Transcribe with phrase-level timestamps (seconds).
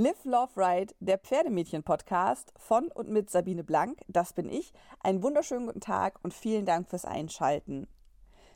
[0.00, 4.72] Live, Love, Ride, der Pferdemädchen-Podcast von und mit Sabine Blank, das bin ich.
[5.00, 7.88] Einen wunderschönen guten Tag und vielen Dank fürs Einschalten.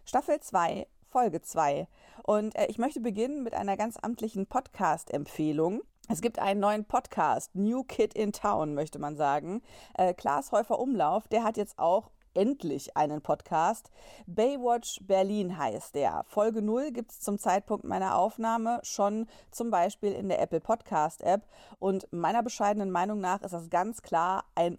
[0.04, 1.88] Staffel 2, Folge 2.
[2.22, 5.82] Und äh, ich möchte beginnen mit einer ganz amtlichen Podcast-Empfehlung.
[6.08, 9.63] Es gibt einen neuen Podcast, New Kid in Town, möchte man sagen.
[9.95, 13.90] Äh, Klaas Häufer Umlauf, der hat jetzt auch endlich einen Podcast.
[14.26, 16.24] Baywatch Berlin heißt der.
[16.27, 21.23] Folge 0 gibt es zum Zeitpunkt meiner Aufnahme schon zum Beispiel in der Apple Podcast
[21.23, 21.46] App.
[21.78, 24.78] Und meiner bescheidenen Meinung nach ist das ganz klar ein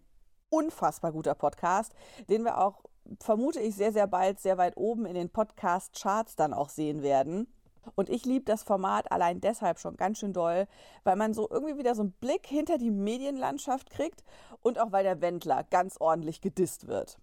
[0.50, 1.94] unfassbar guter Podcast,
[2.30, 2.84] den wir auch,
[3.20, 7.48] vermute ich, sehr, sehr bald sehr weit oben in den Podcast-Charts dann auch sehen werden.
[7.96, 10.68] Und ich liebe das Format allein deshalb schon ganz schön doll,
[11.04, 14.24] weil man so irgendwie wieder so einen Blick hinter die Medienlandschaft kriegt
[14.62, 17.18] und auch weil der Wendler ganz ordentlich gedisst wird.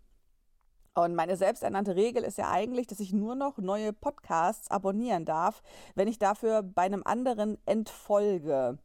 [0.95, 5.63] Und meine selbsternannte Regel ist ja eigentlich, dass ich nur noch neue Podcasts abonnieren darf,
[5.95, 8.77] wenn ich dafür bei einem anderen entfolge.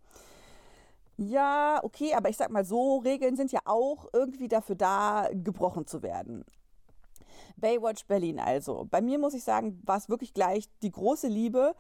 [1.17, 5.87] Ja, okay, aber ich sag mal so, Regeln sind ja auch irgendwie dafür da, gebrochen
[5.87, 6.45] zu werden.
[7.57, 8.85] Baywatch Berlin also.
[8.91, 11.73] Bei mir muss ich sagen, war es wirklich gleich die große Liebe.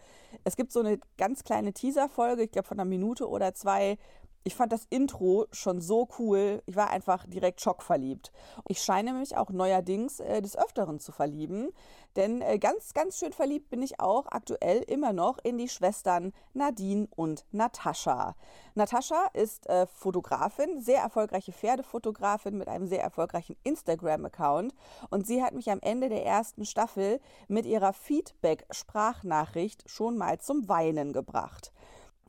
[0.43, 3.97] Es gibt so eine ganz kleine Teaser-Folge, ich glaube von einer Minute oder zwei,
[4.47, 6.61] ich fand das Intro schon so cool.
[6.67, 8.31] Ich war einfach direkt schockverliebt.
[8.67, 11.69] Ich scheine mich auch neuerdings äh, des Öfteren zu verlieben,
[12.15, 16.31] denn äh, ganz, ganz schön verliebt bin ich auch aktuell immer noch in die Schwestern
[16.53, 18.35] Nadine und Natascha.
[18.75, 24.75] Natascha ist äh, Fotografin, sehr erfolgreiche Pferdefotografin mit einem sehr erfolgreichen Instagram-Account
[25.09, 30.69] und sie hat mich am Ende der ersten Staffel mit ihrer Feedback-Sprachnachricht schon mal zum
[30.69, 31.71] Weinen gebracht.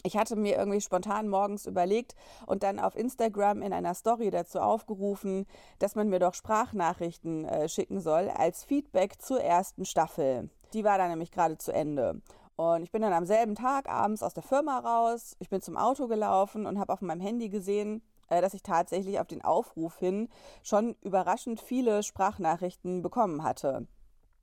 [0.06, 2.14] Ich hatte mir irgendwie spontan morgens überlegt
[2.46, 5.48] und dann auf Instagram in einer Story dazu aufgerufen,
[5.80, 10.48] dass man mir doch Sprachnachrichten äh, schicken soll als Feedback zur ersten Staffel.
[10.74, 12.22] Die war dann nämlich gerade zu Ende.
[12.54, 15.34] Und ich bin dann am selben Tag abends aus der Firma raus.
[15.40, 19.18] Ich bin zum Auto gelaufen und habe auf meinem Handy gesehen, äh, dass ich tatsächlich
[19.18, 20.28] auf den Aufruf hin
[20.62, 23.88] schon überraschend viele Sprachnachrichten bekommen hatte.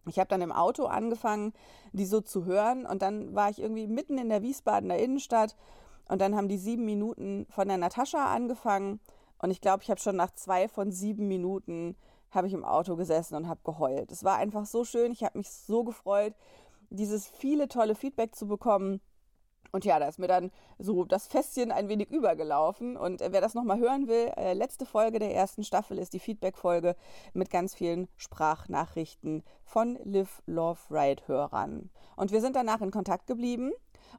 [0.06, 1.54] Ich habe dann im Auto angefangen,
[1.92, 2.86] die so zu hören.
[2.86, 5.56] Und dann war ich irgendwie mitten in der Wiesbadener Innenstadt.
[6.10, 9.00] Und dann haben die sieben Minuten von der Natascha angefangen.
[9.38, 11.96] Und ich glaube, ich habe schon nach zwei von sieben Minuten
[12.32, 14.12] habe ich im Auto gesessen und habe geheult.
[14.12, 16.34] Es war einfach so schön, ich habe mich so gefreut,
[16.90, 19.02] dieses viele tolle Feedback zu bekommen
[19.74, 22.96] und ja, da ist mir dann so das Fässchen ein wenig übergelaufen.
[22.96, 26.20] Und äh, wer das nochmal hören will, äh, letzte Folge der ersten Staffel ist die
[26.20, 26.96] Feedback-Folge
[27.34, 31.90] mit ganz vielen Sprachnachrichten von Live, Love, Ride-Hörern.
[32.16, 33.72] Und wir sind danach in Kontakt geblieben.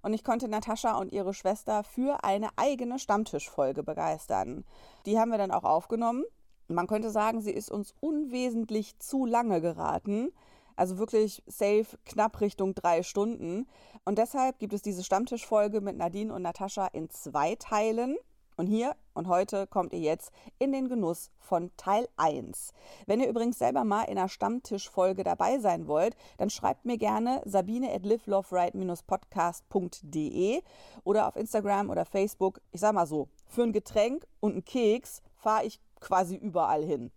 [0.03, 4.65] Und ich konnte Natascha und ihre Schwester für eine eigene Stammtischfolge begeistern.
[5.07, 6.25] Die haben wir dann auch aufgenommen.
[6.67, 10.33] Man könnte sagen, sie ist uns unwesentlich zu lange geraten.
[10.77, 13.67] Also wirklich safe knapp Richtung drei Stunden.
[14.05, 18.17] Und deshalb gibt es diese Stammtischfolge mit Nadine und Natascha in zwei Teilen.
[18.57, 20.31] Und hier und heute kommt ihr jetzt
[20.61, 22.73] in den Genuss von Teil 1.
[23.07, 27.43] Wenn ihr übrigens selber mal in einer Stammtischfolge dabei sein wollt, dann schreibt mir gerne
[27.45, 30.63] sabine at liveloveright-podcast.de
[31.03, 32.61] oder auf Instagram oder Facebook.
[32.71, 37.11] Ich sag mal so, für ein Getränk und einen Keks fahre ich quasi überall hin.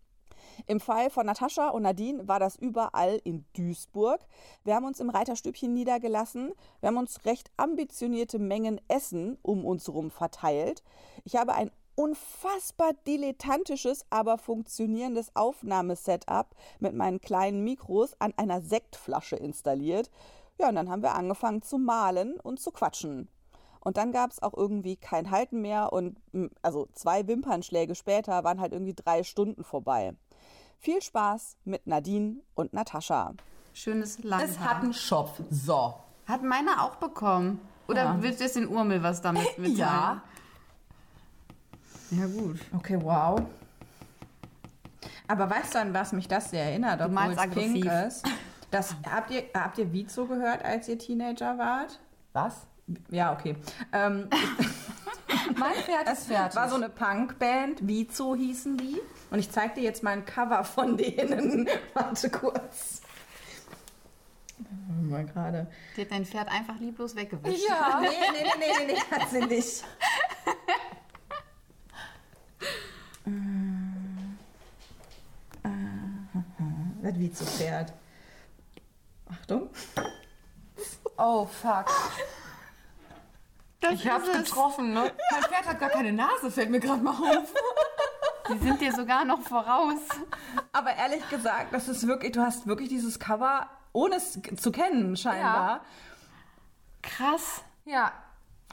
[0.65, 4.21] Im Fall von Natascha und Nadine war das überall in Duisburg.
[4.63, 6.53] Wir haben uns im Reiterstübchen niedergelassen.
[6.79, 10.83] Wir haben uns recht ambitionierte Mengen Essen um uns herum verteilt.
[11.23, 19.35] Ich habe ein unfassbar dilettantisches, aber funktionierendes Aufnahmesetup mit meinen kleinen Mikros an einer Sektflasche
[19.35, 20.11] installiert.
[20.59, 23.29] Ja, und dann haben wir angefangen zu malen und zu quatschen.
[23.79, 26.19] Und dann gab es auch irgendwie kein Halten mehr und
[26.61, 30.13] also zwei Wimpernschläge später waren halt irgendwie drei Stunden vorbei.
[30.79, 33.33] Viel Spaß mit Nadine und Natascha.
[33.73, 34.47] Schönes Langhaar.
[34.47, 35.41] Es hat einen Schopf.
[35.49, 35.95] So.
[36.25, 37.59] Hat meiner auch bekommen.
[37.87, 38.17] Oder ja.
[38.19, 39.77] willst du jetzt in Urmel was damit mitteilen?
[39.77, 40.21] Ja.
[42.11, 42.59] Ja, gut.
[42.73, 43.41] Okay, wow.
[45.27, 48.25] Aber weißt du, an was mich das sehr erinnert, obwohl es pink ist?
[48.71, 51.99] Das, habt, ihr, habt ihr Vizo gehört, als ihr Teenager wart?
[52.33, 52.67] Was?
[53.09, 53.55] Ja, okay.
[53.91, 54.29] Ähm,
[55.57, 56.55] mein Pferd ist fertig.
[56.55, 59.01] war so eine Punkband, Vizo hießen die.
[59.29, 61.67] Und ich zeig dir jetzt mal ein Cover von denen.
[61.93, 63.01] Warte kurz.
[65.01, 65.67] Mal gerade.
[65.95, 67.67] Die hat dein Pferd einfach lieblos weggewischt.
[67.67, 69.83] Ja, nee, nee, nee, nee, nee, nee hat sie nicht.
[77.01, 77.93] Das Vizo-Pferd.
[79.29, 79.69] Achtung.
[81.17, 81.85] Oh, fuck.
[83.79, 84.37] Das ich hab's es.
[84.45, 85.11] getroffen, ne?
[85.31, 87.53] Mein Pferd hat gar keine Nase, fällt mir gerade mal auf.
[88.49, 89.99] Die sind dir sogar noch voraus.
[90.73, 95.15] Aber ehrlich gesagt, das ist wirklich, du hast wirklich dieses Cover, ohne es zu kennen,
[95.17, 95.67] scheinbar.
[95.67, 95.81] Ja.
[97.01, 97.61] Krass.
[97.85, 98.11] Ja.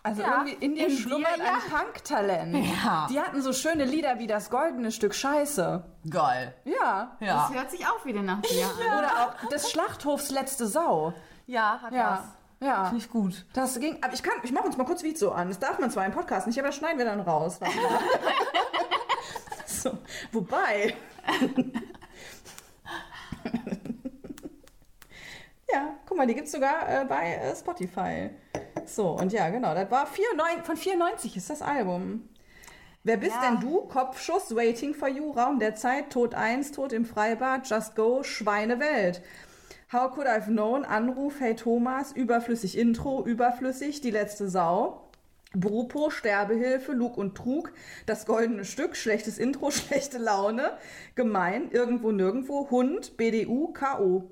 [0.02, 1.54] Also Ja, irgendwie in dir in schlummert dir, ja.
[1.54, 2.66] ein Punk-Talent.
[2.84, 3.06] Ja.
[3.10, 5.82] Die hatten so schöne Lieder wie das goldene Stück Scheiße.
[6.10, 6.54] Geil.
[6.64, 7.16] Ja.
[7.20, 7.48] Ja.
[7.48, 8.98] Das hört sich auch wieder nach dir an.
[8.98, 9.10] Oder
[9.42, 11.14] auch des Schlachthofs letzte Sau.
[11.46, 12.24] Ja, hat Ja.
[12.60, 12.84] Ja.
[12.84, 13.44] Finde ich gut.
[13.52, 15.48] Das ging, aber ich kann, ich mache uns mal kurz Video an.
[15.48, 17.58] Das darf man zwar im Podcast nicht, aber das schneiden wir dann raus.
[19.84, 19.98] So,
[20.32, 20.94] wobei.
[25.70, 28.30] ja, guck mal, die gibt's sogar äh, bei äh, Spotify.
[28.86, 32.28] So, und ja, genau, das war 94, von 94 ist das Album.
[33.02, 33.50] Wer bist Ja.
[33.50, 33.82] denn du?
[33.82, 39.20] Kopfschuss, Waiting for You, Raum der Zeit, Tod 1, Tod im Freibad, Just Go, Schweinewelt.
[39.92, 40.86] How could I've known?
[40.86, 45.03] Anruf, Hey Thomas, überflüssig Intro, überflüssig, die letzte Sau.
[45.54, 47.72] Brupo, Sterbehilfe, Lug und Trug,
[48.06, 50.76] das goldene Stück, schlechtes Intro, schlechte Laune,
[51.14, 54.24] gemein, irgendwo, nirgendwo, Hund, BDU, K.O.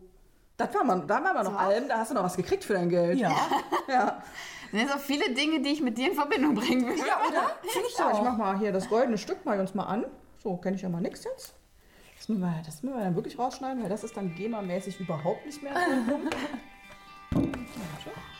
[0.56, 2.74] Das war man, da waren wir noch Alben, da hast du noch was gekriegt für
[2.74, 3.18] dein Geld.
[3.18, 3.34] Ja.
[3.88, 4.22] Ja,
[4.70, 6.98] Das sind so viele Dinge, die ich mit dir in Verbindung bringen will.
[6.98, 7.56] ja oder?
[7.62, 8.12] Finde ich ja.
[8.12, 10.04] Ich mach mal hier das goldene Stück mal uns mal an.
[10.42, 11.54] So, kenne ich ja mal nix jetzt.
[12.16, 15.44] Das müssen, wir, das müssen wir dann wirklich rausschneiden, weil das ist dann GEMA-mäßig überhaupt
[15.44, 15.74] nicht mehr.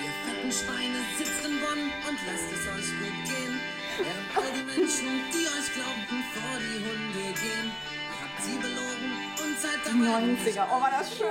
[0.00, 3.60] Ihr fetten Schweine sitzt in Bonn und lasst es euch gut gehen.
[4.00, 7.68] Während all die Menschen, die euch glaubten, vor die Hunde gehen.
[7.68, 9.12] Ihr habt sie belogen
[9.44, 11.28] und seid dabei 90er, oh war das schön.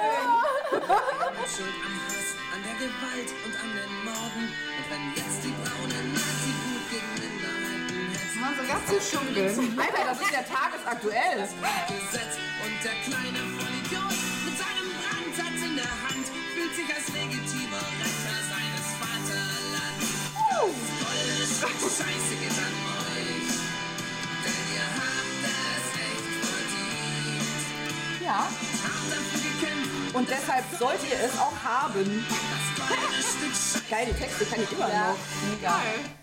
[1.49, 4.43] schuld am Hass, an der Gewalt und an den Morden.
[4.53, 9.79] Und wenn jetzt die braune Nazi-Wut gegen Minderheiten hetzt, Man sogar zu schunkeln.
[9.81, 11.41] Alter, das ist ja tagesaktuell.
[11.41, 14.13] Gesetz und der kleine Vollidiot
[14.45, 17.58] mit seinem Brandsatz in der Hand fühlt sich als legitimer
[21.61, 23.51] Scheiße geht an euch,
[24.43, 26.27] denn ihr habt es echt
[28.19, 28.23] verdient.
[28.25, 28.39] Ja.
[30.17, 32.25] Und deshalb sollt ihr es auch haben.
[33.89, 35.15] Geil, die Texte kann ich immer noch.
[35.49, 35.73] Mega.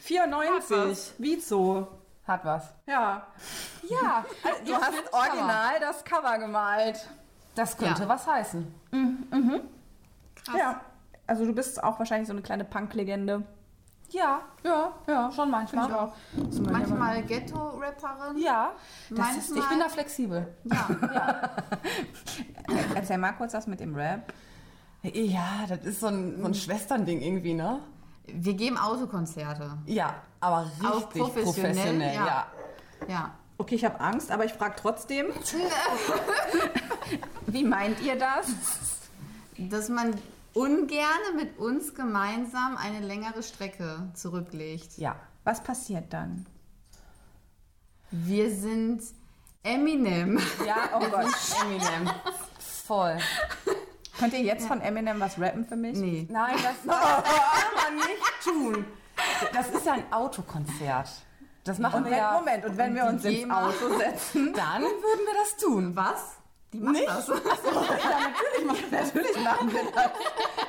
[0.00, 1.88] 94, Vizo.
[2.26, 2.64] Hat was.
[2.86, 3.26] Ja.
[3.88, 4.24] Ja.
[4.66, 7.06] Du hast original das Cover gemalt.
[7.54, 8.08] Das könnte Ja.
[8.08, 8.74] was heißen.
[10.44, 10.56] Krass.
[10.58, 10.80] Ja.
[11.26, 13.42] Also du bist auch wahrscheinlich so eine kleine Punk-Legende.
[14.10, 15.30] Ja, Ja, ja.
[15.32, 15.86] schon manchmal.
[15.86, 16.64] Finde ich auch.
[16.64, 18.38] Ja Manchmal Ghetto-Rapperin.
[18.38, 18.72] Ja.
[19.10, 19.38] Manchmal.
[19.38, 20.54] ist- ich bin da flexibel.
[22.94, 24.32] Erzähl mal kurz was mit dem Rap.
[25.02, 27.80] Ja, das ist so ein, so ein Schwesternding irgendwie, ne?
[28.26, 29.70] Wir geben Autokonzerte.
[29.86, 32.26] Ja, aber Auch richtig professionell, professionell, ja.
[32.26, 32.46] ja.
[33.08, 33.30] Ja.
[33.58, 35.26] Okay, ich habe Angst, aber ich frage trotzdem.
[37.46, 38.48] Wie meint ihr das?
[39.58, 40.14] Dass man
[40.56, 44.96] ungerne mit uns gemeinsam eine längere Strecke zurücklegt.
[44.96, 45.16] Ja.
[45.44, 46.46] Was passiert dann?
[48.10, 49.02] Wir sind
[49.62, 50.40] Eminem.
[50.66, 51.26] Ja, oh Gott.
[51.62, 52.10] Eminem.
[52.58, 53.18] Voll.
[54.18, 55.98] Könnt ihr jetzt von Eminem was rappen für mich?
[55.98, 56.26] Nee.
[56.30, 58.86] Nein, das, kann man nicht tun.
[59.52, 61.10] Das ist ja ein Autokonzert.
[61.64, 62.32] Das machen Und wir wenn, ja.
[62.32, 63.50] Moment, und wenn wir uns ins.
[63.50, 64.54] Auto setzen?
[64.54, 65.96] Dann würden wir das tun.
[65.96, 66.36] Was?
[66.76, 67.08] Die macht Nicht?
[67.08, 67.26] das.
[67.28, 70.10] Ja, natürlich machen, natürlich machen wir das.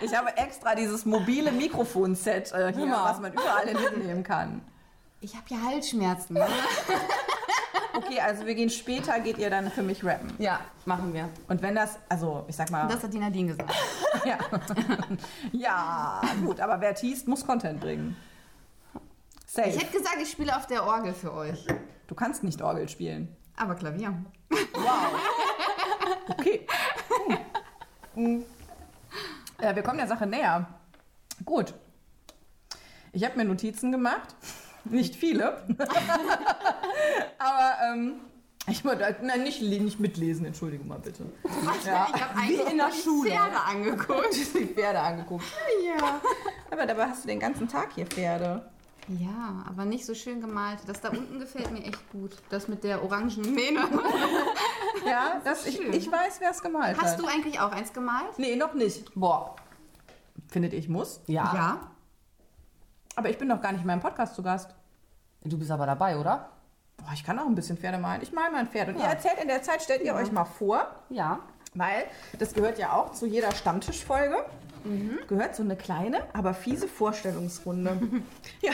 [0.01, 3.03] Ich habe extra dieses mobile Mikrofonset äh, hier, Immer.
[3.03, 4.61] was man überall mitnehmen kann.
[5.19, 6.35] Ich habe ja Halsschmerzen.
[6.35, 6.47] ne?
[7.93, 10.31] Okay, also wir gehen später, geht ihr dann für mich rappen.
[10.37, 11.29] Ja, machen wir.
[11.47, 13.73] Und wenn das, also ich sag mal, Das hat die Nadine gesagt.
[14.25, 14.37] ja.
[15.51, 18.15] ja, gut, aber wer teast, muss Content bringen.
[19.47, 19.69] Safe.
[19.69, 21.65] Ich hätte gesagt, ich spiele auf der Orgel für euch.
[22.05, 23.35] du kannst nicht Orgel spielen.
[23.55, 24.13] Aber Klavier.
[26.29, 26.67] Okay.
[28.15, 28.45] Hm.
[29.59, 30.67] Äh, wir kommen der Sache näher.
[31.45, 31.73] Gut.
[33.11, 34.35] Ich habe mir Notizen gemacht.
[34.85, 35.63] Nicht viele.
[37.37, 38.21] Aber ähm,
[38.67, 41.25] ich wollte nein, nicht, nicht mitlesen, entschuldigung mal bitte.
[41.85, 43.29] Ja, Ich habe eigentlich in der die Schule.
[43.29, 44.33] Pferde angeguckt.
[44.53, 45.45] die Pferde angeguckt.
[45.85, 46.21] Ja.
[46.69, 48.69] Aber dabei hast du den ganzen Tag hier Pferde.
[49.07, 50.79] Ja, aber nicht so schön gemalt.
[50.87, 52.35] Das da unten gefällt mir echt gut.
[52.49, 53.81] Das mit der orangen Mähne.
[55.05, 57.19] Ja, das, ich, ich weiß, wer es gemalt Hast hat.
[57.21, 58.37] du eigentlich auch eins gemalt?
[58.37, 59.09] Nee, noch nicht.
[59.15, 59.55] Boah.
[60.49, 61.21] Findet ihr, ich muss?
[61.27, 61.53] Ja.
[61.53, 61.79] Ja.
[63.15, 64.75] Aber ich bin noch gar nicht in meinem Podcast zu Gast.
[65.43, 66.49] Du bist aber dabei, oder?
[66.97, 68.21] Boah, ich kann auch ein bisschen Pferde malen.
[68.21, 68.89] Ich male mal ein Pferd.
[68.89, 69.11] Und ihr Ja.
[69.11, 71.39] erzählt in der Zeit, stellt ihr euch mal vor, Ja.
[71.73, 72.05] weil
[72.37, 74.43] das gehört ja auch zu jeder Stammtischfolge.
[75.27, 77.99] Gehört so eine kleine, aber fiese Vorstellungsrunde.
[78.61, 78.71] ja,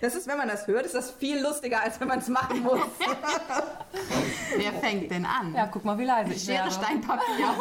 [0.00, 2.62] das ist, wenn man das hört, ist das viel lustiger, als wenn man es machen
[2.62, 2.80] muss.
[4.56, 5.54] Wer fängt denn an?
[5.54, 6.70] Ja, guck mal, wie leise ich Schere, wäre.
[6.70, 7.54] Stein, Papier.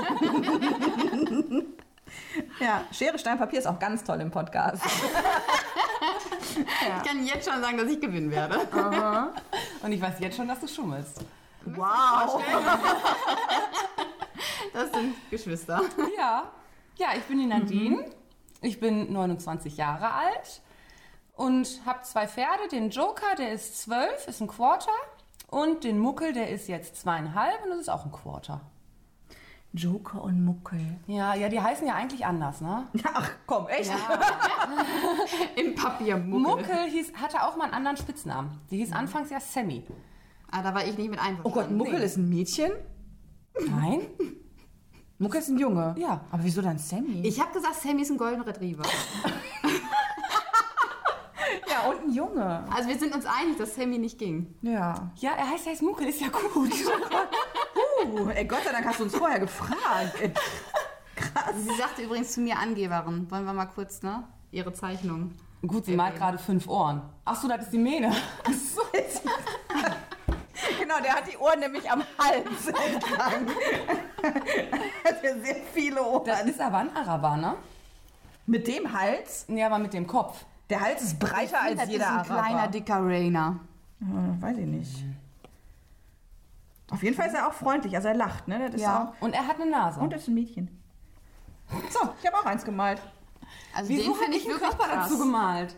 [2.59, 4.83] ja, Schere, Stein, Papier ist auch ganz toll im Podcast.
[6.55, 8.59] Ich kann jetzt schon sagen, dass ich gewinnen werde.
[9.81, 11.21] Und ich weiß jetzt schon, dass du schummelst.
[11.65, 12.43] Wow.
[14.73, 15.81] Das sind Geschwister.
[16.17, 16.51] Ja.
[16.97, 18.05] Ja, ich bin die Nadine.
[18.61, 20.61] Ich bin 29 Jahre alt
[21.35, 22.67] und habe zwei Pferde.
[22.71, 24.91] Den Joker, der ist 12, ist ein Quarter.
[25.49, 28.61] Und den Muckel, der ist jetzt zweieinhalb und das ist auch ein Quarter.
[29.73, 30.79] Joker und Muckel.
[31.05, 32.87] Ja, ja, die heißen ja eigentlich anders, ne?
[33.13, 33.91] Ach komm, echt?
[35.57, 36.39] Im Papiermuckel.
[36.39, 38.61] Muckel hieß, hatte auch mal einen anderen Spitznamen.
[38.71, 39.85] Die hieß anfangs ja Sammy.
[40.49, 41.77] Ah, da war ich nicht mit Oh einverstanden.
[41.77, 42.71] Gott, Muckel ist ein Mädchen?
[43.67, 44.01] Nein?
[45.17, 45.95] Muckel ist ein Junge?
[45.97, 46.21] Ja.
[46.29, 47.21] Aber wieso dann Sammy?
[47.23, 48.83] Ich habe gesagt, Sammy ist ein Golden Retriever.
[51.69, 52.65] ja, und ein Junge.
[52.69, 54.53] Also wir sind uns einig, dass Sammy nicht ging.
[54.61, 55.11] Ja.
[55.15, 56.71] Ja, er heißt, er heißt Muckel, ist ja gut.
[58.05, 60.21] Uh, ey, Gott sei Dank hast du uns vorher gefragt.
[60.21, 60.31] Ey.
[61.57, 63.29] Sie sagte übrigens zu mir Angeberin.
[63.31, 64.23] Wollen wir mal kurz, ne?
[64.51, 65.31] Ihre Zeichnung.
[65.65, 67.01] gut, sie malt gerade fünf Ohren.
[67.23, 68.13] Ach so, das ist die Mähne.
[70.79, 73.47] Genau, der hat die Ohren nämlich am Hals entlang.
[75.05, 76.25] hat ja sehr viele Ohren.
[76.25, 77.55] Das ist aber ein Araber, ne?
[78.47, 79.45] Mit dem Hals?
[79.47, 80.45] Nee, aber mit dem Kopf.
[80.69, 82.41] Der Hals ist breiter als das jeder ist ein Araber.
[82.41, 83.59] kleiner, dicker Rainer.
[83.99, 85.03] Hm, weiß ich nicht.
[86.91, 88.59] Auf jeden Fall ist er auch freundlich, also er lacht, ne?
[88.65, 89.13] Das ist Ja.
[89.17, 89.99] auch, Und er hat eine Nase.
[89.99, 90.69] und er ist ein Mädchen.
[91.89, 93.01] So, ich habe auch eins gemalt.
[93.75, 95.07] Also Wieso den habe finde ich wirklich Körper krass.
[95.09, 95.75] dazu gemalt?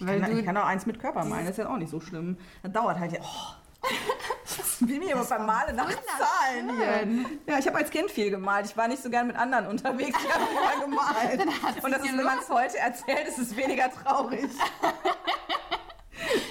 [0.00, 1.76] Weil ich, kann, du, ich kann auch eins mit Körper malen, das ist ja auch
[1.76, 2.36] nicht so schlimm.
[2.62, 3.20] Das dauert halt ja.
[3.22, 3.86] Oh.
[4.80, 7.26] Will mir immer beim Malen nach Zahlen hier.
[7.46, 8.66] Ja, ich habe als Kind viel gemalt.
[8.66, 10.18] Ich war nicht so gern mit anderen unterwegs.
[10.24, 11.40] Ich habe immer gemalt.
[11.84, 14.48] Und das ist, wenn man es heute erzählt, ist es weniger traurig.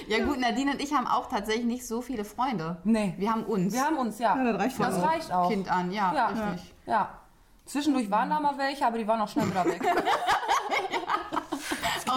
[0.08, 2.76] ja gut, Nadine und ich haben auch tatsächlich nicht so viele Freunde.
[2.84, 3.14] Nee.
[3.18, 3.72] Wir haben uns.
[3.72, 4.36] Wir haben uns, ja.
[4.36, 5.06] Ja, das reicht ja Das auch.
[5.06, 5.50] reicht auch.
[5.50, 6.26] Kind an, ja, Ja.
[6.28, 6.74] richtig.
[6.86, 7.18] Ja.
[7.66, 9.80] Zwischendurch waren da mal welche, aber die waren auch schnell wieder weg.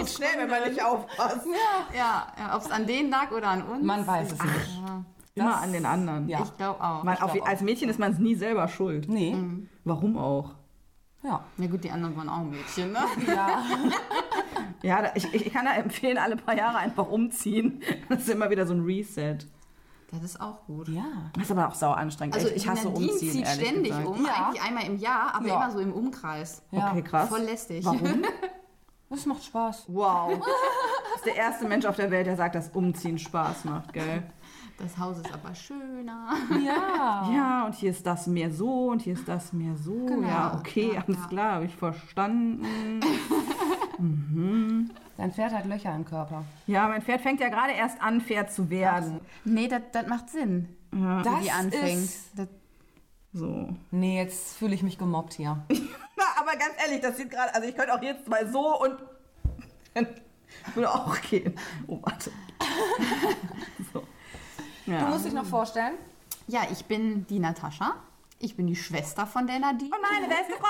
[0.08, 1.46] Geht schnell, wenn man nicht aufpasst.
[1.96, 3.84] Ja, ja ob es an denen lag oder an uns.
[3.84, 4.82] Man weiß es nicht.
[5.36, 6.28] Immer an den anderen.
[6.28, 6.42] Ja.
[6.44, 7.04] Ich glaube auch.
[7.04, 9.08] Man, Ich auf, glaub als Mädchen ist man es nie selber schuld.
[9.08, 9.36] Nee.
[9.84, 10.56] Warum auch?
[11.24, 11.44] Ja.
[11.58, 13.00] Ja gut, die anderen waren auch Mädchen, ne?
[13.28, 13.64] Ja.
[14.84, 17.82] Ja, ich, ich kann da empfehlen, alle paar Jahre einfach umziehen.
[18.10, 19.40] Das ist immer wieder so ein Reset.
[20.12, 20.88] Das ist auch gut.
[20.90, 21.04] Ja.
[21.34, 22.36] Das ist aber auch sau anstrengend.
[22.36, 24.08] Also ich, ich hasse Nadine umziehen, zieht ehrlich ständig gesagt.
[24.08, 24.32] um, Ja.
[24.48, 25.56] eigentlich einmal im Jahr, aber Ja.
[25.56, 26.62] immer so im Umkreis.
[26.72, 26.92] ja.
[26.92, 27.28] Okay, krass.
[27.30, 27.84] Voll lästig.
[27.86, 28.00] Warum?
[29.10, 29.86] Das macht Spaß.
[29.88, 30.38] Wow.
[30.38, 30.46] Das
[31.18, 34.24] ist der erste Mensch auf der Welt, der sagt, dass Umziehen Spaß macht, gell?
[34.78, 36.30] Das Haus ist aber schöner.
[36.64, 37.30] Ja.
[37.34, 40.06] Ja, und hier ist das mehr so und hier ist das mehr so.
[40.06, 40.28] Genau.
[40.28, 41.28] Ja, okay, Ja, alles ja.
[41.28, 43.00] klar, habe ich verstanden.
[45.18, 46.44] Dein Pferd hat Löcher im Körper.
[46.68, 49.20] Ja, mein Pferd fängt ja gerade erst an, Pferd zu werden.
[49.44, 52.04] Nee, das das macht Sinn, wie Das die anfängt.
[52.04, 52.48] ist- Das,
[53.34, 53.70] So.
[53.92, 55.66] Nee, jetzt fühle ich mich gemobbt hier.
[56.18, 58.98] Na, aber ganz ehrlich, das sieht gerade, also ich könnte auch jetzt mal so und
[60.76, 61.58] würde auch gehen.
[61.88, 62.32] Oh, warte.
[63.94, 64.04] So.
[64.86, 65.00] Ja.
[65.02, 65.94] Du musst dich noch vorstellen.
[66.48, 67.96] ja, ich bin die Natascha.
[68.40, 69.90] Ich bin die Schwester von der Nadine.
[69.96, 70.64] Und meine beste Freundin.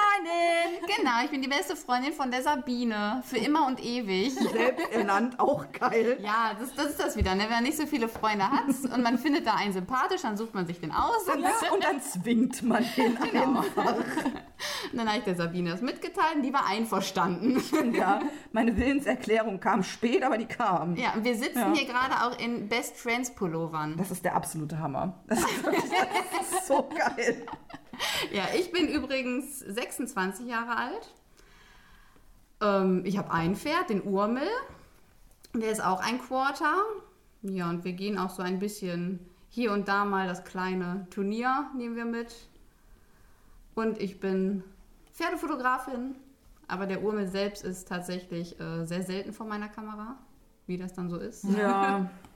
[0.97, 3.21] Genau, ich bin die beste Freundin von der Sabine.
[3.25, 4.33] Für immer und ewig.
[4.33, 6.17] Selbst ernannt, auch geil.
[6.21, 7.35] Ja, das, das ist das wieder.
[7.35, 7.43] Ne?
[7.43, 10.53] Wenn man nicht so viele Freunde hat und man findet da einen sympathisch, dann sucht
[10.55, 11.23] man sich den aus.
[11.27, 11.43] Und
[11.73, 13.65] Und dann zwingt man den einfach.
[14.93, 17.61] dann habe ich der Sabine das mitgeteilt und die war einverstanden.
[17.93, 18.21] Ja,
[18.53, 20.95] meine Willenserklärung kam spät, aber die kam.
[20.95, 21.73] Ja, und wir sitzen Ja.
[21.73, 23.97] hier gerade auch in Best Friends Pullovern.
[23.97, 25.13] Das ist der absolute Hammer.
[25.27, 27.45] Das ist, das ist so geil.
[28.31, 31.13] Ja, ich bin übrigens 26 Jahre alt.
[32.61, 34.47] Ähm, ich habe ein Pferd, den Urmel.
[35.53, 36.75] Der ist auch ein Quarter.
[37.41, 41.69] Ja, und wir gehen auch so ein bisschen hier und da mal das kleine Turnier
[41.75, 42.35] nehmen wir mit.
[43.75, 44.63] Und ich bin
[45.13, 46.15] Pferdefotografin.
[46.67, 50.17] Aber der Urmel selbst ist tatsächlich äh, sehr selten vor meiner Kamera,
[50.65, 51.45] wie das dann so ist.
[51.45, 52.09] Ja,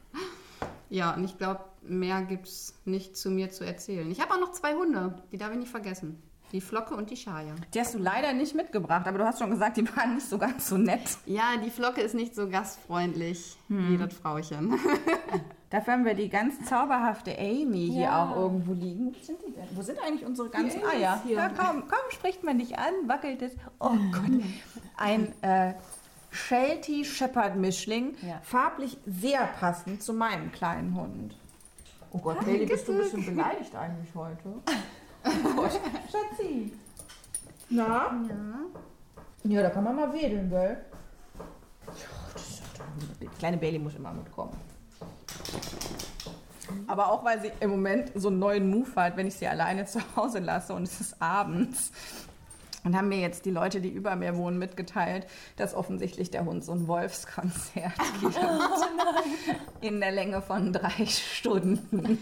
[0.91, 4.09] Ja, und ich glaube, mehr gibt es nicht zu mir zu erzählen.
[4.11, 6.21] Ich habe auch noch zwei Hunde, die darf ich nicht vergessen.
[6.51, 7.55] Die Flocke und die Schaya.
[7.73, 10.37] die hast du leider nicht mitgebracht, aber du hast schon gesagt, die waren nicht so
[10.37, 10.99] ganz so nett.
[11.25, 14.77] Ja, die Flocke ist nicht so gastfreundlich wie das Frauchen.
[15.69, 18.25] Dafür haben wir die ganz zauberhafte Amy hier Ja.
[18.25, 19.15] auch irgendwo liegen.
[19.15, 19.67] Wo sind die denn?
[19.73, 21.23] Wo sind eigentlich unsere ganzen Eier?
[21.25, 23.53] Ja, kaum, kaum spricht man dich an, wackelt es.
[23.79, 24.43] Oh Gott.
[24.97, 25.73] Ein äh,
[26.31, 28.39] Sheltie Shepherd Mischling, Ja.
[28.43, 31.37] farblich sehr passend zu meinem kleinen Hund.
[32.13, 34.49] Oh Gott, Bailey, bist du ein bisschen beleidigt eigentlich heute?
[35.23, 35.79] Oh Gott,
[36.11, 36.73] Schatzi.
[37.69, 38.11] Na?
[38.27, 39.51] Ja.
[39.51, 40.83] Ja, da kann man mal wedeln, gell?
[41.85, 41.93] Ja,
[42.33, 44.57] das ist doch die kleine Bailey muss immer mitkommen.
[46.87, 49.85] Aber auch, weil sie im Moment so einen neuen Move hat, wenn ich sie alleine
[49.85, 51.91] zu Hause lasse und es ist abends.
[52.83, 56.63] Und haben mir jetzt die Leute, die über mir wohnen, mitgeteilt, dass offensichtlich der Hund
[56.63, 58.39] so ein Wolfskonzert gibt.
[59.81, 62.17] in der Länge von drei Stunden.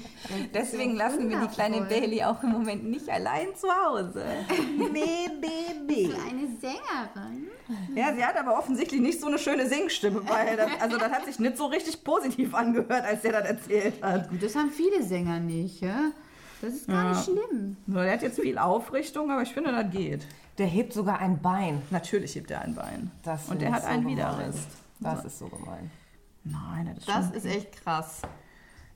[0.54, 1.82] Deswegen lassen wir die kleine.
[1.82, 4.25] Bailey auch im Moment nicht allein zu Hause.
[4.92, 5.48] Nee, nee,
[5.88, 6.10] nee.
[6.28, 7.48] Eine Sängerin.
[7.96, 11.25] Ja, sie hat aber offensichtlich nicht so eine schöne Singstimme, weil das, also das hat
[11.25, 14.30] sich nicht so richtig positiv angehört, als der das erzählt hat.
[14.30, 16.12] Gut, das haben viele Sänger nicht, ja?
[16.62, 17.78] Das ist gar nicht schlimm.
[17.88, 20.25] So, der hat jetzt viel Aufrichtung, aber ich finde, das geht.
[20.60, 21.82] Der hebt sogar ein Bein.
[21.89, 23.12] Natürlich hebt er ein Bein.
[23.24, 24.18] Das Und ich hat so einen gemein.
[24.18, 24.68] Widerriss.
[25.00, 25.89] Das ist so gemein.
[26.44, 27.34] Nein, das ist Das schon...
[27.34, 28.22] ist echt krass.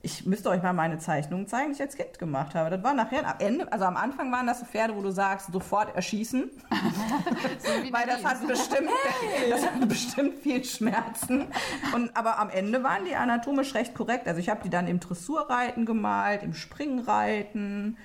[0.02, 2.68] Ich müsste euch mal meine Zeichnungen zeigen, die ich als Kind gemacht habe.
[2.68, 5.50] Das war nachher am Ende, also am Anfang waren das so Pferde, wo du sagst,
[5.50, 6.50] sofort erschießen.
[7.90, 8.90] Weil das hat bestimmt,
[9.48, 11.46] das hat bestimmt viel Schmerzen.
[11.94, 14.28] Und, aber am Ende waren die anatomisch recht korrekt.
[14.28, 17.96] Also ich habe die dann im Dressurreiten gemalt, im Springreiten.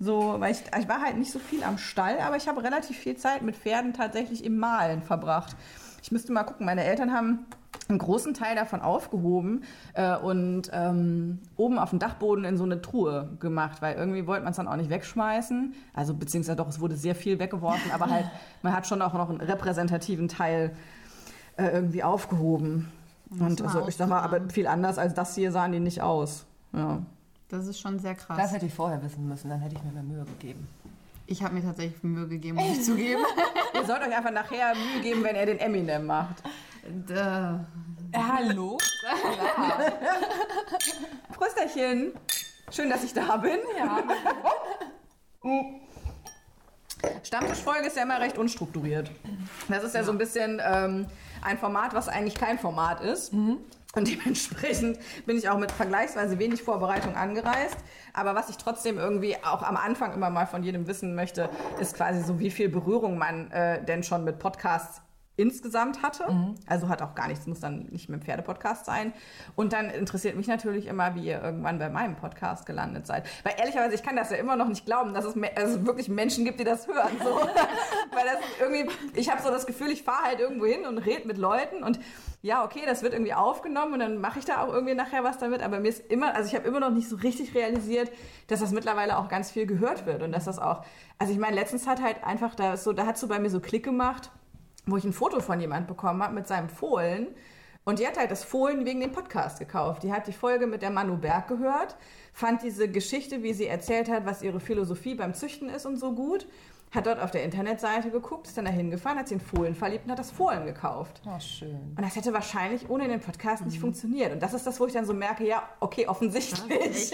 [0.00, 2.98] So, weil ich, ich war halt nicht so viel am Stall, aber ich habe relativ
[2.98, 5.56] viel Zeit mit Pferden tatsächlich im Malen verbracht.
[6.02, 7.46] Ich müsste mal gucken, meine Eltern haben
[7.88, 12.80] einen großen Teil davon aufgehoben äh, und ähm, oben auf dem Dachboden in so eine
[12.80, 15.74] Truhe gemacht, weil irgendwie wollte man es dann auch nicht wegschmeißen.
[15.92, 18.26] Also beziehungsweise doch, es wurde sehr viel weggeworfen, aber halt,
[18.62, 20.74] man hat schon auch noch einen repräsentativen Teil
[21.56, 22.90] äh, irgendwie aufgehoben.
[23.30, 26.46] Und also ich sag mal, aber viel anders als das hier sahen die nicht aus.
[26.72, 27.02] Ja.
[27.48, 28.36] Das ist schon sehr krass.
[28.36, 30.66] Das hätte ich vorher wissen müssen, dann hätte ich mir mehr Mühe gegeben.
[31.26, 33.22] ich habe mir tatsächlich Mühe gegeben, muss ich zugeben.
[33.74, 36.42] Ihr sollt euch einfach nachher Mühe geben, wenn er den Eminem macht.
[36.86, 37.58] Und, äh,
[38.14, 38.78] hallo?
[41.32, 42.12] Prösterchen.
[42.70, 43.58] Schön, dass ich da bin.
[43.78, 44.02] Ja.
[47.22, 49.10] Stammtischfolge ist ja immer recht unstrukturiert.
[49.68, 51.06] Das ist ja, so ein bisschen ähm,
[51.42, 53.32] ein Format, was eigentlich kein Format ist.
[53.94, 57.76] Und dementsprechend bin ich auch mit vergleichsweise wenig Vorbereitung angereist.
[58.12, 61.48] Aber was ich trotzdem irgendwie auch am Anfang immer mal von jedem wissen möchte,
[61.80, 65.00] ist quasi so, wie viel Berührung man äh, denn schon mit Podcasts
[65.36, 66.26] insgesamt hatte.
[66.66, 69.12] Also hat auch gar nichts, muss dann nicht mit dem Pferdepodcast sein.
[69.56, 73.26] Und dann interessiert mich natürlich immer, wie ihr irgendwann bei meinem Podcast gelandet seid.
[73.42, 76.08] Weil ehrlicherweise, ich kann das ja immer noch nicht glauben, dass es, dass es wirklich
[76.08, 77.18] Menschen gibt, die das hören.
[77.18, 77.34] So.
[77.36, 81.26] Weil das irgendwie, ich habe so das Gefühl, ich fahre halt irgendwo hin und rede
[81.26, 81.98] mit Leuten und
[82.44, 85.38] ja, okay, das wird irgendwie aufgenommen und dann mache ich da auch irgendwie nachher was
[85.38, 85.62] damit.
[85.62, 88.12] Aber mir ist immer, also ich habe immer noch nicht so richtig realisiert,
[88.48, 90.84] dass das mittlerweile auch ganz viel gehört wird und dass das auch,
[91.18, 93.60] also ich meine, letztens hat halt einfach da so, da hat so bei mir so
[93.60, 94.30] Klick gemacht,
[94.84, 97.28] wo ich ein Foto von jemand bekommen habe mit seinem Fohlen.
[97.84, 100.02] Und die hat halt das Fohlen wegen dem Podcast gekauft.
[100.02, 101.96] Die hat die Folge mit der Manu Berg gehört,
[102.34, 106.12] fand diese Geschichte, wie sie erzählt hat, was ihre Philosophie beim Züchten ist und so
[106.12, 106.46] gut.
[106.94, 110.04] Hat dort auf der Internetseite geguckt, ist dann da hingefahren, hat sich in Fohlen verliebt
[110.04, 111.20] und hat das Fohlen gekauft.
[111.26, 111.94] Oh, schön.
[111.96, 114.32] Und das hätte wahrscheinlich ohne den Podcast nicht funktioniert.
[114.32, 117.12] Und das ist das, wo ich dann so merke, ja, okay, offensichtlich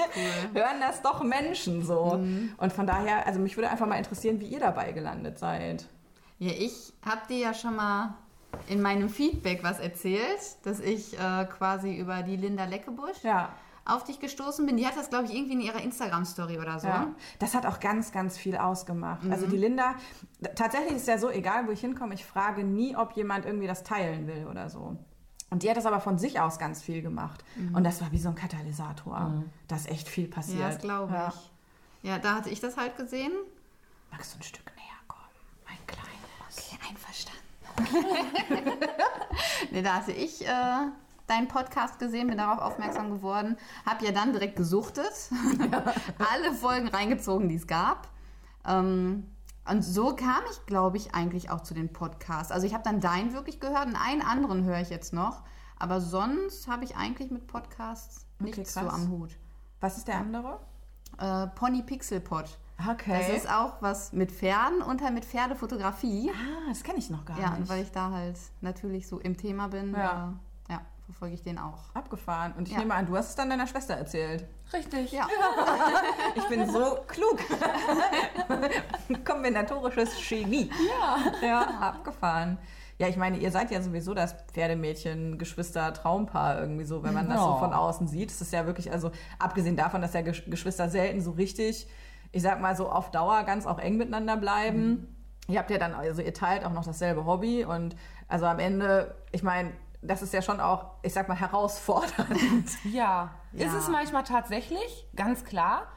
[0.53, 2.21] hören das doch Menschen so.
[2.59, 5.87] Und von daher, also mich würde einfach mal interessieren, wie ihr dabei gelandet seid.
[6.39, 8.15] ja, ich habe dir ja schon mal
[8.69, 10.21] in meinem Feedback was erzählt,
[10.65, 13.51] dass ich äh, quasi über die Linda Leckebusch Ja.
[13.91, 14.77] Auf dich gestoßen bin.
[14.77, 16.89] Die hat das, glaube ich, irgendwie in ihrer Instagram-Story oder so.
[16.89, 19.21] Ja, das hat auch ganz, ganz viel ausgemacht.
[19.31, 19.95] Also die Linda,
[20.55, 23.83] tatsächlich ist ja so, egal wo ich hinkomme, ich frage nie, ob jemand irgendwie das
[23.83, 24.97] teilen will oder so.
[25.51, 27.45] Und die hat das aber von sich aus ganz viel gemacht.
[27.73, 29.43] Und das war wie so ein Katalysator.
[29.69, 30.61] Da ist echt viel passiert.
[30.61, 31.29] Ja, das glaube Ja.
[31.35, 31.51] ich.
[32.09, 33.33] Ja, da hatte ich das halt gesehen.
[34.11, 35.23] Magst du ein Stück näher kommen?
[35.67, 36.57] Mein Kleines.
[36.57, 37.41] Okay, einverstanden.
[39.71, 40.87] nee, da hatte ich äh,
[41.31, 45.31] deinen Podcast gesehen, bin darauf aufmerksam geworden, habe ja dann direkt gesuchtet,
[46.33, 48.09] alle Folgen reingezogen, die es gab.
[48.67, 49.27] Ähm,
[49.69, 52.51] und so kam ich, glaube ich, eigentlich auch zu den Podcasts.
[52.53, 55.43] Also ich habe dann deinen wirklich gehört und einen anderen höre ich jetzt noch.
[55.79, 58.95] Aber sonst habe ich eigentlich mit Podcasts Okay, nichts so krass.
[58.95, 59.37] am Hut.
[59.81, 60.61] Was ist der andere?
[61.19, 62.59] Äh, Pony Pixel Pod.
[62.91, 63.19] Okay.
[63.19, 66.31] Das ist auch was mit Pferden und halt mit Pferdefotografie.
[66.35, 67.61] ah, das kenne ich noch gar Ja, nicht.
[67.61, 70.35] und weil ich da halt natürlich so im Thema bin, Ja.
[71.13, 71.95] Verfolge ich den auch.
[71.95, 72.53] Abgefahren.
[72.57, 72.81] Und ich Ja.
[72.81, 74.47] nehme an, du hast es dann deiner Schwester erzählt.
[74.73, 75.13] Richtig.
[75.13, 75.27] Ja.
[76.37, 77.39] Ich bin so klug.
[79.25, 80.71] Kombinatorisches Genie.
[80.89, 81.47] Ja.
[81.47, 82.59] Ja, abgefahren.
[82.99, 87.29] Ja, ich meine, ihr seid ja sowieso das Pferdemädchen, Geschwister, Traumpaar irgendwie so, wenn man
[87.29, 88.31] das so von außen sieht.
[88.31, 91.89] Es ist ja wirklich, also abgesehen davon, dass ja Gesch- Geschwister selten so richtig,
[92.31, 95.17] ich sag mal so auf Dauer ganz auch eng miteinander bleiben.
[95.49, 97.97] Ihr habt ja dann, also ihr teilt auch noch dasselbe Hobby und
[98.29, 102.69] also am Ende, ich meine, das ist ja schon auch, ich sag mal, herausfordernd.
[102.85, 103.67] Ja, Ja.
[103.67, 105.89] ist es manchmal tatsächlich, ganz klar.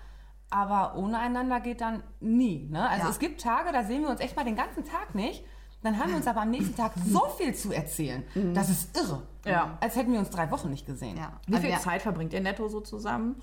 [0.50, 2.68] Aber ohne einander geht dann nie.
[2.70, 2.88] Ne?
[2.88, 3.10] Also Ja.
[3.10, 5.44] es gibt Tage, da sehen wir uns echt mal den ganzen Tag nicht.
[5.82, 8.24] Dann haben wir uns aber am nächsten Tag so viel zu erzählen.
[8.54, 9.24] Das ist irre.
[9.46, 9.78] Ja.
[9.82, 11.18] Als hätten wir uns drei Wochen nicht gesehen.
[11.18, 11.34] ja.
[11.48, 13.42] Wie Also viel Zeit verbringt ihr netto so zusammen?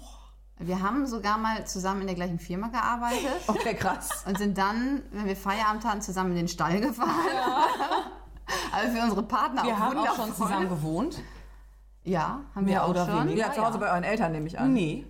[0.59, 4.25] Wir haben sogar mal zusammen in der gleichen Firma gearbeitet Okay, krass.
[4.27, 7.11] und sind dann, wenn wir Feierabend hatten, zusammen in den Stall gefahren.
[8.72, 10.26] Also für unsere Partner Wir auch haben auch wundervoll.
[10.26, 11.18] schon zusammen gewohnt.
[12.04, 13.28] Ja, haben wir Mehr auch oder schon.
[13.28, 13.46] weniger.
[13.48, 14.72] Ja, zu Hause bei euren Eltern nehme ich an.
[14.72, 15.06] Nee.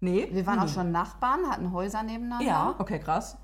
[0.00, 0.28] Nee?
[0.32, 2.44] Wir waren auch schon Nachbarn, hatten Häuser nebeneinander.
[2.46, 3.36] Ja, Okay, krass.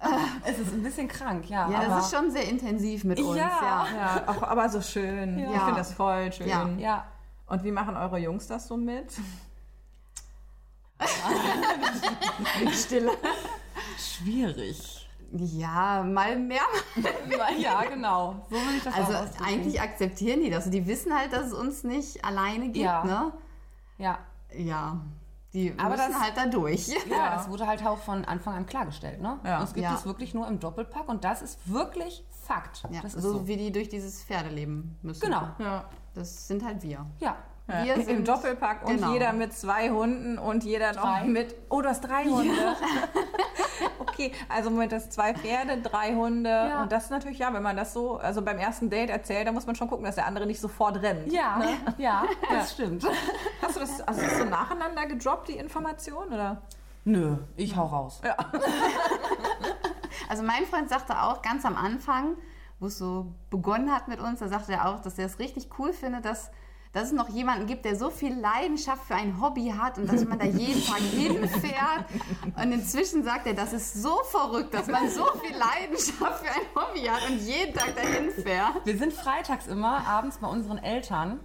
[0.44, 1.68] es ist ein bisschen krank, ja.
[1.70, 3.36] Ja, aber das ist schon sehr intensiv mit uns.
[3.36, 3.50] Ja.
[3.60, 3.86] Ja.
[3.96, 5.38] Ja, auch, aber so schön.
[5.38, 5.60] Ich Ja.
[5.66, 6.48] finde das voll schön.
[6.48, 6.68] Ja.
[6.78, 7.04] Ja.
[7.46, 9.12] Und wie machen eure Jungs das so mit?
[12.72, 13.10] Stille.
[13.98, 15.01] schwierig.
[15.34, 16.60] Ja, mal mehr.
[17.58, 18.44] ja, genau.
[18.50, 20.68] So will ich das Also eigentlich akzeptieren die das.
[20.68, 23.02] Die wissen halt, dass es uns nicht alleine gibt, Ja.
[23.04, 23.32] ne?
[23.98, 24.18] Ja.
[24.54, 25.00] Ja.
[25.54, 26.88] Die Aber müssen das- halt da durch.
[27.08, 29.20] Ja, das wurde halt auch von Anfang an klargestellt.
[29.22, 29.38] Ne?
[29.44, 29.60] Ja.
[29.60, 29.94] Uns gibt Ja.
[29.94, 32.82] es wirklich nur im Doppelpack und das ist wirklich Fakt.
[32.90, 33.46] Ja, das ist so, so.
[33.46, 35.20] wie die durch dieses Pferdeleben müssen.
[35.20, 35.48] Genau.
[35.58, 35.84] Ja.
[36.14, 37.06] Das sind halt wir.
[37.20, 37.36] Ja.
[37.72, 39.12] Ja, Wir Im sind- Doppelpack und genau.
[39.12, 41.24] jeder mit zwei Hunden und jeder noch Drei.
[41.24, 41.54] mit.
[41.70, 42.52] Oh, du hast drei Hunde.
[44.00, 46.50] okay, also Moment, das zwei Pferde, drei Hunde.
[46.50, 46.82] Ja.
[46.82, 49.54] Und das ist natürlich, ja, wenn man das so, also beim ersten Date erzählt, dann
[49.54, 51.32] muss man schon gucken, dass der andere nicht sofort rennt.
[51.32, 51.62] Ja,
[51.98, 53.06] ja, das stimmt.
[53.62, 56.28] Hast du das, hast du das so nacheinander gedroppt, die Information?
[56.32, 56.62] Oder?
[57.04, 58.20] Nö, ich hau raus.
[60.28, 62.36] Also mein Freund sagte auch ganz am Anfang,
[62.80, 65.68] wo es so begonnen hat mit uns, da sagte er auch, dass er es richtig
[65.78, 66.50] cool findet, dass,
[66.92, 70.24] dass es noch jemanden gibt, der so viel Leidenschaft für ein Hobby hat und dass
[70.26, 72.04] man da jeden Tag hinfährt.
[72.56, 76.66] Und inzwischen sagt er, das ist so verrückt, dass man so viel Leidenschaft für ein
[76.74, 78.84] Hobby hat und jeden Tag dahin fährt.
[78.84, 81.40] Wir sind freitags immer abends bei unseren Eltern.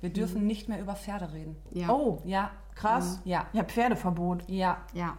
[0.00, 1.56] Wir dürfen nicht mehr über Pferde reden.
[1.72, 1.88] Ja.
[1.90, 3.20] Oh, Ja, krass.
[3.24, 3.46] Ja.
[3.52, 4.44] Ja, Pferdeverbot.
[4.48, 4.78] ja.
[4.92, 5.16] Ja.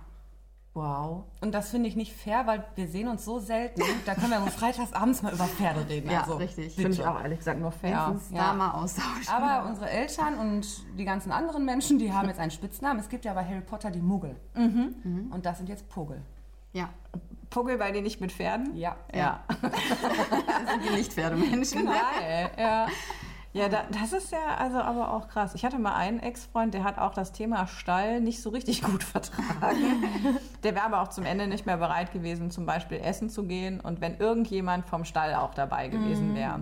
[0.78, 1.24] Wow.
[1.42, 3.82] Und das finde ich nicht fair, weil wir sehen uns so selten.
[4.06, 6.12] Da können wir freitags abends mal über Pferde reden.
[6.12, 6.76] Ja, also, richtig.
[6.76, 8.10] Finde ich auch ehrlich gesagt nur fair.
[8.12, 8.38] Uns Ja.
[8.50, 9.28] da mal austauschen.
[9.34, 10.68] Aber unsere Eltern und
[11.00, 13.00] die ganzen anderen Menschen, die haben jetzt einen Spitznamen.
[13.00, 14.36] Es gibt ja bei Harry Potter die Muggel.
[14.54, 15.32] Mhm.
[15.34, 16.22] Und das sind jetzt Pogel.
[16.74, 16.90] ja,
[17.50, 18.76] Puggel bei dir nicht mit Pferden?
[18.76, 18.98] Ja.
[19.16, 19.40] Ja.
[19.48, 19.72] das
[20.72, 21.86] sind die Nicht-Pferdemenschen.
[21.86, 22.88] Geil, ja.
[23.54, 25.56] Ja, da, das ist ja also aber auch krass.
[25.56, 29.04] Ich hatte mal einen Ex-Freund, der hat auch das Thema Stall nicht so richtig gut
[29.04, 30.38] vertragen.
[30.64, 33.80] Der wäre aber auch zum Ende nicht mehr bereit gewesen, zum Beispiel essen zu gehen.
[33.80, 36.60] Und wenn irgendjemand vom Stall auch dabei gewesen wäre,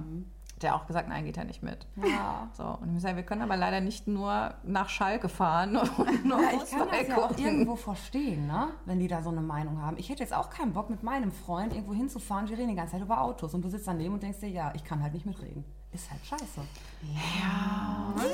[0.62, 1.86] der auch gesagt, nein, geht er nicht mit.
[1.98, 2.50] Ja.
[2.54, 6.42] So, und ich sage, wir können aber leider nicht nur nach Schalke fahren und nur
[6.42, 8.70] Ja, ich kann das ja auch irgendwo verstehen, ne?
[8.86, 9.98] wenn die da so eine Meinung haben.
[9.98, 12.48] Ich hätte jetzt auch keinen Bock, mit meinem Freund irgendwo hinzufahren.
[12.50, 13.54] Wir reden die ganze Zeit über Autos.
[13.54, 15.66] Und du sitzt daneben und denkst dir, ja, ich kann halt nicht mitreden.
[15.96, 16.62] Ist halt scheiße.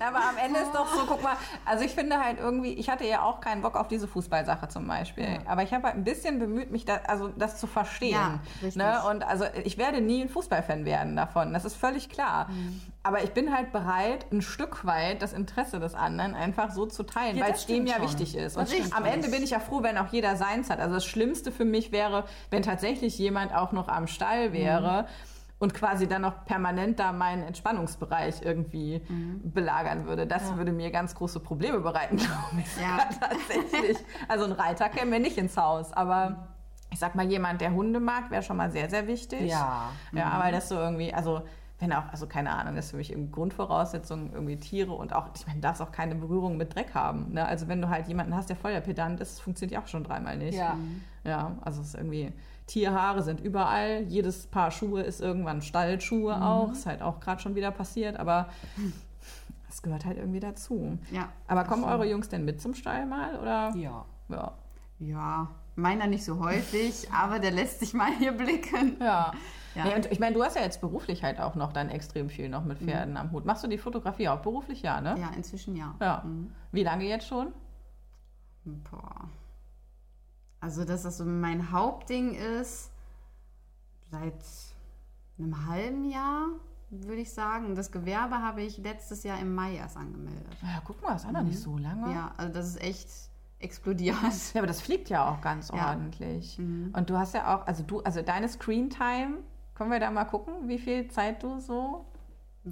[0.00, 3.04] Aber am Ende ist doch so, guck mal, also ich finde halt irgendwie, ich hatte
[3.04, 5.40] ja auch keinen Bock auf diese Fußballsache zum Beispiel.
[5.44, 8.12] Aber ich habe halt ein bisschen bemüht, mich da, also das zu verstehen.
[8.12, 8.76] Ja, richtig.
[8.76, 9.02] ne?
[9.10, 12.48] Und also ich werde nie ein Fußballfan werden davon, das ist völlig klar.
[12.48, 12.80] Mhm.
[13.02, 17.02] Aber ich bin halt bereit, ein Stück weit das Interesse des anderen einfach so zu
[17.02, 18.04] teilen, Ja, weil es dem ja schon.
[18.04, 18.56] wichtig ist.
[18.56, 19.04] Und am.
[19.04, 20.78] Ende bin ich ja froh, wenn auch jeder seins hat.
[20.80, 25.06] Also das Schlimmste für mich wäre, wenn tatsächlich jemand auch noch am Stall wäre.
[25.60, 29.02] Und quasi dann noch permanent da meinen Entspannungsbereich irgendwie
[29.42, 30.26] belagern würde.
[30.26, 32.80] Das würde mir ganz große Probleme bereiten, glaube ich.
[32.80, 32.98] Ja.
[33.20, 33.98] Tatsächlich.
[34.28, 35.92] Also ein Reiter käme mir nicht ins Haus.
[35.92, 36.48] Aber
[36.92, 39.50] ich sag mal, jemand, der Hunde mag, wäre schon mal sehr, sehr wichtig.
[39.50, 39.90] Ja.
[40.12, 41.42] Ja, weil das so irgendwie, also
[41.80, 45.28] wenn auch, also keine Ahnung, das ist für mich irgendwie Grundvoraussetzung, irgendwie Tiere und auch,
[45.34, 47.32] ich meine, du darfst auch keine Berührung mit Dreck haben.
[47.32, 47.46] Ne?
[47.46, 50.02] Also wenn du halt jemanden hast, der voll der Pedant ist, funktioniert ja auch schon
[50.02, 50.58] dreimal nicht.
[50.58, 50.76] Ja.
[51.24, 52.32] Ja, also es ist irgendwie,
[52.68, 57.56] Tierhaare sind überall, jedes Paar Schuhe ist irgendwann Stallschuhe auch, ist halt auch gerade schon
[57.56, 58.48] wieder passiert, aber
[59.68, 60.98] es gehört halt irgendwie dazu.
[61.10, 61.30] Ja.
[61.48, 63.74] Aber kommen eure Jungs denn mit zum Stall mal, oder?
[63.74, 64.04] Ja.
[64.28, 64.52] Ja.
[65.00, 68.96] Ja, meiner nicht so häufig, aber der lässt sich mal hier blicken.
[69.00, 69.32] Ja.
[69.74, 69.84] Ja.
[69.84, 72.48] Nee, und ich meine, du hast ja jetzt beruflich halt auch noch dann extrem viel
[72.48, 73.44] noch mit Pferden am Hut.
[73.44, 74.82] Machst du die Fotografie auch beruflich?
[74.82, 75.14] Ja, ne?
[75.20, 75.94] Ja, inzwischen ja.
[76.00, 76.24] Ja.
[76.72, 77.52] Wie lange jetzt schon?
[78.64, 79.28] Boah.
[80.60, 82.90] Also, dass das so mein Hauptding ist,
[84.10, 84.34] seit
[85.38, 86.46] einem halben Jahr,
[86.90, 87.74] würde ich sagen.
[87.74, 90.46] Das Gewerbe habe ich letztes Jahr im Mai erst angemeldet.
[90.62, 92.12] Ja, guck mal, das ist auch noch nicht so lange.
[92.12, 93.08] Ja, also das ist echt
[93.60, 94.16] explodiert.
[94.54, 95.90] Ja, aber das fliegt ja auch ganz Ja.
[95.90, 96.58] ordentlich.
[96.58, 99.38] Und du hast ja auch, also du, also deine Screen Time,
[99.74, 102.04] können wir da mal gucken, wie viel Zeit du so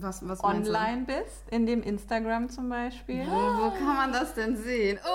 [0.01, 1.49] Was, was online bist?
[1.51, 3.27] In dem Instagram zum Beispiel?
[3.27, 4.99] Wo, wo kann man das denn sehen?
[5.05, 5.09] Oh,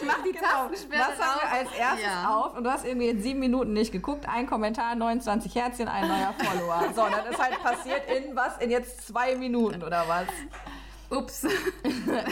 [0.00, 2.36] ich mach die Tastensperre Was haben wir als erstes Ja.
[2.36, 2.56] auf?
[2.56, 4.28] Und du hast irgendwie jetzt sieben Minuten nicht geguckt.
[4.28, 6.82] Ein Kommentar, 29 Herzchen, ein neuer Follower.
[6.94, 8.58] So, das ist halt passiert in was?
[8.58, 10.26] In jetzt zwei Minuten oder was?
[11.10, 11.46] Ups.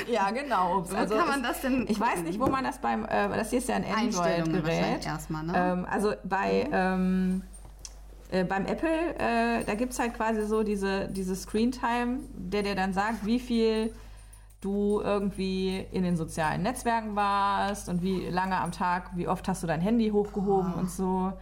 [0.09, 0.79] Ja, genau.
[0.79, 0.92] Ups.
[0.92, 3.29] Wo Also kann man ich- das denn Ich weiß nicht, wo man das beim, äh,
[3.29, 5.05] das hier ist ja ein Android-Gerät.
[5.07, 5.53] erstmal, ne?
[5.55, 7.42] Ähm, also bei, ähm,
[8.33, 12.75] Äh, beim Apple, äh, da gibt es halt quasi so diese, diese Screen-Time, der dir
[12.75, 13.92] dann sagt, wie viel
[14.62, 19.62] du irgendwie in den sozialen Netzwerken warst und wie lange am Tag, wie oft hast
[19.62, 21.35] du dein Handy hochgehoben und so.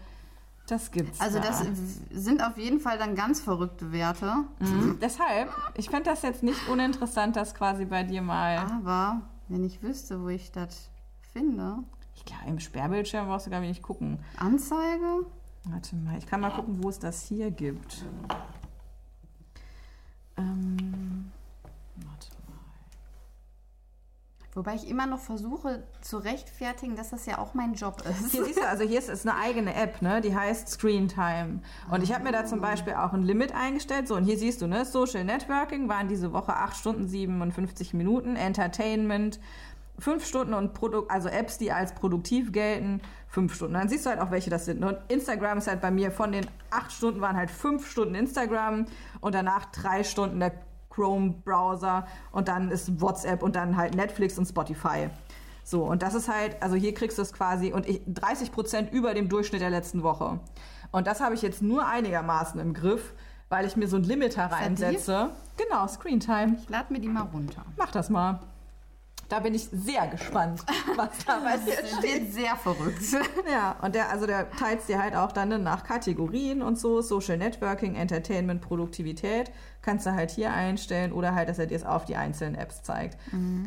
[0.66, 1.20] Das gibt's.
[1.20, 1.46] Also da.
[1.46, 1.64] das
[2.11, 4.44] sind auf jeden Fall dann ganz verrückte Werte.
[4.59, 4.98] Mhm.
[5.00, 8.59] Deshalb, ich fände das jetzt nicht uninteressant, das quasi bei dir mal.
[8.59, 10.90] Aber wenn ich wüsste, wo ich das
[11.33, 11.79] finde.
[12.16, 14.18] Ich glaube, im Sperrbildschirm brauchst du gar nicht gucken.
[14.37, 15.26] Anzeige?
[15.64, 18.05] Warte mal, ich kann mal gucken, wo es das hier gibt.
[20.37, 21.31] Ähm,
[21.96, 22.61] warte mal.
[24.55, 28.33] Wobei ich immer noch versuche zu rechtfertigen, dass das ja auch mein Job ist.
[28.33, 30.23] Hier siehst du, also hier ist, ist eine eigene App, ne?
[30.23, 31.61] Die heißt Screen Time.
[31.90, 34.09] Und ich habe mir da zum Beispiel auch ein Limit eingestellt.
[34.09, 34.87] So, und hier siehst du, ne?
[34.87, 38.35] Social Networking waren diese Woche 8 Stunden 57 Minuten.
[38.35, 39.38] Entertainment
[40.01, 43.74] 5 Stunden und Produ also Apps, die als produktiv gelten, 5 Stunden.
[43.74, 44.84] Dann siehst du halt auch, welche das sind.
[44.84, 48.86] Und Instagram ist halt bei mir von den 8 Stunden waren halt 5 Stunden Instagram
[49.20, 50.52] und danach 3 Stunden der
[50.90, 55.08] Chrome-Browser und dann ist WhatsApp und dann halt Netflix und Spotify.
[55.62, 58.92] So, und das ist halt, also hier kriegst du es quasi und ich, 30 Prozent
[58.92, 60.40] über dem Durchschnitt der letzten Woche.
[60.90, 63.14] Und das habe ich jetzt nur einigermaßen im Griff,
[63.48, 65.30] weil ich mir so ein Limiter reinsetze.
[65.56, 66.56] Genau, Screen Time.
[66.60, 67.64] Ich lade mir die mal runter.
[67.76, 68.40] Mach das mal.
[69.30, 70.60] Da bin ich sehr gespannt,
[70.96, 72.02] was da bei dir Das steht.
[72.22, 73.00] wird sehr verrückt.
[73.50, 77.36] Ja, und der, also der teilt dir halt auch dann nach Kategorien und so, Social
[77.38, 79.50] Networking, Entertainment, Produktivität,
[79.82, 82.82] kannst du halt hier einstellen oder halt, dass er dir es auf die einzelnen Apps
[82.82, 83.16] zeigt.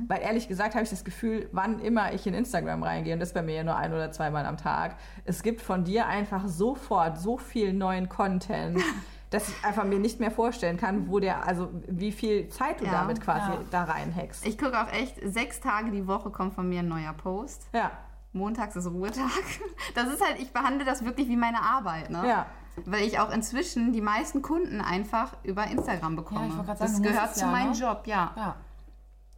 [0.08, 3.30] Weil ehrlich gesagt habe ich das Gefühl, wann immer ich in Instagram reingehe, und das
[3.30, 4.96] ist bei mir ja nur ein oder zweimal am Tag,
[5.26, 8.80] es gibt von dir einfach sofort so viel neuen Content.
[9.34, 12.86] Dass ich einfach mir nicht mehr vorstellen kann, wo der, also wie viel Zeit du
[12.86, 13.60] Ja, damit quasi ja.
[13.72, 14.46] da reinhackst.
[14.46, 17.68] Ich gucke auch echt, sechs Tage die Woche kommt von mir ein neuer Post.
[17.74, 17.92] Ja,
[18.34, 19.30] Montags ist Ruhetag.
[19.96, 22.28] Das ist halt, ich behandle das wirklich wie meine Arbeit, ne?
[22.28, 22.46] ja.
[22.86, 26.48] Weil ich auch inzwischen die meisten Kunden einfach über Instagram bekomme.
[26.48, 27.78] Ja, sagen, das gehört zu ja, meinem ne?
[27.78, 28.32] Job, ja.
[28.36, 28.56] Ja.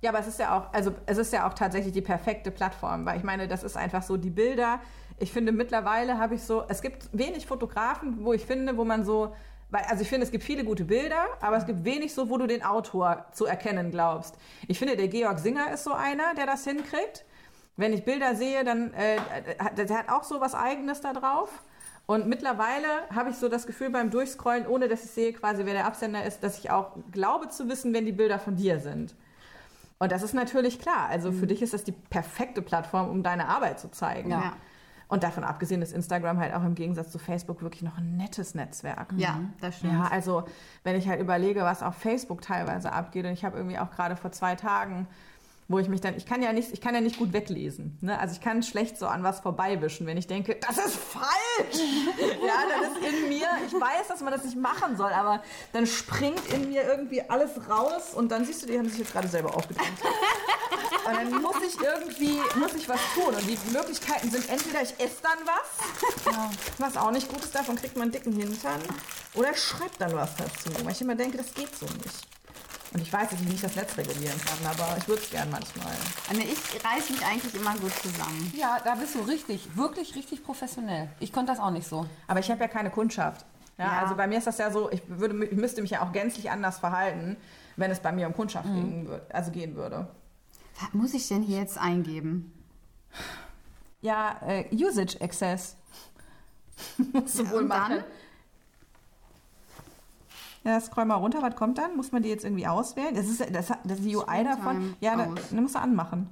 [0.02, 3.06] Ja, aber es ist ja auch, also es ist ja auch tatsächlich die perfekte Plattform,
[3.06, 4.80] weil ich meine, das ist einfach so die Bilder.
[5.18, 9.04] Ich finde mittlerweile habe ich so, es gibt wenig Fotografen, wo ich finde, wo man
[9.04, 9.34] so,
[9.70, 12.38] weil, also ich finde, es gibt viele gute Bilder, aber es gibt wenig so, wo
[12.38, 14.36] du den Autor zu erkennen glaubst.
[14.68, 17.26] Ich finde, der Georg Singer ist so einer, der das hinkriegt.
[17.78, 19.18] Wenn ich Bilder sehe, dann, äh,
[19.60, 21.50] hat- der hat auch so was Eigenes da drauf.
[22.08, 25.74] Und mittlerweile habe ich so das Gefühl beim Durchscrollen, ohne dass ich sehe quasi, wer
[25.74, 29.16] der Absender ist, dass ich auch glaube zu wissen, wenn die Bilder von dir sind.
[29.98, 31.08] Und das ist natürlich klar.
[31.10, 34.30] Also für dich ist das die perfekte Plattform, um deine Arbeit zu zeigen.
[34.30, 34.54] Ja.
[35.08, 38.56] Und davon abgesehen ist Instagram halt auch im Gegensatz zu Facebook wirklich noch ein nettes
[38.56, 39.14] Netzwerk.
[39.18, 39.94] Ja, das stimmt.
[39.94, 40.46] Ja, also
[40.84, 44.16] wenn ich halt überlege, was auf Facebook teilweise abgeht und ich habe irgendwie auch gerade
[44.16, 45.08] vor zwei Tagen,
[45.68, 47.98] wo ich mich dann, ich kann ja nicht, ich kann ja nicht gut weglesen.
[48.02, 48.20] Ne?
[48.20, 51.26] Also ich kann schlecht so an was vorbeiwischen, wenn ich denke, das ist falsch.
[52.46, 55.42] ja, dann ist in mir, ich weiß, dass man das nicht machen soll, aber
[55.74, 59.12] dann springt in mir irgendwie alles raus und dann siehst du, die haben sich jetzt
[59.12, 60.00] gerade selber aufgedrängt.
[61.08, 63.34] Und dann muss ich irgendwie, muss ich was tun.
[63.34, 67.76] Und die Möglichkeiten sind entweder ich esse dann was, was auch nicht gut ist, davon
[67.76, 68.82] kriegt man einen dicken Hintern,
[69.34, 70.70] oder ich schreibe dann was dazu.
[70.84, 72.28] Weil ich immer denke, das geht so nicht.
[72.96, 75.52] Und ich weiß, dass ich nicht das Netz regulieren kann, aber ich würde es gern
[75.52, 75.92] manchmal.
[76.30, 78.54] Also ich reiß mich eigentlich immer gut zusammen.
[78.56, 81.10] ja, da bist du richtig, wirklich richtig professionell.
[81.20, 82.06] Ich konnte das auch nicht so.
[82.26, 83.46] Aber ich habe ja keine Kundschaft.
[83.78, 84.00] Ja, Ja.
[84.04, 86.50] Also bei mir ist das ja so, ich, würde, ich müsste mich ja auch gänzlich
[86.50, 87.36] anders verhalten,
[87.76, 90.08] wenn es bei mir um Kundschaft gehen, würd, also gehen würde.
[90.80, 92.54] Was muss ich denn hier jetzt eingeben?
[94.00, 95.76] Ja, äh, Usage Access.
[97.12, 97.96] Musst du wohl und machen.
[97.98, 98.04] dann?
[100.66, 101.96] Ja, scroll mal runter, was kommt dann?
[101.96, 103.14] Muss man die jetzt irgendwie auswählen?
[103.14, 104.96] Das ist, das, das ist die UI davon.
[105.00, 106.28] Ja, da, dann musst du anmachen.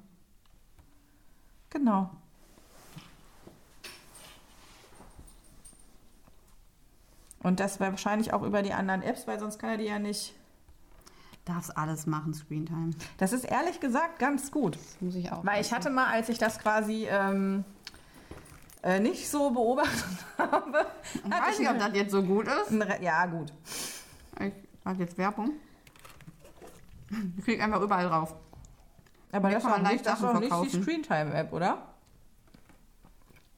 [1.70, 2.10] Genau.
[7.44, 10.34] Und das wahrscheinlich auch über die anderen Apps, weil sonst kann er die ja nicht.
[11.46, 12.92] Darfst alles machen, Screentime.
[13.18, 14.78] Das ist ehrlich gesagt ganz gut.
[14.78, 15.46] Das muss ich auch.
[15.46, 17.66] Weil ich hatte mal, als ich das quasi ähm,
[18.82, 20.88] äh, nicht so beobachtet habe.
[21.24, 22.72] hatte weiß nicht, ob das jetzt so gut ist.
[23.02, 23.52] ja, gut.
[24.40, 25.52] Ich mache jetzt Werbung.
[27.38, 28.36] Ich krieg einfach überall drauf.
[29.32, 30.82] Aber das kann man nicht, leicht das Sachen war nicht die.
[30.82, 31.88] Screentime-App, oder?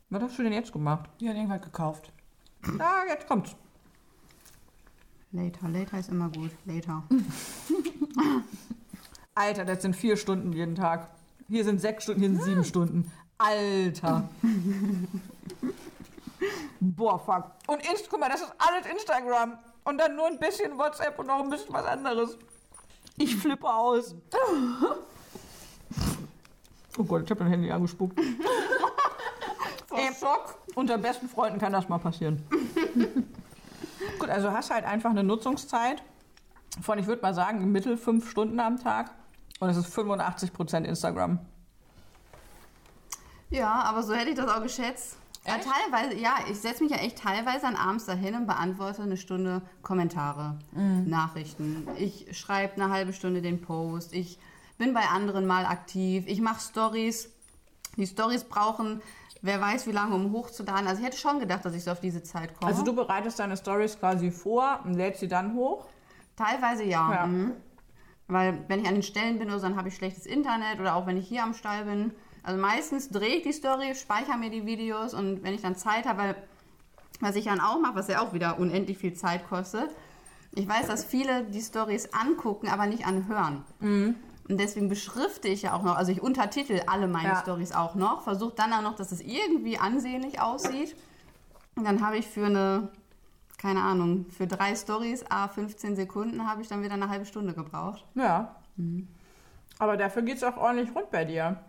[0.10, 1.10] Was hast du denn jetzt gemacht?
[1.20, 2.12] Die hat irgendwas gekauft.
[2.80, 3.56] Ah, jetzt kommt's.
[5.32, 6.52] Later, later ist immer gut.
[6.66, 7.04] Later.
[9.36, 11.10] Alter, das sind vier Stunden jeden Tag.
[11.50, 13.12] Hier sind sechs Stunden, hier sind sieben Stunden.
[13.38, 14.30] Alter.
[16.80, 17.52] Boah, fuck.
[17.68, 19.58] Und Inst guck mal, das ist alles Instagram.
[19.86, 22.38] Und dann nur ein bisschen WhatsApp und noch ein bisschen was anderes.
[23.18, 24.16] Ich flippe aus.
[26.98, 28.20] Oh Gott, ich habe mein Handy angespuckt.
[29.92, 30.58] Ey, Schock.
[30.76, 32.44] Unter besten Freunden kann das mal passieren.
[34.20, 34.30] gut.
[34.30, 36.02] Also hast halt einfach eine Nutzungszeit
[36.82, 39.12] von, ich würde mal sagen, im Mittel fünf Stunden am Tag.
[39.60, 41.40] Und es ist 85% Instagram.
[43.50, 45.18] Ja, aber so hätte ich das auch geschätzt.
[45.48, 49.18] Ja, teilweise, ja, ich setze mich ja echt teilweise dann abends dahin und beantworte eine
[49.18, 51.88] Stunde Kommentare, Nachrichten.
[51.98, 54.14] Ich schreibe eine halbe Stunde den Post.
[54.14, 54.40] Ich
[54.78, 56.26] bin bei anderen mal aktiv.
[56.28, 57.32] Ich mache Stories.
[57.98, 59.02] Die Stories brauchen,
[59.42, 60.88] wer weiß wie lange, um hochzuladen.
[60.88, 62.72] Also ich hätte schon gedacht, dass ich so auf diese Zeit komme.
[62.72, 65.86] Also du bereitest deine Stories quasi vor und lädst sie dann hoch.
[66.36, 67.14] Teilweise ja.
[67.14, 67.26] Ja.
[67.28, 67.54] Mhm.
[68.28, 70.96] Weil wenn ich an den Stellen bin oder so, dann habe ich schlechtes Internet oder
[70.96, 72.12] auch wenn ich hier am Stall bin.
[72.46, 76.06] Also meistens drehe ich die Story, speichere mir die Videos und wenn ich dann Zeit
[76.06, 76.36] habe, weil
[77.20, 79.90] was ich dann auch mache, was ja auch wieder unendlich viel Zeit kostet,
[80.54, 83.64] ich weiß, dass viele die Stories angucken, aber nicht anhören.
[83.80, 84.16] Mhm.
[84.48, 87.42] Und deswegen beschrifte ich ja auch noch, also ich untertitel alle meine Ja.
[87.42, 90.96] Stories auch noch, versuche dann auch noch, dass es irgendwie ansehnlich aussieht.
[91.76, 92.90] Und dann habe ich für eine,
[93.58, 97.54] keine Ahnung, für drei Stories, a 15 Sekunden, habe ich dann wieder eine halbe Stunde
[97.54, 98.06] gebraucht.
[98.14, 98.56] Ja.
[99.80, 101.60] Aber dafür geht es auch ordentlich rund bei dir.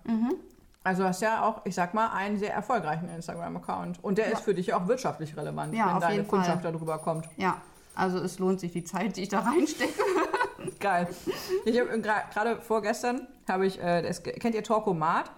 [0.86, 4.04] Also du hast ja auch, ich sag mal, einen sehr erfolgreichen Instagram-Account.
[4.04, 6.72] Und der ist für dich auch wirtschaftlich relevant, Ja, wenn deine Kundschaft Fall.
[6.72, 7.28] darüber kommt.
[7.36, 7.60] Ja,
[7.96, 10.00] also es lohnt sich die Zeit, die ich da reinstecke.
[10.78, 11.08] Geil.
[11.64, 15.28] Ich habe gerade vorgestern habe ich, äh, das, kennt ihr Talkomat?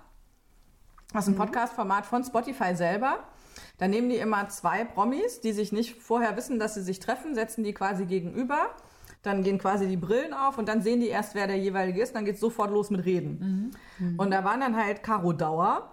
[1.15, 3.21] Das ist ein Podcast-Format von Spotify selber.
[3.79, 7.35] Da nehmen die immer zwei Promis, die sich nicht vorher wissen, dass sie sich treffen,
[7.35, 8.69] setzen die quasi gegenüber.
[9.23, 12.15] Dann gehen quasi die Brillen auf und dann sehen die erst, wer der jeweilige ist.
[12.15, 13.73] Dann geht es sofort los mit Reden.
[14.17, 15.91] Und da waren dann halt Caro Dauer,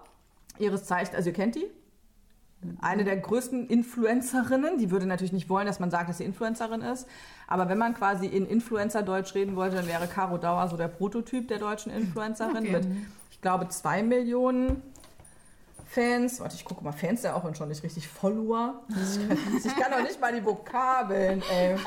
[0.59, 1.65] ihres Zeichens, also ihr kennt die?
[2.81, 4.77] Eine der größten Influencerinnen.
[4.77, 7.07] Die würde natürlich nicht wollen, dass man sagt, dass sie Influencerin ist.
[7.47, 11.47] Aber wenn man quasi in Influencer-Deutsch reden wollte, dann wäre Caro Dauer so der Prototyp
[11.47, 12.71] der deutschen Influencerin Okay.
[12.71, 12.87] mit,
[13.29, 14.81] ich glaube, zwei Millionen
[15.85, 16.39] Fans.
[16.39, 18.81] Warte, ich gucke mal, Fans ja auch schon nicht richtig Follower.
[18.89, 21.77] Ich kann, ich kann doch nicht mal die Vokabeln, ey.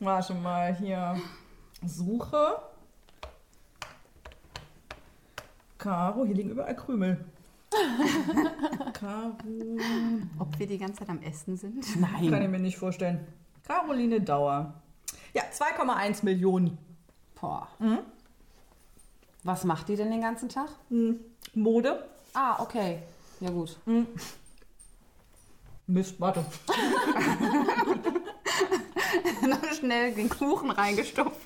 [0.00, 1.16] Warte mal, hier.
[1.84, 2.56] Suche.
[5.78, 7.24] Caro, hier liegen überall Krümel.
[8.92, 9.32] Caro.
[10.38, 11.84] Ob wir die ganze Zeit am Essen sind?
[12.00, 13.26] Kann ich mir nicht vorstellen.
[13.66, 14.74] Caroline Dauer.
[15.34, 16.78] Ja, 2,1 Millionen.
[17.40, 17.68] Boah.
[19.42, 20.68] Was macht die denn den ganzen Tag?
[21.54, 22.08] Mode.
[22.34, 23.02] Ah, okay.
[23.42, 23.76] Ja gut.
[25.88, 26.44] Mist, warte.
[29.48, 31.40] Noch schnell den Kuchen reingestopft.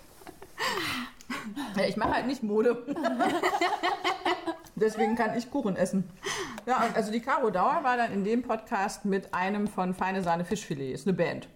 [1.75, 2.85] Ja, ich mache halt nicht Mode.
[4.75, 6.05] Deswegen kann ich Kuchen essen.
[6.67, 10.23] Ja, und also die Caro Dauer war dann in dem Podcast mit einem von Feine
[10.23, 10.93] Sahne Fischfilet.
[10.93, 11.49] Ist eine Band.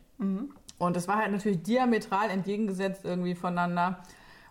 [0.78, 4.02] Und das war halt natürlich diametral entgegengesetzt irgendwie voneinander.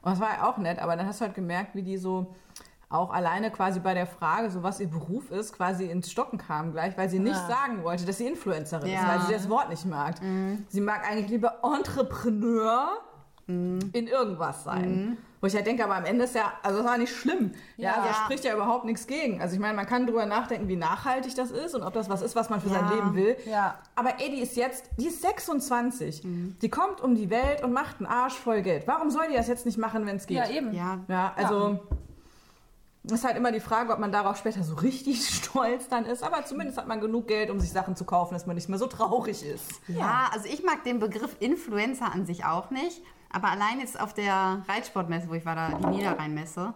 [0.03, 2.35] Und das war ja auch nett, aber dann hast du halt gemerkt, wie die so
[2.89, 6.71] auch alleine quasi bei der Frage, so was ihr Beruf ist, quasi ins Stocken kam
[6.71, 9.07] gleich, weil sie nicht sagen wollte, dass sie Influencerin ist, Ja.
[9.07, 10.15] weil sie das Wort nicht mag.
[10.69, 12.89] Sie mag eigentlich lieber Entrepreneur
[13.47, 15.17] in irgendwas sein.
[15.41, 17.53] Wo ich halt denke, aber am Ende ist ja, also das war nicht schlimm.
[17.77, 18.03] Ja, Ja.
[18.07, 19.41] da spricht ja überhaupt nichts gegen.
[19.41, 22.21] Also ich meine, man kann drüber nachdenken, wie nachhaltig das ist und ob das was
[22.21, 22.89] ist, was man für sein.
[22.89, 23.37] Leben will.
[23.45, 23.75] Ja.
[23.95, 26.23] Aber ey, die ist jetzt, die ist 26.
[26.61, 28.85] Die kommt um die Welt und macht einen Arsch voll Geld.
[28.87, 30.37] Warum soll die das jetzt nicht machen, wenn es geht?
[30.37, 30.73] Ja, eben.
[30.73, 31.79] Ja, Ja, also
[33.03, 36.23] ist halt immer die Frage, ob man darauf später so richtig stolz dann ist.
[36.23, 38.79] Aber zumindest hat man genug Geld, um sich Sachen zu kaufen, dass man nicht mehr
[38.79, 39.81] so traurig ist.
[39.87, 43.01] Ja, also ich mag den Begriff Influencer an sich auch nicht.
[43.31, 46.73] Aber allein jetzt auf der Reitsportmesse, wo ich war, da die Niederrheinmesse,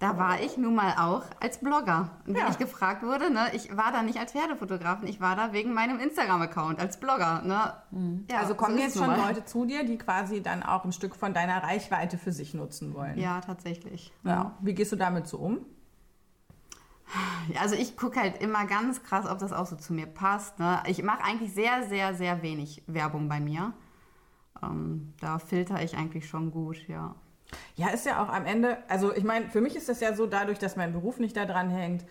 [0.00, 2.10] da war ich nun mal auch als Blogger.
[2.26, 2.50] Und wenn Ja.
[2.50, 5.98] ich gefragt wurde, ne, ich war da nicht als Pferdefotografin, ich war da wegen meinem
[6.00, 7.42] Instagram-Account als Blogger.
[7.42, 8.24] Ne?
[8.30, 9.16] Ja, also kommen so jetzt schon mal.
[9.28, 12.92] Leute zu dir, die quasi dann auch ein Stück von deiner Reichweite für sich nutzen
[12.92, 13.16] wollen.
[13.18, 14.12] Ja, tatsächlich.
[14.24, 14.52] Ja.
[14.60, 15.58] Wie gehst du damit so um?
[17.60, 20.58] Also ich gucke halt immer ganz krass, ob das auch so zu mir passt.
[20.58, 20.82] Ne?
[20.86, 23.72] Ich mache eigentlich sehr, sehr, sehr wenig Werbung bei mir.
[24.62, 27.14] Ähm, da filter ich eigentlich schon gut, ja.
[27.76, 30.26] Ja, ist ja auch am Ende, also ich meine, für mich ist das ja so,
[30.26, 32.04] dadurch, dass mein Beruf nicht da dran hängt.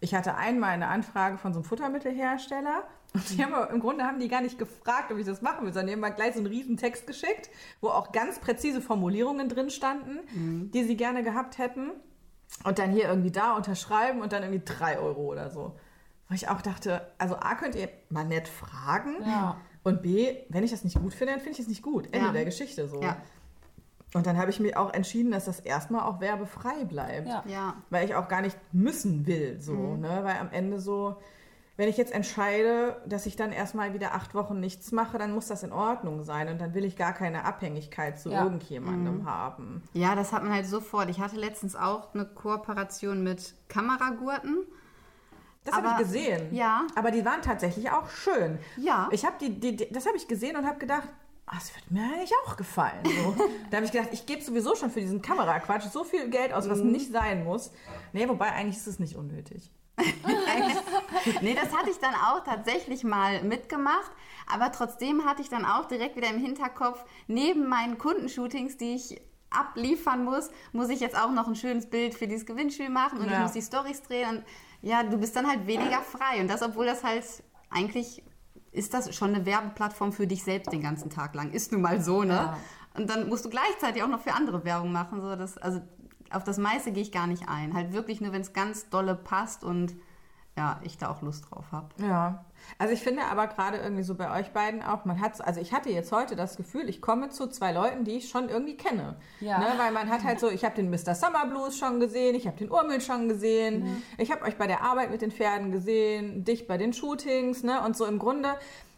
[0.00, 4.04] Ich hatte einmal eine Anfrage von so einem Futtermittelhersteller und die haben aber, im Grunde
[4.04, 6.32] haben die gar nicht gefragt, ob ich das machen will, sondern die haben mal gleich
[6.34, 11.22] so einen riesen Text geschickt, wo auch ganz präzise Formulierungen drin standen, die sie gerne
[11.22, 11.90] gehabt hätten.
[12.64, 15.76] Und dann hier irgendwie da unterschreiben und dann irgendwie drei Euro oder so.
[16.28, 19.16] Wo ich auch dachte, also A, könnt ihr mal nett fragen.
[19.24, 19.56] Ja.
[19.82, 22.06] Und B, wenn ich das nicht gut finde, dann finde ich es nicht gut.
[22.06, 22.32] Ende Ja.
[22.32, 23.00] der Geschichte so.
[23.02, 23.16] Ja.
[24.14, 27.28] Und dann habe ich mir auch entschieden, dass das erstmal auch werbefrei bleibt.
[27.28, 27.44] Ja.
[27.46, 27.74] Ja.
[27.90, 30.20] Weil ich auch gar nicht müssen will, so, ne?
[30.24, 31.16] Weil am Ende so,
[31.76, 35.46] wenn ich jetzt entscheide, dass ich dann erstmal wieder acht Wochen nichts mache, dann muss
[35.46, 36.48] das in Ordnung sein.
[36.48, 38.42] Und dann will ich gar keine Abhängigkeit zu Ja.
[38.42, 39.82] irgendjemandem haben.
[39.92, 41.08] Ja, das hat man halt sofort.
[41.08, 44.64] Ich hatte letztens auch eine Kooperation mit Kameragurten.
[45.64, 46.52] Das habe ich gesehen.
[46.54, 46.86] ja.
[46.96, 48.58] Aber die waren tatsächlich auch schön.
[48.76, 49.08] Ja.
[49.12, 51.06] Ich habe die, die, die, das habe ich gesehen und habe gedacht,
[51.52, 53.02] das wird mir eigentlich auch gefallen.
[53.04, 53.34] So.
[53.70, 56.68] da habe ich gedacht, ich gebe sowieso schon für diesen Kameraquatsch so viel Geld aus,
[56.68, 56.92] was Mhm.
[56.92, 57.70] nicht sein muss.
[58.12, 59.70] Nee, wobei eigentlich ist es nicht unnötig.
[61.42, 64.10] Nee, das hatte ich dann auch tatsächlich mal mitgemacht.
[64.52, 69.20] Aber trotzdem hatte ich dann auch direkt wieder im Hinterkopf, neben meinen Kundenshootings, die ich
[69.50, 73.26] abliefern muss, muss ich jetzt auch noch ein schönes Bild für dieses Gewinnspiel machen und
[73.26, 73.40] ich Ja.
[73.42, 74.28] muss die Stories drehen.
[74.38, 74.44] Und
[74.82, 76.40] ja, du bist dann halt weniger frei.
[76.40, 77.24] Und das, obwohl das halt
[77.68, 78.22] eigentlich
[78.72, 81.50] ist das schon eine Werbeplattform für dich selbst den ganzen Tag lang.
[81.52, 82.34] Ist nun mal so, ne?
[82.34, 82.56] Ja.
[82.94, 85.20] Und dann musst du gleichzeitig auch noch für andere Werbung machen.
[85.20, 85.80] So, das, also
[86.30, 87.74] auf das meiste gehe ich gar nicht ein.
[87.74, 89.94] Halt wirklich nur, wenn es ganz dolle passt und
[90.56, 91.86] ja, ich da auch Lust drauf habe.
[91.98, 92.44] Ja,
[92.78, 95.72] also ich finde aber gerade irgendwie so bei euch beiden auch, man hat, also ich
[95.72, 99.16] hatte jetzt heute das Gefühl, ich komme zu zwei Leuten, die ich schon irgendwie kenne.
[99.40, 99.58] Ja.
[99.58, 101.14] Ne, weil man hat halt so, ich habe den Mr.
[101.14, 104.02] Summer Blues schon gesehen, ich habe den Urmel schon gesehen, Mhm.
[104.18, 107.80] ich habe euch bei der Arbeit mit den Pferden gesehen, dich bei den Shootings, ne?
[107.82, 108.50] Und so im Grunde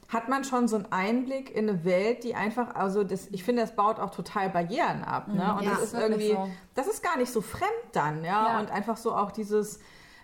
[0.08, 3.62] hat man schon so einen Einblick in eine Welt, die einfach, also das, ich finde,
[3.62, 5.28] das baut auch total Barrieren ab.
[5.28, 5.54] Ne?
[5.54, 6.50] Und Ja, das ist irgendwie, so.
[6.74, 8.48] das ist gar nicht so fremd dann, ja.
[8.54, 8.60] Ja.
[8.60, 9.80] Und einfach so auch dieses,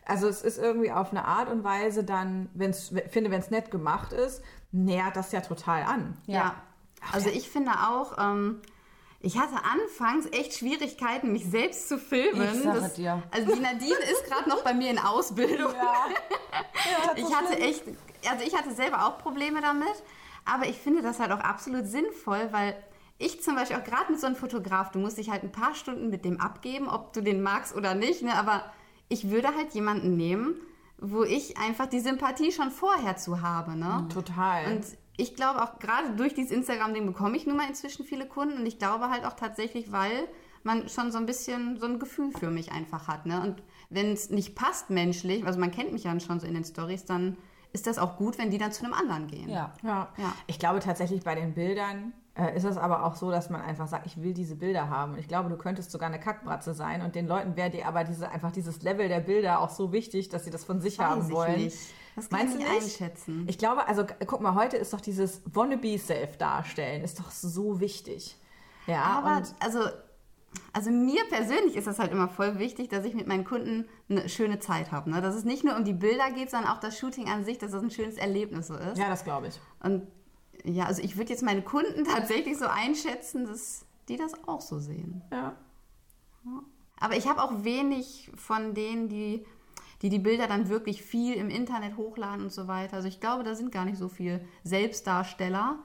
[0.09, 3.71] also es ist irgendwie auf eine Art und Weise dann, wenn's, finde, wenn es nett
[3.71, 4.43] gemacht ist,
[4.73, 6.17] nähert das ja total an.
[6.27, 6.55] Ja.
[7.13, 8.61] Also ich finde auch, ähm,
[9.21, 12.55] ich hatte anfangs echt Schwierigkeiten, mich selbst zu filmen.
[12.55, 13.23] Ich sage dir.
[13.31, 15.73] Also die Nadine ist gerade noch bei mir in Ausbildung.
[17.17, 17.83] ich hatte echt,
[18.31, 20.03] also ich hatte selber auch Probleme damit,
[20.47, 22.77] aber ich finde das halt auch absolut sinnvoll, weil
[23.19, 25.75] ich zum Beispiel auch gerade mit so einem Fotograf, du musst dich halt ein paar
[25.75, 28.35] Stunden mit dem abgeben, ob du den magst oder nicht, ne?
[28.35, 28.65] aber
[29.09, 30.55] ich würde halt jemanden nehmen,
[31.01, 33.77] wo ich einfach die Sympathie schon vorher zu habe.
[33.77, 34.07] Ne?
[34.13, 34.73] Total.
[34.73, 34.85] Und
[35.17, 38.67] ich glaube auch gerade durch dieses Instagram-Ding bekomme ich nun mal inzwischen viele Kunden und
[38.67, 40.29] ich glaube halt auch tatsächlich, weil
[40.63, 43.27] man schon so ein bisschen so ein Gefühl für mich einfach hat.
[43.27, 43.41] Ne?
[43.41, 46.65] Und wenn es nicht passt menschlich, also man kennt mich ja schon so in den
[46.65, 47.37] Stories, dann
[47.73, 49.49] ist das auch gut, wenn die dann zu einem anderen gehen.
[49.49, 49.73] Ja.
[49.83, 50.09] Ja.
[50.17, 50.35] Ja.
[50.47, 52.13] Ich glaube tatsächlich bei den Bildern
[52.55, 55.15] ist es aber auch so, dass man einfach sagt, ich will diese Bilder haben.
[55.15, 58.05] Und ich glaube, du könntest sogar eine Kackbratze sein und den Leuten wäre dir aber
[58.05, 61.07] diese, einfach dieses Level der Bilder auch so wichtig, dass sie das von sich Weiß
[61.07, 61.57] haben ich wollen.
[61.57, 61.77] nicht.
[62.15, 63.45] Das kann Meinst ich du nicht einschätzen.
[63.49, 68.37] Ich glaube, also guck mal, heute ist doch dieses Wannabe-Self darstellen, ist doch so wichtig.
[68.87, 69.81] Ja, Aber und also,
[70.73, 74.29] also mir persönlich ist das halt immer voll wichtig, dass ich mit meinen Kunden eine
[74.29, 75.11] schöne Zeit habe.
[75.11, 75.21] Ne?
[75.21, 77.73] Dass es nicht nur um die Bilder geht, sondern auch das Shooting an sich, dass
[77.73, 78.97] das ein schönes Erlebnis so ist.
[78.99, 79.61] ja, das glaube ich.
[79.81, 80.07] Und
[80.65, 84.79] ja, also ich würde jetzt meine Kunden tatsächlich so einschätzen, dass die das auch so
[84.79, 85.23] sehen.
[85.31, 85.57] Ja.
[86.99, 89.45] Aber ich habe auch wenig von denen, die,
[90.03, 92.97] die die Bilder dann wirklich viel im Internet hochladen und so weiter.
[92.97, 95.79] Also ich glaube, da sind gar nicht so viele Selbstdarsteller.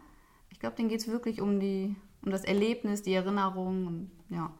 [0.49, 4.51] Ich glaube, denen geht es wirklich um, die, um das Erlebnis, die Erinnerung und ja.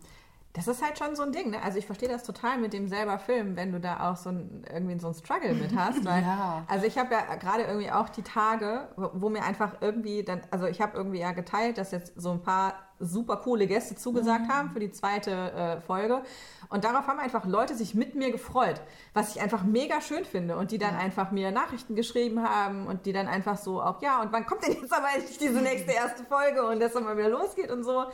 [0.54, 1.62] Das ist halt schon so ein Ding, ne?
[1.64, 4.64] Also ich verstehe das total mit dem selber Filmen, wenn du da auch so ein,
[4.72, 6.06] irgendwie so ein Struggle mit hast.
[6.06, 6.64] Weil, Ja.
[6.68, 10.42] Also ich habe ja gerade irgendwie auch die Tage, wo, wo mir einfach irgendwie dann,
[10.52, 14.48] also ich habe irgendwie ja geteilt, dass jetzt so ein paar super coole Gäste zugesagt
[14.48, 16.22] haben für die zweite äh, Folge.
[16.70, 18.82] Und darauf haben einfach Leute sich mit mir gefreut,
[19.14, 20.58] was ich einfach mega schön finde.
[20.58, 24.22] Und die dann einfach mir Nachrichten geschrieben haben und die dann einfach so auch, ja,
[24.22, 27.18] und wann kommt denn jetzt aber endlich diese nächste erste Folge und dass dann mal
[27.18, 28.06] wieder losgeht und so.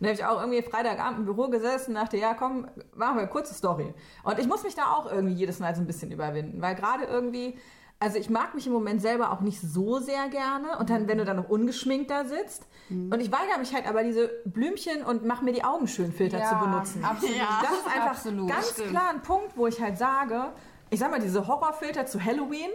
[0.00, 3.22] Dann habe ich auch irgendwie Freitagabend im Büro gesessen und dachte, ja, komm, machen wir
[3.22, 3.94] eine kurze Story.
[4.24, 7.04] Und ich muss mich da auch irgendwie jedes Mal so ein bisschen überwinden, weil gerade
[7.04, 7.56] irgendwie,
[8.00, 10.76] also ich mag mich im Moment selber auch nicht so sehr gerne.
[10.78, 12.66] Und dann, wenn du dann noch ungeschminkt da sitzt.
[12.90, 16.38] Und ich weigere mich halt aber diese Blümchen und mach mir die Augen schön Filter
[16.38, 17.04] Ja, zu benutzen.
[17.04, 17.36] absolut.
[17.62, 18.48] Das ist einfach Absolut.
[18.50, 18.90] ganz Stimmt.
[18.90, 20.52] klar ein Punkt, wo ich halt sage,
[20.90, 22.68] ich sag mal, diese Horrorfilter zu Halloween,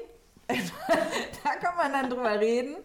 [1.43, 2.75] da kann man dann drüber reden.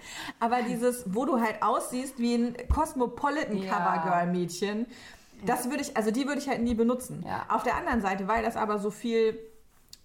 [0.40, 3.72] Aber dieses, wo du halt aussiehst wie ein Cosmopolitan Ja.
[3.72, 4.86] Covergirl-Mädchen,
[5.46, 7.24] das würde ich, also die würde ich halt nie benutzen.
[7.26, 7.46] Ja.
[7.48, 9.38] Auf der anderen Seite, weil das aber so viel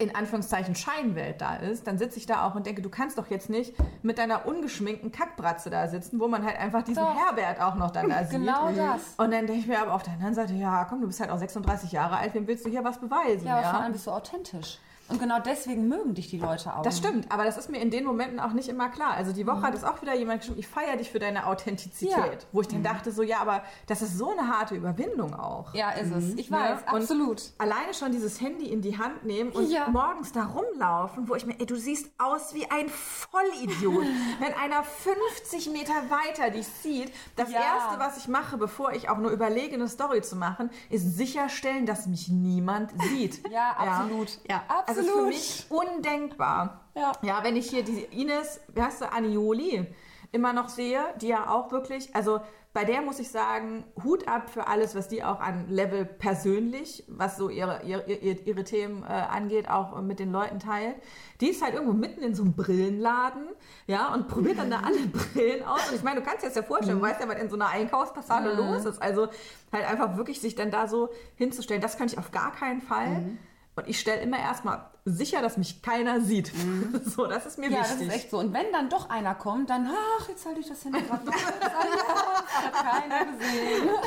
[0.02, 3.28] in Anführungszeichen Scheinwelt da ist, dann sitze ich da auch und denke, du kannst doch
[3.28, 7.16] jetzt nicht mit deiner ungeschminkten Kackbratze da sitzen, wo man halt einfach diesen Doch.
[7.18, 8.40] Herbert auch noch dann da sieht.
[8.40, 9.02] Genau das.
[9.18, 11.30] Und dann denke ich mir aber auf der anderen Seite, ja, komm, du bist halt
[11.30, 13.46] auch 36 Jahre alt, wem willst du hier was beweisen?
[13.46, 14.80] Ja, aber vor allem bist du authentisch.
[15.10, 16.84] Und genau deswegen mögen dich die Leute auch.
[16.84, 19.14] Das stimmt, aber das ist mir in den Momenten auch nicht immer klar.
[19.16, 22.10] Also die Woche hat es auch wieder jemand geschrieben, ich feiere dich für deine Authentizität.
[22.16, 22.48] Ja.
[22.52, 25.74] Wo ich dann dachte so, ja, aber das ist so eine harte Überwindung auch.
[25.74, 26.34] Ja, ist es.
[26.36, 26.58] Ich Ne?
[26.58, 27.42] weiß, Und absolut.
[27.58, 29.88] Alleine schon dieses Handy in die Hand nehmen und Ja.
[29.90, 34.06] morgens da rumlaufen, wo ich mir, ey, du siehst aus wie ein Vollidiot.
[34.40, 37.60] Wenn einer 50 Meter weiter dich sieht, das Ja.
[37.60, 41.86] Erste, was ich mache, bevor ich auch nur überlege, eine Story zu machen, ist sicherstellen,
[41.86, 43.42] dass mich niemand sieht.
[43.50, 44.40] Ja, absolut.
[44.50, 44.64] Ja.
[44.86, 45.22] Also absolut.
[45.22, 46.86] für mich undenkbar.
[46.96, 47.12] Ja.
[47.22, 49.88] ja, wenn ich hier die Ines, wie heißt du, Anioli,
[50.32, 52.40] immer noch sehe, die ja auch wirklich, also
[52.72, 57.04] bei der muss ich sagen, Hut ab für alles, was die auch an Level persönlich,
[57.08, 60.96] was so ihre, ihre, ihre, Themen äh, angeht, auch mit den Leuten teilt.
[61.42, 63.48] Die ist halt irgendwo mitten in so einem Brillenladen,
[63.88, 65.90] ja, und probiert dann da alle Brillen aus.
[65.90, 67.56] Und ich meine, du kannst dir das ja vorstellen, du weißt ja, was in so
[67.56, 69.02] einer Einkaufspassage los ist.
[69.02, 69.30] Also
[69.72, 73.38] halt einfach wirklich sich dann da so hinzustellen, das kann ich auf gar keinen Fall.
[73.80, 76.52] Und ich stelle immer erstmal sicher, dass mich keiner sieht.
[77.06, 77.98] So, das ist mir Ja, wichtig.
[77.98, 78.40] das ist echt so.
[78.40, 81.34] Und wenn dann doch einer kommt, dann, ach, jetzt halte ich das Handy gerade noch.
[81.34, 83.90] Hat keiner gesehen.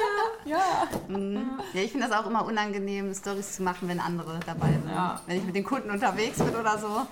[0.44, 0.58] Ja.
[1.72, 4.90] Ja, ich finde das auch immer unangenehm, Stories zu machen, wenn andere dabei sind.
[5.26, 7.06] Wenn ich mit den Kunden unterwegs bin oder so.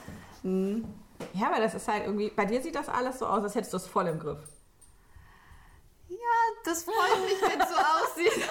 [1.34, 3.72] Ja, aber das ist halt irgendwie, bei dir sieht das alles so aus, als hättest
[3.72, 4.40] du es voll im Griff.
[6.08, 6.16] Ja,
[6.64, 8.48] das freut mich, wenn es so aussieht.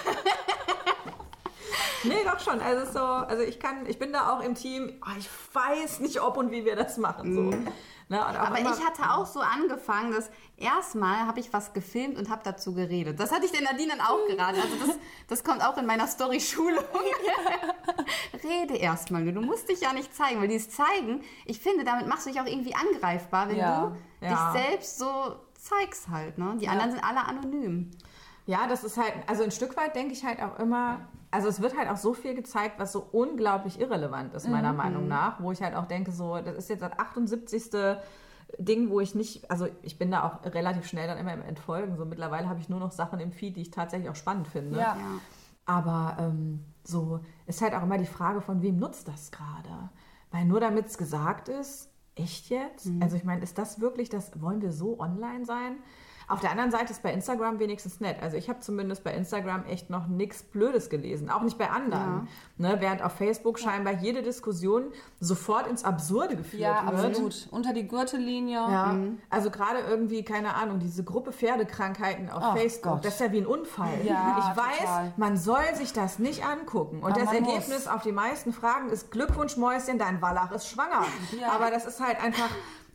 [2.03, 2.61] Nee, doch schon.
[2.61, 6.21] Also so, also ich kann, ich bin da auch im Team, oh, ich weiß nicht,
[6.21, 7.33] ob und wie wir das machen.
[7.35, 7.41] So.
[8.11, 11.73] Ne, und auch Aber immer- ich hatte auch so angefangen, dass erstmal habe ich was
[11.73, 13.19] gefilmt und habe dazu geredet.
[13.19, 14.59] Das hatte ich der Nadine dann auch geraten.
[14.59, 14.97] Also das,
[15.27, 16.83] das kommt auch in meiner Story-Schulung.
[18.43, 19.33] Rede erstmal nur.
[19.33, 22.41] Du musst dich ja nicht zeigen, weil dieses Zeigen, ich finde, damit machst du dich
[22.41, 23.91] auch irgendwie angreifbar, wenn Ja.
[24.21, 24.51] du Ja.
[24.53, 26.37] dich selbst so zeigst halt.
[26.37, 26.55] Ne?
[26.59, 27.91] Die anderen sind alle anonym.
[28.45, 31.01] Ja, das ist halt, also ein Stück weit denke ich halt auch immer,
[31.31, 35.07] also es wird halt auch so viel gezeigt, was so unglaublich irrelevant ist, meiner Meinung
[35.07, 37.69] nach, wo ich halt auch denke, so, das ist jetzt das 78.
[38.57, 41.97] Ding, wo ich nicht, also ich bin da auch relativ schnell dann immer im Entfolgen.
[41.97, 44.79] So mittlerweile habe ich nur noch Sachen im Feed, die ich tatsächlich auch spannend finde.
[44.79, 44.97] Ja.
[45.65, 49.91] Aber ähm, so ist halt auch immer die Frage, von wem nutzt das gerade?
[50.31, 52.89] Weil nur damit es gesagt ist, echt jetzt?
[53.01, 55.77] Also ich meine, ist das wirklich das, wollen wir so online sein?
[56.29, 58.17] Auf der anderen Seite ist bei Instagram wenigstens nett.
[58.21, 62.27] Also ich habe zumindest bei Instagram echt noch nichts Blödes gelesen, auch nicht bei anderen.
[62.57, 62.77] Ne?
[62.79, 67.05] Während auf Facebook scheinbar jede Diskussion sofort ins Absurde geführt Ja, wird.
[67.05, 67.47] absolut.
[67.51, 68.59] Unter die Gürtellinie.
[68.59, 68.95] Ja,
[69.29, 73.05] also gerade irgendwie, keine Ahnung, diese Gruppe Pferdekrankheiten auf Ach Facebook, Gott.
[73.05, 73.89] das ist ja wie ein Unfall.
[74.03, 75.13] Ja, ich weiß, total.
[75.17, 76.99] man soll sich das nicht angucken.
[77.01, 77.87] Und Aber das Ergebnis muss.
[77.87, 81.05] auf die meisten Fragen ist Glückwunsch, Mäuschen, dein Wallach ist schwanger.
[81.39, 81.53] Ja.
[81.53, 82.49] Aber das ist halt einfach,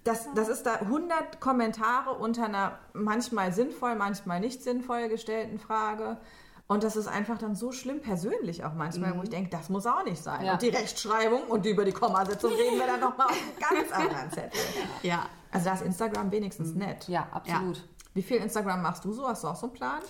[0.04, 6.18] das, das ist da 100 Kommentare unter einer manchmal sinnvoll, manchmal nicht sinnvoll gestellten Frage.
[6.66, 9.86] Und das ist einfach dann so schlimm persönlich auch manchmal, wo ich denke, das muss
[9.86, 10.46] auch nicht sein.
[10.46, 10.54] Ja.
[10.54, 14.30] Und die Rechtschreibung und über die Kommasetzung reden wir dann nochmal auf einem ganz anderen
[14.30, 14.60] Zettel.
[15.02, 15.26] Ja.
[15.50, 17.06] Also da ist Instagram wenigstens nett.
[17.08, 17.86] Ja, absolut.
[18.14, 19.26] Wie viel Instagram machst du so?
[19.26, 20.00] Hast du auch so einen Plan?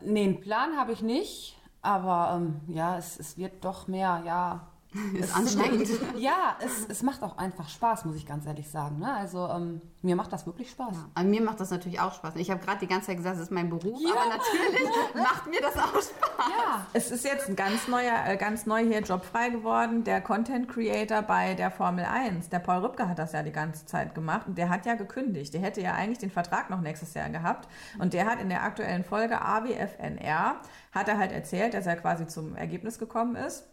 [0.00, 1.56] Nee, einen Plan habe ich nicht.
[1.82, 4.69] Aber ähm, ja, es, es wird doch mehr, ja.
[5.14, 5.88] Ist anstrengend.
[6.16, 8.98] Ja, es, es macht auch einfach Spaß, muss ich ganz ehrlich sagen.
[8.98, 9.12] Ne?
[9.12, 10.96] Also ähm, mir macht das wirklich Spaß.
[11.14, 12.34] An mir macht das natürlich auch Spaß.
[12.36, 14.10] Ich habe gerade die ganze Zeit gesagt, das ist mein Beruf, Ja.
[14.10, 16.10] aber natürlich macht mir das auch Spaß.
[16.38, 16.86] Ja.
[16.92, 20.68] Es ist jetzt ein ganz neuer, äh, ganz neu hier Job frei geworden, der Content
[20.68, 22.48] Creator bei der Formel 1.
[22.48, 25.54] Der Paul Rübke hat das ja die ganze Zeit gemacht und der hat ja gekündigt.
[25.54, 27.68] Der hätte ja eigentlich den Vertrag noch nächstes Jahr gehabt
[27.98, 30.56] und der hat in der aktuellen Folge AWFNR
[30.92, 33.64] hat er halt erzählt, dass er quasi zum Ergebnis gekommen ist,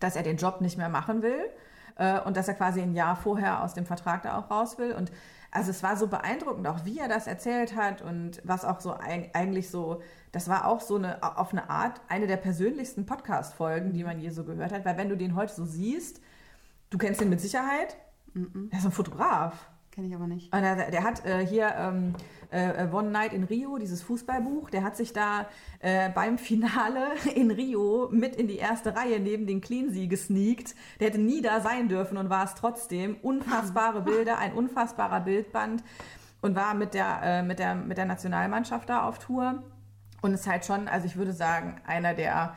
[0.00, 1.40] dass er den Job nicht mehr machen will
[1.96, 4.92] äh, und dass er quasi ein Jahr vorher aus dem Vertrag da auch raus will.
[4.92, 5.10] Und
[5.50, 8.94] also es war so beeindruckend, auch wie er das erzählt hat und was auch so
[8.94, 13.92] eig- eigentlich so, das war auch so eine, auf eine Art, eine der persönlichsten Podcast-Folgen,
[13.92, 16.20] die man je so gehört hat, weil wenn du den heute so siehst,
[16.90, 17.96] du kennst ihn mit Sicherheit,
[18.70, 19.70] er ist ein Fotograf.
[19.98, 20.54] Kenne ich aber nicht.
[20.54, 22.14] Und der, der hat äh, hier ähm,
[22.52, 25.48] äh, One Night in Rio, dieses Fußballbuch, der hat sich da
[25.80, 30.76] äh, beim Finale in Rio mit in die erste Reihe neben den Cleansea gesneakt.
[31.00, 33.16] Der hätte nie da sein dürfen und war es trotzdem.
[33.22, 35.82] Unfassbare Bilder, ein unfassbarer Bildband
[36.42, 39.64] und war mit der, äh, mit der, mit der Nationalmannschaft da auf Tour.
[40.22, 42.54] Und ist halt schon, also ich würde sagen, einer der,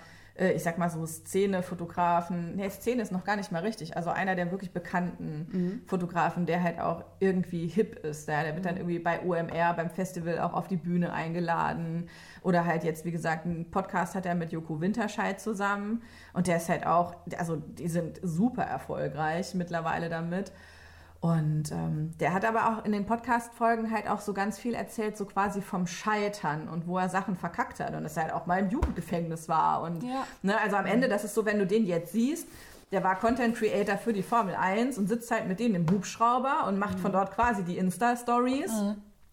[0.50, 4.36] ich sag mal so, Szene-Fotografen, nee, Szene ist noch gar nicht mal richtig, also einer
[4.36, 8.28] der wirklich bekannten Fotografen, der halt auch irgendwie hip ist.
[8.28, 12.10] Der, der wird dann irgendwie bei OMR, beim Festival auch auf die Bühne eingeladen.
[12.42, 16.02] Oder halt jetzt, wie gesagt, einen Podcast hat er mit Joko Winterscheid zusammen.
[16.34, 20.52] Und der ist halt auch, also die sind super erfolgreich mittlerweile damit.
[21.22, 25.16] Und ähm, der hat aber auch in den Podcast-Folgen halt auch so ganz viel erzählt,
[25.18, 28.48] so quasi vom Scheitern und wo er Sachen verkackt hat und dass er halt auch
[28.48, 29.84] mal im Jugendgefängnis war.
[29.84, 30.26] Und Ja.
[30.42, 32.48] ne, also am Ende, das ist so, wenn du den jetzt siehst,
[32.92, 36.66] der war Content Creator für die Formel 1 und sitzt halt mit denen im Hubschrauber
[36.68, 38.72] und macht von dort quasi die Insta-Stories.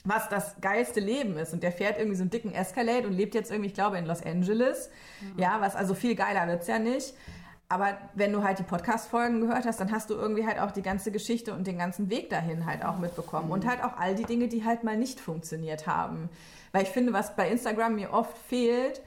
[0.04, 1.52] Was das geilste Leben ist.
[1.52, 4.06] Und der fährt irgendwie so einen dicken Escalade und lebt jetzt irgendwie, ich glaube, in
[4.06, 4.90] Los Angeles.
[5.36, 7.14] Ja, was also viel geiler wird's ja nicht.
[7.70, 10.80] Aber wenn du halt die Podcast-Folgen gehört hast, dann hast du irgendwie halt auch die
[10.80, 13.50] ganze Geschichte und den ganzen Weg dahin halt auch mitbekommen.
[13.50, 16.30] Und halt auch all die Dinge, die halt mal nicht funktioniert haben.
[16.72, 19.02] Weil ich finde, was bei Instagram mir oft fehlt,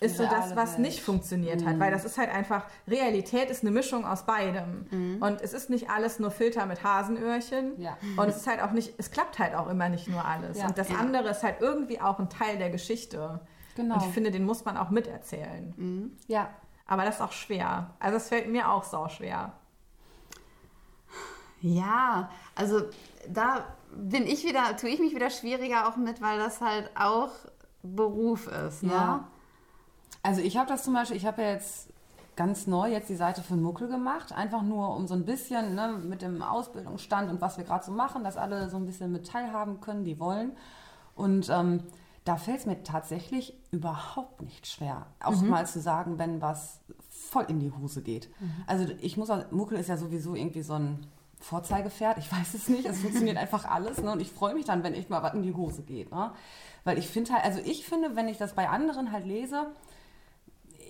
[0.00, 1.80] ist so das, was nicht funktioniert hat.
[1.80, 5.18] Weil das ist halt einfach, Realität ist eine Mischung aus beidem.
[5.20, 7.80] Und es ist nicht alles nur Filter mit Hasenöhrchen.
[7.80, 7.96] Ja.
[8.16, 10.58] Und es ist halt auch nicht, es klappt halt auch immer nicht nur alles.
[10.58, 10.68] Ja.
[10.68, 13.40] Und das andere ist halt irgendwie auch ein Teil der Geschichte.
[13.74, 13.96] Genau.
[13.96, 16.16] Und ich finde, den muss man auch miterzählen.
[16.28, 16.50] Ja.
[16.86, 17.90] Aber das ist auch schwer.
[17.98, 19.52] Also es fällt mir auch sau schwer.
[21.60, 22.82] Ja, also
[23.28, 23.64] da
[23.94, 27.30] bin ich wieder, tue ich mich wieder schwieriger auch mit, weil das halt auch
[27.82, 28.82] Beruf ist.
[28.82, 28.92] Ne?
[28.92, 29.28] Ja.
[30.22, 31.88] Also ich habe das zum Beispiel, ich habe ja jetzt
[32.36, 35.88] ganz neu jetzt die Seite für Muckel gemacht, einfach nur um so ein bisschen ne,
[36.02, 39.26] mit dem Ausbildungsstand und was wir gerade so machen, dass alle so ein bisschen mit
[39.26, 40.52] teilhaben können, die wollen.
[41.14, 41.84] Und ähm,
[42.24, 47.44] da fällt es mir tatsächlich überhaupt nicht schwer, auch mal zu sagen, wenn was voll
[47.48, 48.30] in die Hose geht.
[48.66, 51.06] Also ich muss auch, Muckel ist ja sowieso irgendwie so ein
[51.40, 54.10] Vorzeigepferd, ich weiß es nicht, es funktioniert einfach alles ne?
[54.10, 56.10] und ich freue mich dann, wenn echt mal was in die Hose geht.
[56.10, 56.32] Ne?
[56.84, 59.66] Weil ich finde halt, also ich finde, wenn ich das bei anderen halt lese,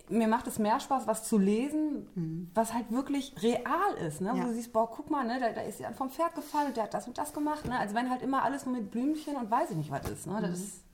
[0.09, 4.21] mir macht es mehr Spaß, was zu lesen, was halt wirklich real ist.
[4.21, 4.29] Ne?
[4.29, 4.37] Ja.
[4.37, 6.85] Wo du siehst, boah, guck mal, ne, da, da ist jemand vom Pferd gefallen, der
[6.85, 7.67] hat das und das gemacht.
[7.67, 7.77] Ne?
[7.77, 10.27] Also wenn halt immer alles nur mit Blümchen und weiß ich nicht was ist.
[10.27, 10.39] Ne?
[10.41, 10.85] Das, ist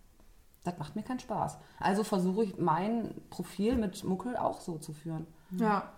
[0.64, 1.58] das macht mir keinen Spaß.
[1.78, 5.26] Also versuche ich mein Profil mit Muckel auch so zu führen.
[5.52, 5.92] Ja.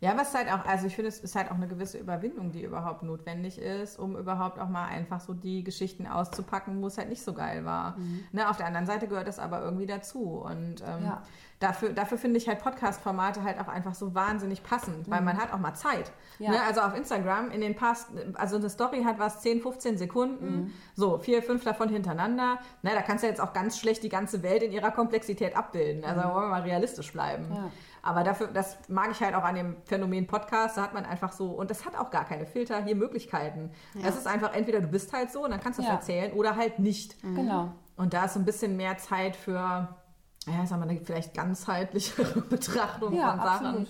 [0.00, 2.62] Ja, was halt auch, also ich finde, es ist halt auch eine gewisse Überwindung, die
[2.62, 7.08] überhaupt notwendig ist, um überhaupt auch mal einfach so die Geschichten auszupacken, wo es halt
[7.08, 7.96] nicht so geil war.
[8.30, 10.40] Ne, auf der anderen Seite gehört das aber irgendwie dazu.
[10.44, 11.22] Und ähm, Ja.
[11.58, 15.52] dafür, dafür finde ich halt Podcast-Formate halt auch einfach so wahnsinnig passend, weil man hat
[15.52, 16.12] auch mal Zeit.
[16.38, 16.52] Ja.
[16.52, 20.72] Ne, also auf Instagram in den Past, also eine Story hat was 10, 15 Sekunden,
[20.94, 22.58] so vier, fünf davon hintereinander.
[22.82, 26.04] Ne, da kannst du jetzt auch ganz schlecht die ganze Welt in ihrer Komplexität abbilden.
[26.04, 27.46] Also wollen wir mal realistisch bleiben.
[27.52, 27.70] Ja.
[28.02, 31.32] Aber dafür, das mag ich halt auch an dem Phänomen Podcast, da hat man einfach
[31.32, 33.70] so, und das hat auch gar keine Filter, hier Möglichkeiten.
[34.02, 35.94] Es ist einfach entweder du bist halt so und dann kannst du es Ja.
[35.94, 37.20] erzählen oder halt nicht.
[37.22, 37.72] Genau.
[37.96, 39.52] Und da ist so ein bisschen mehr Zeit für,
[40.46, 43.66] ja, sagen wir, eine vielleicht ganzheitlichere Betrachtung Ja, von Sachen.
[43.66, 43.88] absolut.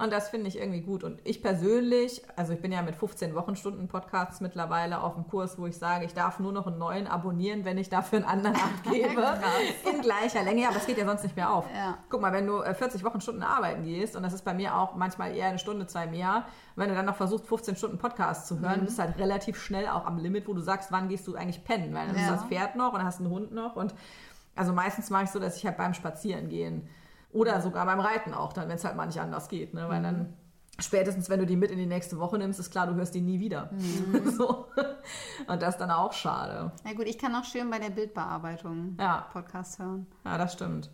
[0.00, 1.02] Und das finde ich irgendwie gut.
[1.02, 5.58] Und ich persönlich, also ich bin ja mit 15 Wochenstunden Podcasts mittlerweile auf dem Kurs,
[5.58, 8.56] wo ich sage, ich darf nur noch einen neuen abonnieren, wenn ich dafür einen anderen
[8.86, 9.24] abgebe.
[9.92, 10.62] in gleicher Länge.
[10.62, 11.64] Ja, aber es geht ja sonst nicht mehr auf.
[11.74, 11.98] Ja.
[12.10, 14.94] Guck mal, wenn du äh, 40 Wochenstunden arbeiten gehst, und das ist bei mir auch
[14.94, 16.44] manchmal eher eine Stunde, zwei mehr,
[16.76, 19.88] wenn du dann noch versuchst, 15 Stunden Podcast zu hören, bist du halt relativ schnell
[19.88, 21.92] auch am Limit, wo du sagst, wann gehst du eigentlich pennen?
[21.92, 22.30] Weil dann ist Ja.
[22.36, 23.74] das Pferd noch und hast du einen Hund noch.
[23.74, 23.94] Und
[24.54, 26.88] also meistens mache ich so, dass ich halt beim Spazieren gehen
[27.32, 29.74] oder sogar beim Reiten auch, dann, wenn es halt mal nicht anders geht.
[29.74, 29.88] Ne?
[29.88, 30.34] Weil dann
[30.78, 33.20] spätestens, wenn du die mit in die nächste Woche nimmst, ist klar, du hörst die
[33.20, 33.70] nie wieder.
[34.24, 34.66] so.
[35.46, 36.72] Und das ist dann auch schade.
[36.84, 39.26] Na gut, ich kann auch schön bei der Bildbearbeitung Ja.
[39.32, 40.06] Podcast hören.
[40.24, 40.90] Ja, das stimmt.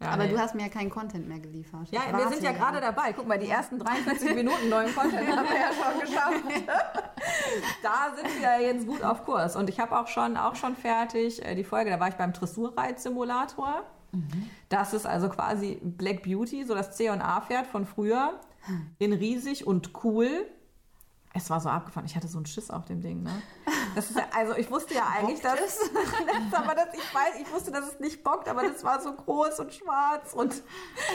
[0.00, 0.30] Ja, Aber nee.
[0.32, 1.88] du hast mir ja keinen Content mehr geliefert.
[1.90, 3.12] Ja, wir sind ja gerade dabei.
[3.12, 6.66] Guck mal, die ersten 43 Minuten neuen Content haben wir ja schon geschafft.
[7.82, 9.54] da sind wir jetzt gut auf Kurs.
[9.54, 12.32] Und ich habe auch schon, auch schon fertig äh, die Folge, da war ich beim
[12.32, 13.84] Dressurreitsimulator.
[14.68, 18.40] Das ist also quasi Black Beauty, so das C und A-Pferd von früher.
[18.98, 20.28] In riesig und cool.
[21.36, 22.06] Es war so abgefahren.
[22.06, 23.42] Ich hatte so einen Schiss auf dem Ding, ne?
[23.96, 25.56] Das ist ja, also ich wusste ja eigentlich, dass,
[26.50, 29.12] das, aber das, ich weiß, ich wusste, dass es nicht bockt, aber das war so
[29.12, 30.62] groß und schwarz und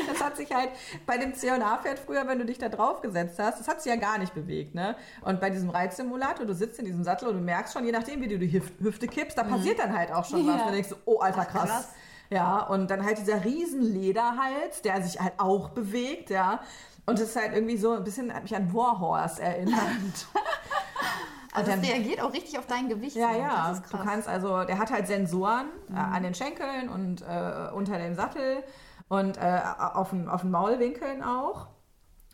[0.10, 0.70] das hat sich halt
[1.06, 3.98] bei dem C&A-Pferd früher, wenn du dich da drauf gesetzt hast, das hat sich ja
[3.98, 4.96] gar nicht bewegt, ne?
[5.22, 8.22] Und bei diesem Reitsimulator, du sitzt in diesem Sattel und du merkst schon, je nachdem,
[8.22, 10.58] wie du die Hüf- Hüfte kippst, da passiert dann halt auch schon was.
[10.58, 10.66] Ja.
[10.68, 11.70] Du denkst, oh, alter, krass.
[11.70, 11.88] krass.
[12.30, 16.62] Ja, und dann halt dieser riesen Lederhals, der sich halt auch bewegt, ja.
[17.06, 19.80] Und es ist halt irgendwie so ein bisschen, hat mich an Warhorse erinnert.
[21.52, 23.16] Also das reagiert auch richtig auf dein Gewicht.
[23.16, 23.40] Ja, so.
[23.40, 23.74] ja.
[23.74, 24.06] Du krass.
[24.06, 28.64] kannst also, der hat halt Sensoren äh, an den Schenkeln und äh, unter dem Sattel
[29.08, 31.68] und äh, auf, den, auf den Maulwinkeln auch.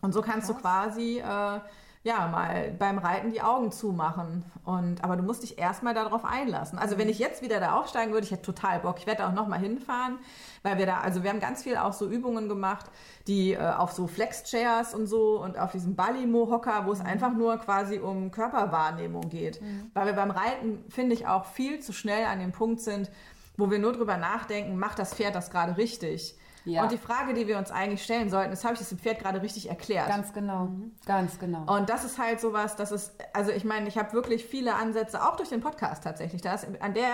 [0.02, 1.60] Und so kannst du quasi äh,
[2.06, 4.46] ja mal beim Reiten die Augen zumachen.
[4.64, 6.78] Und, aber du musst dich erstmal darauf einlassen.
[6.78, 8.98] Also wenn ich jetzt wieder da aufsteigen würde, ich hätte total Bock.
[9.00, 10.20] Ich werde da auch nochmal hinfahren,
[10.62, 12.86] weil wir da, also wir haben ganz viel auch so Übungen gemacht,
[13.28, 17.58] die äh, auf so Flex-Chairs und so und auf diesem Balimo-Hocker, wo es einfach nur
[17.58, 19.60] quasi um Körperwahrnehmung geht.
[19.96, 23.10] Weil wir beim Reiten, finde ich, auch viel zu schnell an dem Punkt sind,
[23.58, 26.38] wo wir nur drüber nachdenken, macht das Pferd das gerade richtig?
[26.66, 26.84] Ja.
[26.84, 29.20] Und die Frage, die wir uns eigentlich stellen sollten, ist, habe ich das dem Pferd
[29.20, 30.08] gerade richtig erklärt?
[30.08, 30.70] Ganz genau.
[31.06, 31.72] Ganz genau.
[31.74, 35.24] Und das ist halt sowas, das ist, also ich meine, ich habe wirklich viele Ansätze,
[35.24, 36.42] auch durch den Podcast tatsächlich.
[36.42, 37.08] Da ist, an der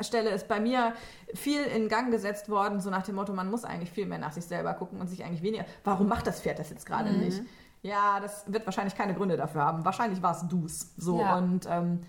[0.00, 0.92] Stelle ist bei mir
[1.34, 4.32] viel in Gang gesetzt worden, so nach dem Motto, man muss eigentlich viel mehr nach
[4.32, 7.42] sich selber gucken und sich eigentlich weniger, warum macht das Pferd das jetzt gerade nicht?
[7.82, 9.84] Ja, das wird wahrscheinlich keine Gründe dafür haben.
[9.84, 10.92] Wahrscheinlich war es du's.
[10.96, 11.36] So Ja.
[11.38, 12.02] und ähm,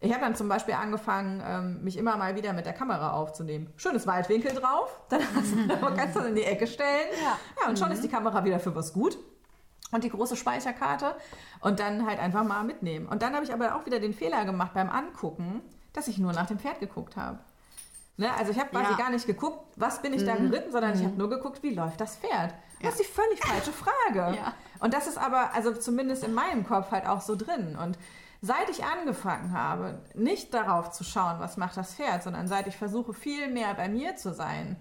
[0.00, 3.72] ich habe dann zum Beispiel angefangen, ähm, mich immer mal wieder mit der Kamera aufzunehmen.
[3.76, 5.20] Schönes Weitwinkel drauf, dann
[5.68, 7.08] du, kannst du in die Ecke stellen.
[7.22, 7.38] Ja.
[7.62, 9.18] ja und schon ist die Kamera wieder für was gut
[9.90, 11.16] und die große Speicherkarte
[11.60, 13.06] und dann halt einfach mal mitnehmen.
[13.06, 16.32] Und dann habe ich aber auch wieder den Fehler gemacht beim Angucken, dass ich nur
[16.32, 17.40] nach dem Pferd geguckt habe.
[18.18, 18.28] Ne?
[18.36, 18.96] Also ich habe quasi Ja.
[18.96, 22.00] gar nicht geguckt, was bin ich da geritten, sondern ich habe nur geguckt, wie läuft
[22.00, 22.52] das Pferd.
[22.82, 24.36] Das ist die völlig falsche Frage.
[24.36, 24.54] Ja.
[24.80, 27.76] Und das ist aber, also zumindest in meinem Kopf halt auch so drin.
[27.82, 27.98] Und
[28.40, 32.76] seit ich angefangen habe, nicht darauf zu schauen, was macht das Pferd, sondern seit ich
[32.76, 34.76] versuche, viel mehr bei mir zu sein,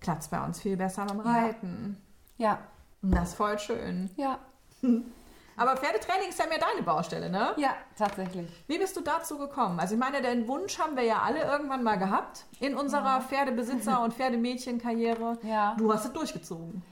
[0.00, 2.00] klappt es bei uns viel besser beim Reiten.
[2.38, 2.58] Ja,
[3.02, 4.10] Und das ist voll schön.
[4.16, 4.38] ja,
[5.56, 7.52] Aber Pferdetraining ist ja mehr deine Baustelle, ne?
[7.58, 8.48] ja, tatsächlich.
[8.66, 9.78] Wie bist du dazu gekommen?
[9.78, 13.98] Also ich meine, den Wunsch haben wir ja alle irgendwann mal gehabt in unserer Pferdebesitzer-
[14.02, 15.36] und Pferdemädchenkarriere.
[15.42, 15.74] Ja.
[15.76, 16.82] Du hast es durchgezogen.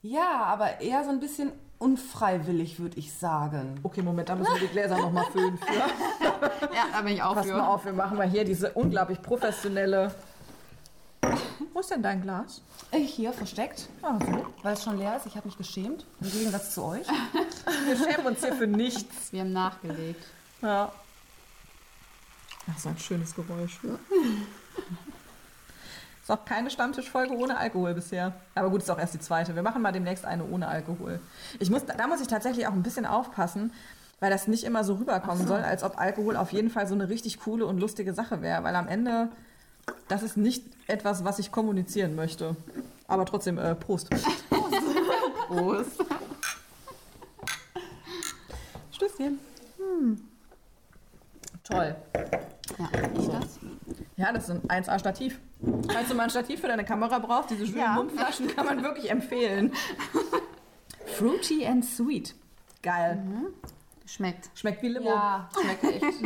[0.00, 3.78] Ja, aber eher so ein bisschen unfreiwillig, würde ich sagen.
[3.82, 5.72] Okay, Moment, da müssen wir die Gläser nochmal füllen für.
[6.74, 7.52] Ja, da bin ich auch Pass für.
[7.52, 10.14] mal auf, wir machen mal hier diese unglaublich professionelle...
[11.72, 12.60] Wo ist denn dein Glas?
[12.90, 14.46] Äh, Hier versteckt, Ah, so.
[14.62, 15.26] weil es schon leer ist.
[15.26, 17.06] Ich habe mich geschämt, im Gegensatz zu euch.
[17.86, 19.32] Wir schämen uns hier für nichts.
[19.32, 20.22] Wir haben nachgelegt.
[20.62, 20.92] Ja.
[22.70, 23.78] Ach, so ein schönes Geräusch.
[26.24, 28.32] Ist auch keine Stammtischfolge ohne Alkohol bisher.
[28.54, 29.54] Aber gut, ist auch erst die zweite.
[29.54, 31.20] Wir machen mal demnächst eine ohne Alkohol.
[31.58, 33.74] Ich muss, da muss ich tatsächlich auch ein bisschen aufpassen,
[34.20, 37.10] weil das nicht immer so rüberkommen soll, als ob Alkohol auf jeden Fall so eine
[37.10, 38.64] richtig coole und lustige Sache wäre.
[38.64, 39.28] Weil am Ende,
[40.08, 42.56] das ist nicht etwas, was ich kommunizieren möchte.
[43.06, 44.08] Aber trotzdem, äh, Prost.
[45.48, 46.02] Prost.
[48.92, 49.38] Stößchen.
[49.76, 50.20] Hm.
[51.64, 51.94] Toll.
[52.78, 53.58] Ja, ich das?
[54.16, 55.38] Ja, das ist ein 1A-Stativ.
[55.92, 57.94] Falls du mal ein Stativ für deine Kamera brauchst, diese schönen Ja.
[57.94, 59.72] Mumpflaschen kann man wirklich empfehlen.
[61.18, 62.34] Fruity and sweet.
[62.82, 63.22] Geil.
[64.06, 64.50] Schmeckt.
[64.54, 65.08] Schmeckt wie Limo.
[65.10, 66.04] Ja, schmeckt echt.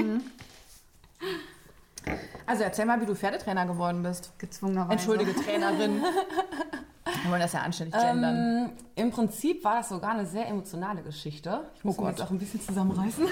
[2.47, 4.33] Also erzähl mal, wie du Pferdetrainer geworden bist.
[4.39, 4.93] Gezwungenerweise.
[4.93, 6.01] Entschuldige, Trainerin.
[7.23, 8.71] Wir wollen das ja anständig gendern.
[8.71, 11.69] Ähm, Im Prinzip war das sogar eine sehr emotionale Geschichte.
[11.77, 13.27] Ich muss Oh mich jetzt auch ein bisschen zusammenreißen.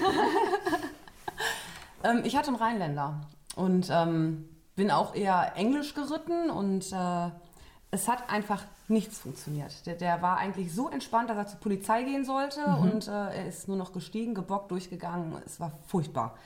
[2.05, 3.21] ähm, ich hatte einen Rheinländer
[3.57, 7.31] und ähm, bin auch eher Englisch geritten und äh,
[7.91, 9.87] es hat einfach nichts funktioniert.
[9.87, 13.47] Der, der war eigentlich so entspannt, dass er zur Polizei gehen sollte und äh, er
[13.47, 15.35] ist nur noch gestiegen, gebockt, durchgegangen.
[15.45, 16.37] Es war furchtbar.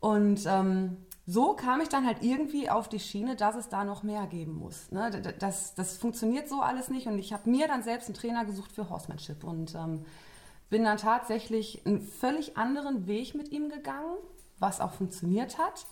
[0.00, 0.96] Und ähm,
[1.26, 4.54] so kam ich dann halt irgendwie auf die Schiene, dass es da noch mehr geben
[4.54, 4.90] muss.
[4.90, 5.10] Ne?
[5.38, 8.72] Das, das funktioniert so alles nicht und ich habe mir dann selbst einen Trainer gesucht
[8.72, 10.04] für Horsemanship und ähm,
[10.70, 14.16] bin dann tatsächlich einen völlig anderen Weg mit ihm gegangen,
[14.58, 15.86] was auch funktioniert hat.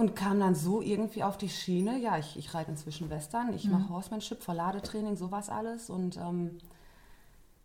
[0.00, 3.68] Und kam dann so irgendwie auf die Schiene, ja, ich, ich reite inzwischen Western, ich
[3.68, 5.90] mache Horsemanship, Verladetraining, sowas alles.
[5.90, 6.56] Und ähm,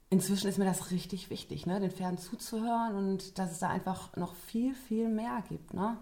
[0.09, 1.79] inzwischen ist mir das richtig wichtig, ne?
[1.79, 5.73] den Pferden zuzuhören und dass es da einfach noch viel, viel mehr gibt.
[5.73, 5.95] Ne?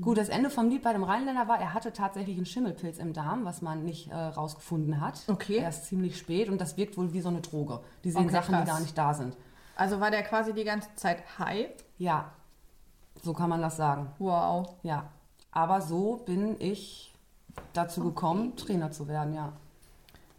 [0.00, 3.12] Gut, das Ende vom Lied bei dem Rheinländer war, er hatte tatsächlich einen Schimmelpilz im
[3.12, 5.22] Darm, was man nicht äh, rausgefunden hat.
[5.28, 5.58] Okay.
[5.58, 7.82] Erst ziemlich spät und das wirkt wohl wie so eine Droge.
[8.02, 8.68] Die sehen Okay, Sachen, die krass.
[8.68, 9.36] gar nicht da sind.
[9.76, 11.68] Also war der quasi die ganze Zeit high.
[11.98, 12.32] Ja,
[13.22, 14.08] so kann man das sagen.
[14.18, 14.74] Wow.
[14.82, 15.08] Ja,
[15.56, 17.14] aber so bin ich
[17.72, 19.52] dazu gekommen, Trainer zu werden, ja.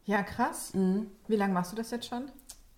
[0.06, 0.72] Ja, krass.
[0.74, 2.30] Wie lange machst du das jetzt schon?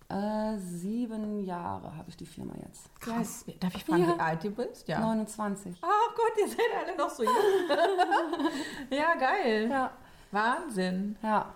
[0.08, 2.88] Äh, sieben Jahre habe ich die Firma jetzt.
[2.98, 3.44] Krass.
[3.60, 4.16] Darf ich fragen, Ja.
[4.16, 4.88] wie alt du bist?
[4.88, 5.00] Ja.
[5.00, 5.76] 29.
[5.82, 7.32] Ach Gott, ihr seid alle noch so jung.
[8.90, 9.68] ja, geil.
[9.70, 9.90] Ja.
[10.32, 11.16] Wahnsinn.
[11.22, 11.52] Ja,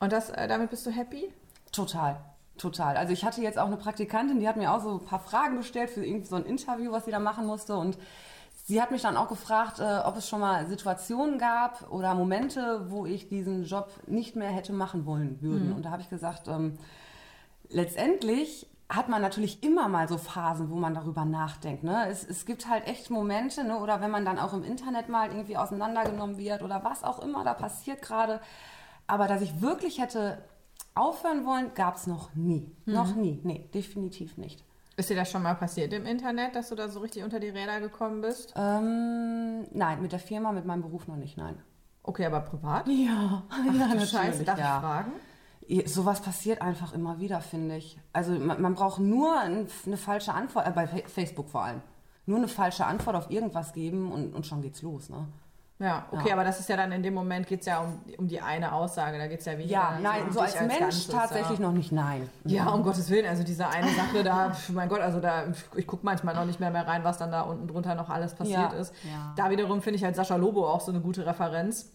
[0.00, 1.32] Und das, äh, damit bist du happy?
[1.72, 2.16] total.
[2.58, 2.96] Total.
[2.96, 5.56] Also ich hatte jetzt auch eine Praktikantin, die hat mir auch so ein paar Fragen
[5.56, 7.76] gestellt für irgendwie so ein Interview, was sie da machen musste.
[7.76, 7.96] Und
[8.64, 12.86] sie hat mich dann auch gefragt, äh, ob es schon mal Situationen gab oder Momente,
[12.88, 15.72] wo ich diesen Job nicht mehr hätte machen wollen würden.
[15.72, 16.78] Und da habe ich gesagt, ähm,
[17.68, 21.84] letztendlich hat man natürlich immer mal so Phasen, wo man darüber nachdenkt.
[21.84, 22.08] Ne?
[22.08, 23.78] Es, es gibt halt echt Momente, ne?
[23.78, 27.44] oder wenn man dann auch im Internet mal irgendwie auseinandergenommen wird oder was auch immer
[27.44, 28.40] da passiert gerade.
[29.06, 30.38] Aber dass ich wirklich hätte
[30.94, 32.70] aufhören wollen, gab es noch nie.
[32.86, 33.40] Noch nie.
[33.42, 34.64] Nee, definitiv nicht.
[34.96, 37.48] Ist dir das schon mal passiert im Internet, dass du da so richtig unter die
[37.48, 38.52] Räder gekommen bist?
[38.56, 41.56] Ähm, nein, mit der Firma, mit meinem Beruf noch nicht, nein.
[42.04, 42.86] Okay, aber privat?
[42.86, 44.76] Ja, Ach, du Scheiße, darf ja.
[44.76, 45.12] ich fragen?
[45.66, 47.98] Ja, Sowas passiert einfach immer wieder, finde ich.
[48.12, 51.80] Also man, man braucht nur ein, eine falsche Antwort, äh, bei Fa- Facebook vor allem.
[52.26, 55.08] Nur eine falsche Antwort auf irgendwas geben und, und schon geht's los.
[55.08, 55.26] Ne?
[55.80, 56.34] Ja, okay, Ja.
[56.34, 58.72] aber das ist ja dann in dem Moment geht es ja um, um die eine
[58.72, 61.66] Aussage, da geht es ja weniger Ja, nein, so dich als Mensch Ganzes, tatsächlich ja.
[61.66, 62.30] noch nicht, nein.
[62.44, 65.44] Ja, um Gottes Willen, also diese eine Sache da, pf, mein Gott, also da,
[65.74, 68.34] ich gucke manchmal noch nicht mehr, mehr rein, was dann da unten drunter noch alles
[68.34, 68.78] passiert Ja.
[68.78, 68.94] ist.
[69.36, 71.90] Da wiederum finde ich halt Sascha Lobo auch so eine gute Referenz.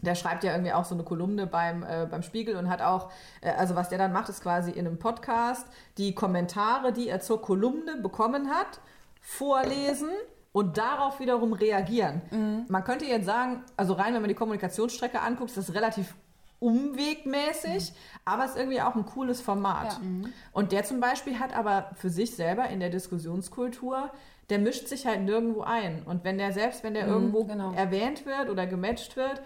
[0.00, 3.10] Der schreibt ja irgendwie auch so eine Kolumne beim, äh, beim Spiegel und hat auch,
[3.40, 5.66] äh, also was der dann macht, ist quasi in einem Podcast
[5.98, 8.80] die Kommentare, die er zur Kolumne bekommen hat,
[9.20, 10.10] vorlesen
[10.54, 12.22] und darauf wiederum reagieren.
[12.68, 16.14] Man könnte jetzt sagen, also rein, wenn man die Kommunikationsstrecke anguckt, ist das relativ
[16.60, 17.92] umwegmäßig,
[18.24, 19.92] aber es ist irgendwie auch ein cooles Format.
[19.92, 20.30] Ja.
[20.52, 24.10] Und der zum Beispiel hat aber für sich selber in der Diskussionskultur
[24.50, 26.02] der mischt sich halt nirgendwo ein.
[26.04, 27.72] Und wenn der, selbst wenn der irgendwo genau.
[27.72, 29.42] erwähnt wird oder gematcht wird,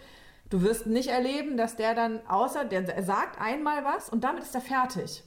[0.50, 4.42] du wirst nicht erleben, dass der dann außer, der er sagt einmal was und damit
[4.42, 5.22] ist er fertig.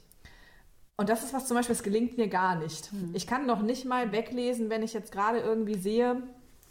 [0.96, 2.90] Und das ist was zum Beispiel, das gelingt mir gar nicht.
[3.14, 6.22] Ich kann noch nicht mal weglesen, wenn ich jetzt gerade irgendwie sehe,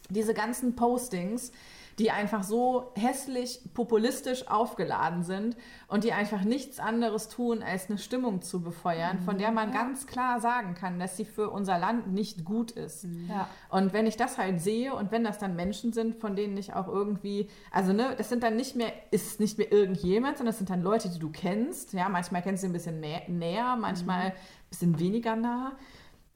[0.10, 1.52] diese ganzen Postings,
[2.00, 7.98] die einfach so hässlich populistisch aufgeladen sind und die einfach nichts anderes tun, als eine
[7.98, 12.12] Stimmung zu befeuern, von der man ganz klar sagen kann, dass sie für unser Land
[12.12, 13.06] nicht gut ist.
[13.28, 13.48] Ja.
[13.70, 16.74] Und wenn ich das halt sehe und wenn das dann Menschen sind, von denen ich
[16.74, 20.58] auch irgendwie, also ne, das sind dann nicht mehr, ist nicht mehr irgendjemand, sondern das
[20.58, 21.94] sind dann Leute, die du kennst.
[21.94, 24.34] Ja, manchmal kennst du sie ein bisschen nä näher, manchmal ein
[24.70, 25.74] bisschen weniger nah.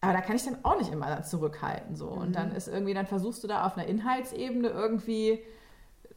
[0.06, 1.96] Aber da kann ich dann auch nicht immer zurückhalten.
[1.96, 2.08] So.
[2.08, 5.40] Und dann ist irgendwie, dann versuchst du da auf einer Inhaltsebene irgendwie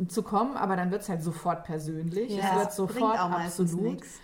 [0.09, 2.39] zu kommen, aber dann wird es halt sofort persönlich.
[2.39, 3.81] es wird sofort absolut.
[3.81, 4.21] nichts.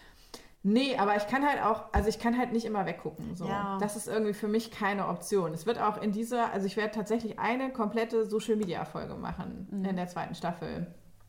[0.62, 3.35] Nee, aber ich kann halt auch, also ich kann halt nicht immer weggucken.
[3.35, 3.47] So.
[3.47, 3.79] Ja.
[3.81, 5.53] Das ist irgendwie für mich keine Option.
[5.53, 9.69] Es wird auch in dieser, also ich werde tatsächlich eine komplette Social Media Folge machen
[9.71, 10.87] in der zweiten Staffel.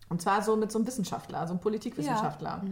[0.09, 2.63] Und zwar so mit so einem Wissenschaftler, so einem Politikwissenschaftler,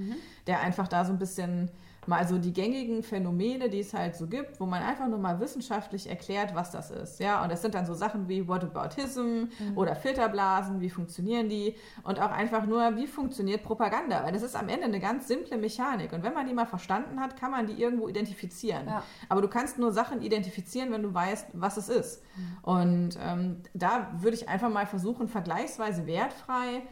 [0.47, 1.69] der einfach da so ein bisschen
[2.07, 5.39] mal so die gängigen Phänomene, die es halt so gibt, wo man einfach nur mal
[5.39, 7.19] wissenschaftlich erklärt, was das ist.
[7.19, 9.45] Ja, und das sind dann so Sachen wie Whataboutism
[9.75, 14.55] oder Filterblasen, wie funktionieren die und auch einfach nur, wie funktioniert Propaganda, weil das ist
[14.55, 17.67] am Ende eine ganz simple Mechanik und wenn man die mal verstanden hat, kann man
[17.67, 18.87] die irgendwo identifizieren.
[18.87, 19.03] Ja.
[19.29, 22.23] Aber du kannst nur Sachen identifizieren, wenn du weißt, was es ist.
[22.61, 26.83] Und ähm, da würde ich einfach mal versuchen, vergleichsweise wertfrei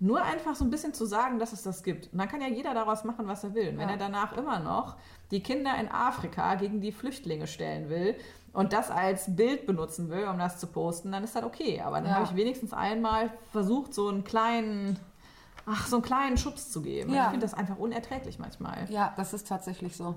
[0.00, 2.12] nur einfach so ein bisschen zu sagen, dass es das gibt.
[2.12, 3.68] Und dann kann ja jeder daraus machen, was er will.
[3.70, 3.94] Und wenn Ja.
[3.94, 4.96] er danach immer noch
[5.30, 8.14] die Kinder in Afrika gegen die Flüchtlinge stellen will
[8.52, 11.80] und das als Bild benutzen will, um das zu posten, dann ist das okay.
[11.80, 12.14] Aber dann Ja.
[12.16, 14.98] habe ich wenigstens einmal versucht, so einen kleinen,
[15.64, 17.14] ach, so einen kleinen Schubs zu geben.
[17.14, 17.24] Ja.
[17.26, 18.90] Ich finde das einfach unerträglich manchmal.
[18.90, 20.16] Ja, das ist tatsächlich so.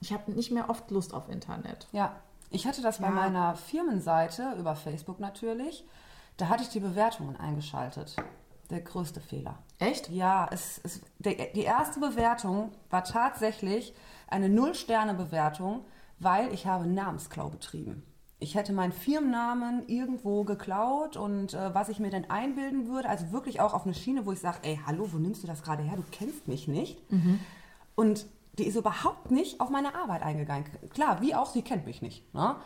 [0.00, 1.86] Ich habe nicht mehr oft Lust auf Internet.
[1.92, 2.16] Ja,
[2.50, 3.12] ich hatte das bei Ja.
[3.12, 5.84] meiner Firmenseite über Facebook natürlich.
[6.38, 8.16] Da hatte ich die Bewertungen eingeschaltet.
[8.70, 9.58] Der größte Fehler.
[9.78, 10.10] Echt?
[10.10, 13.94] Ja, es, es, der, die erste Bewertung war tatsächlich
[14.28, 15.84] eine Null-Sterne-Bewertung,
[16.18, 18.04] weil ich habe Namensklau betrieben.
[18.38, 23.32] Ich hätte meinen Firmennamen irgendwo geklaut und äh, was ich mir denn einbilden würde, also
[23.32, 25.82] wirklich auch auf eine Schiene, wo ich sage, ey, hallo, wo nimmst du das gerade
[25.82, 25.96] her?
[25.96, 26.98] Du kennst mich nicht.
[27.96, 28.26] Und
[28.58, 30.64] die ist überhaupt nicht auf meine Arbeit eingegangen.
[30.90, 32.32] Klar, wie auch, sie kennt mich nicht.
[32.34, 32.56] Ne?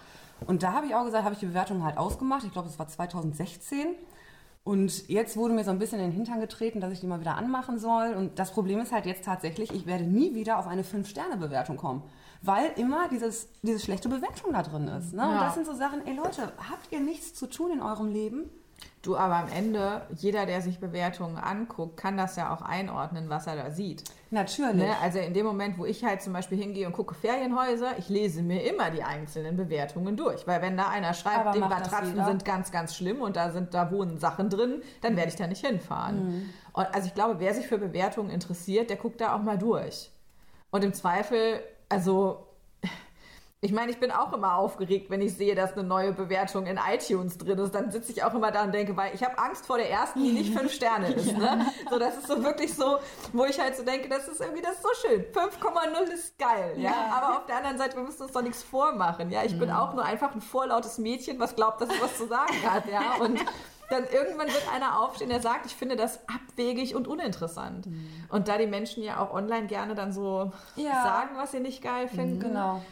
[0.47, 2.45] Und da habe ich auch gesagt, habe ich die Bewertung halt ausgemacht.
[2.45, 3.87] Ich glaube, es war 2016.
[4.65, 7.21] Und jetzt wurde mir so ein bisschen in den Hintern getreten, dass ich die mal
[7.21, 8.15] wieder anmachen soll.
[8.15, 12.03] Und das Problem ist halt jetzt tatsächlich, ich werde nie wieder auf eine 5-Sterne-Bewertung kommen.
[12.41, 15.13] Weil immer dieses, diese schlechte Bewertung da drin ist.
[15.13, 15.23] Ne?
[15.23, 15.45] Und Ja.
[15.45, 18.49] das sind so Sachen, ey Leute, habt ihr nichts zu tun in eurem Leben?
[19.05, 23.47] Du, aber am Ende, jeder, der sich Bewertungen anguckt, kann das ja auch einordnen, was
[23.47, 24.03] er da sieht.
[24.31, 24.77] Natürlich.
[24.77, 24.95] Ne?
[25.03, 28.41] Also in dem Moment, wo ich halt zum Beispiel hingehe und gucke Ferienhäuser, ich lese
[28.41, 30.47] mir immer die einzelnen Bewertungen durch.
[30.47, 33.75] Weil wenn da einer schreibt, Aber die Matratzen sind ganz, ganz schlimm und da sind,
[33.75, 36.25] da wohnen Sachen drin, dann werde ich da nicht hinfahren.
[36.25, 36.51] Mhm.
[36.73, 40.11] Und also ich glaube, wer sich für Bewertungen interessiert, der guckt da auch mal durch.
[40.71, 42.47] Und im Zweifel, also
[43.65, 46.79] ich meine, ich bin auch immer aufgeregt, wenn ich sehe, dass eine neue Bewertung in
[46.79, 47.75] iTunes drin ist.
[47.75, 50.23] Dann sitze ich auch immer da und denke, weil ich habe Angst vor der ersten,
[50.23, 51.37] die nicht fünf Sterne ist.
[51.37, 51.67] Ne?
[51.91, 52.99] So, das ist so wirklich so,
[53.33, 55.25] wo ich halt so denke, das ist irgendwie, das ist so schön.
[55.33, 56.75] 5,0 ist geil.
[56.77, 56.93] Ja?
[57.17, 59.31] Aber auf der anderen Seite, wir müssen uns doch nichts vormachen.
[59.31, 62.27] Ja, ich bin auch nur einfach ein vorlautes Mädchen, was glaubt, dass es was zu
[62.27, 62.87] sagen hat.
[62.87, 63.39] Ja, und
[63.91, 67.87] dann irgendwann wird einer aufstehen, der sagt, ich finde das abwegig und uninteressant.
[68.29, 71.03] Und da die Menschen ja auch online gerne dann so Ja.
[71.03, 72.41] sagen, was sie nicht geil finden.
[72.41, 72.83] Genau.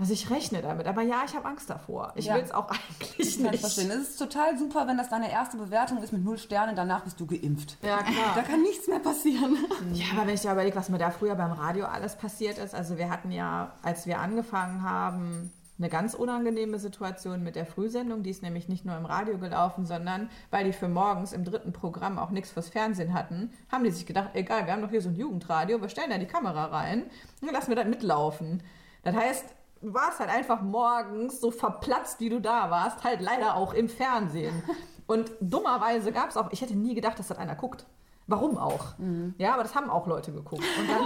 [0.00, 2.12] Also ich rechne damit, aber ja, ich habe Angst davor.
[2.16, 2.34] Ich Ja.
[2.36, 3.60] will es auch eigentlich ich nicht.
[3.60, 3.90] verstehen.
[3.90, 7.20] Es ist total super, wenn das deine erste Bewertung ist mit null Sternen, danach bist
[7.20, 7.76] du geimpft.
[7.82, 8.32] Ja, klar.
[8.34, 9.56] Da kann nichts mehr passieren.
[9.92, 12.74] Ja, aber wenn ich da überlege, was mir da früher beim Radio alles passiert ist,
[12.74, 18.22] also wir hatten ja, als wir angefangen haben, eine ganz unangenehme Situation mit der Frühsendung.
[18.22, 21.72] Die ist nämlich nicht nur im Radio gelaufen, sondern weil die für morgens im dritten
[21.72, 25.00] Programm auch nichts fürs Fernsehen hatten, haben die sich gedacht, egal, wir haben doch hier
[25.00, 27.04] so ein Jugendradio, wir stellen da die Kamera rein
[27.40, 28.62] und lassen wir das mitlaufen.
[29.04, 29.44] Das heißt,
[29.80, 34.62] warst halt einfach morgens so verplatzt, wie du da warst, halt leider auch im Fernsehen.
[35.06, 37.84] Und dummerweise gab es auch, ich hätte nie gedacht, dass das einer guckt.
[38.28, 38.94] Warum auch?
[39.38, 40.62] Ja, aber das haben auch Leute geguckt.
[40.78, 41.04] Und dann,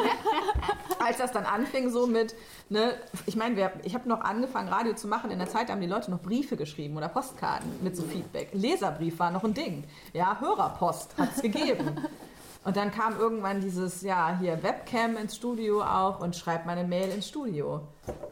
[1.06, 2.34] als das dann anfing, so mit,
[2.68, 2.92] ne,
[3.24, 5.30] ich meine, ich habe noch angefangen, Radio zu machen.
[5.30, 8.50] In der Zeit haben die Leute noch Briefe geschrieben oder Postkarten mit so Feedback.
[8.52, 9.84] Leserbrief war noch ein Ding.
[10.12, 11.96] Ja, Hörerpost hat es gegeben.
[12.64, 16.88] Und dann kam irgendwann dieses, ja, hier Webcam ins Studio auch und schreibt mal eine
[16.88, 17.82] Mail ins Studio.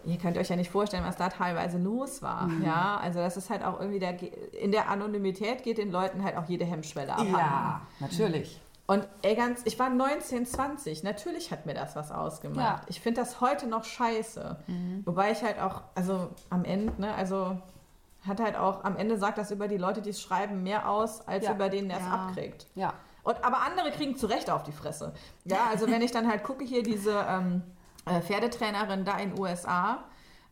[0.05, 2.49] Ihr könnt euch ja nicht vorstellen, was da teilweise los war.
[2.65, 4.17] Ja, also das ist halt auch irgendwie, der,
[4.55, 7.27] in der Anonymität geht den Leuten halt auch jede Hemmschwelle ab.
[7.31, 8.59] Ja, natürlich.
[8.87, 11.03] Und ey, ganz, ich war 19, 20.
[11.03, 12.59] Natürlich hat mir das was ausgemacht.
[12.81, 12.81] Ja.
[12.89, 14.57] Ich finde das heute noch scheiße.
[15.05, 17.59] Wobei ich halt auch, also am Ende, ne, also
[18.27, 21.27] hat halt auch, am Ende sagt das über die Leute, die es schreiben, mehr aus,
[21.29, 21.53] als Ja.
[21.55, 22.11] über denen, der es Ja.
[22.13, 22.67] abkriegt.
[22.75, 22.95] Ja.
[23.23, 25.15] Und, aber andere kriegen zu Recht auf die Fresse.
[25.45, 27.63] Ja, also wenn ich dann halt gucke, hier diese ähm,
[28.05, 30.05] äh, Pferdetrainerin da in den USA,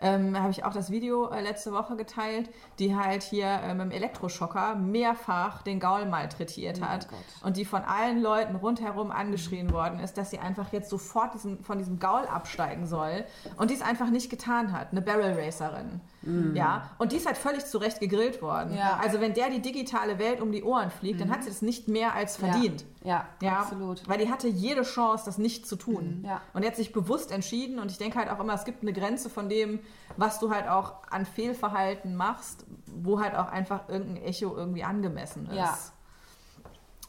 [0.03, 3.87] ähm, habe ich auch das Video äh, letzte Woche geteilt, die halt hier äh, mit
[3.87, 7.09] dem Elektroschocker mehrfach den Gaul malträtiert hat
[7.43, 11.63] und die von allen Leuten rundherum angeschrien worden ist, dass sie einfach jetzt sofort diesen,
[11.63, 13.25] von diesem Gaul absteigen soll
[13.57, 14.93] und die es einfach nicht getan hat.
[14.93, 16.01] Eine Barrel Racerin.
[16.23, 18.75] Ja, und die ist halt völlig zu Recht gegrillt worden.
[18.75, 18.99] Ja.
[19.03, 21.89] Also wenn der die digitale Welt um die Ohren fliegt, dann hat sie das nicht
[21.89, 22.85] mehr als verdient.
[23.03, 24.07] Ja, Ja, absolut.
[24.07, 26.23] Weil die hatte jede Chance, das nicht zu tun.
[26.27, 26.43] Ja.
[26.53, 27.79] Und die hat sich bewusst entschieden.
[27.79, 29.81] Und ich denke halt auch immer, es gibt eine Grenze von dem,
[30.19, 35.47] was du halt auch an Fehlverhalten machst, wo halt auch einfach irgendein Echo irgendwie angemessen
[35.47, 35.57] ist.
[35.57, 35.79] Ja.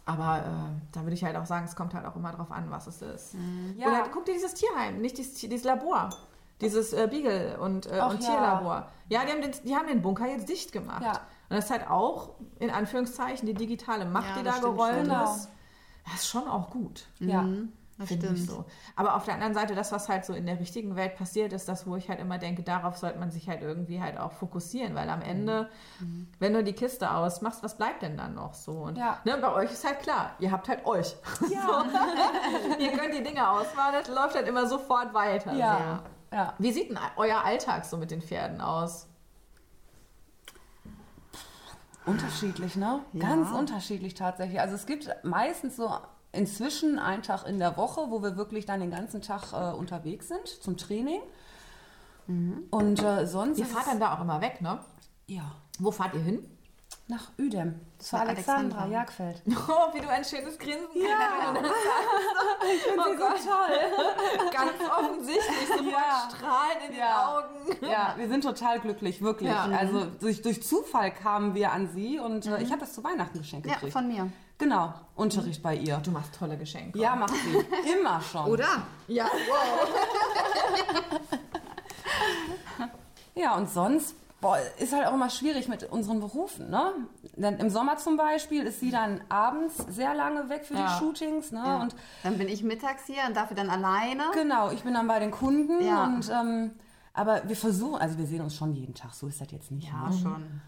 [0.06, 2.72] Aber äh, da würde ich halt auch sagen, es kommt halt auch immer drauf an,
[2.72, 3.36] was es ist.
[3.78, 3.88] Ja.
[3.88, 6.10] Oder guck dir dieses Tierheim, nicht dieses, dieses Labor.
[6.62, 8.30] Dieses äh, Beagle- und, äh, Ach und ja.
[8.30, 8.88] Tierlabor.
[9.10, 11.02] Ja, die haben, den, die haben den Bunker jetzt dicht gemacht.
[11.04, 11.12] Ja.
[11.50, 14.94] Und das ist halt auch, in Anführungszeichen, die digitale Macht, Ja, die da stimmt gerollt
[14.96, 15.04] schon.
[15.04, 15.24] Genau.
[15.24, 15.50] ist.
[16.06, 17.06] Das ist schon auch gut.
[17.20, 17.46] Ja.
[17.98, 18.50] Das Finde ich stimmt.
[18.50, 18.66] so.
[18.96, 21.68] Aber auf der anderen Seite, das, was halt so in der richtigen Welt passiert, ist
[21.70, 24.96] das, wo ich halt immer denke, darauf sollte man sich halt irgendwie halt auch fokussieren,
[24.96, 25.70] weil am Ende,
[26.40, 28.72] wenn du die Kiste ausmachst, was bleibt denn dann noch so?
[28.72, 29.20] Und Ja.
[29.24, 31.16] ne, bei euch ist halt klar, ihr habt halt euch.
[31.42, 31.48] So.
[32.80, 35.54] ihr könnt die Dinge ausmachen, das läuft halt immer sofort weiter.
[35.54, 36.02] Ja.
[36.32, 36.54] Ja.
[36.58, 39.08] Wie sieht denn euer Alltag so mit den Pferden aus?
[42.06, 43.02] Unterschiedlich, ne?
[43.18, 44.60] Ganz unterschiedlich tatsächlich.
[44.60, 45.90] Also es gibt meistens so
[46.32, 50.28] inzwischen einen Tag in der Woche, wo wir wirklich dann den ganzen Tag äh, unterwegs
[50.28, 51.22] sind zum Training.
[52.70, 53.60] Und äh, sonst.
[53.60, 54.80] Ihr fahrt dann da auch immer weg, ne?
[55.28, 55.52] Ja.
[55.80, 56.58] Wo fahrt ihr hin?
[57.08, 57.76] Nach Udem.
[58.00, 58.88] Zu Alexandra, Alexandra.
[58.88, 59.42] Jagdfeld.
[59.68, 61.54] Oh, wie du ein schönes Grinsen Ja.
[61.54, 61.60] hast.
[62.74, 64.50] Ich finde sie so toll.
[64.52, 66.30] Ganz offensichtlich, sofort Ja.
[66.30, 67.44] Strahlen in Ja.
[67.68, 67.86] den Augen.
[67.92, 69.50] Ja, wir sind total glücklich, wirklich.
[69.50, 69.66] Ja.
[69.78, 73.40] Also durch, durch Zufall kamen wir an sie und äh, ich habe das zu Weihnachten
[73.40, 73.94] geschenkt Ja, gekriegt.
[73.94, 74.30] von mir.
[74.58, 75.98] Genau, Unterricht bei ihr.
[75.98, 76.98] Du machst tolle Geschenke.
[76.98, 77.92] Ja, macht sie.
[78.00, 78.46] Immer schon.
[78.46, 78.84] Oder?
[79.08, 79.90] Ja, wow.
[83.34, 86.70] Ja, und sonst boah, ist halt auch immer schwierig mit unseren Berufen.
[86.70, 86.92] Ne?
[87.38, 90.88] Denn Im Sommer zum Beispiel ist sie dann abends sehr lange weg für Ja.
[90.88, 91.52] die Shootings.
[91.52, 91.62] Ne?
[91.64, 91.82] Ja.
[91.82, 94.24] Und dann bin ich mittags hier und dafür dann alleine.
[94.34, 95.82] genau, ich bin dann bei den Kunden.
[95.86, 96.06] Ja.
[96.06, 96.72] Und, ähm,
[97.14, 99.88] aber wir versuchen, also wir sehen uns schon jeden Tag, so ist das jetzt nicht.
[99.88, 100.18] Ja, ne?
[100.18, 100.62] schon.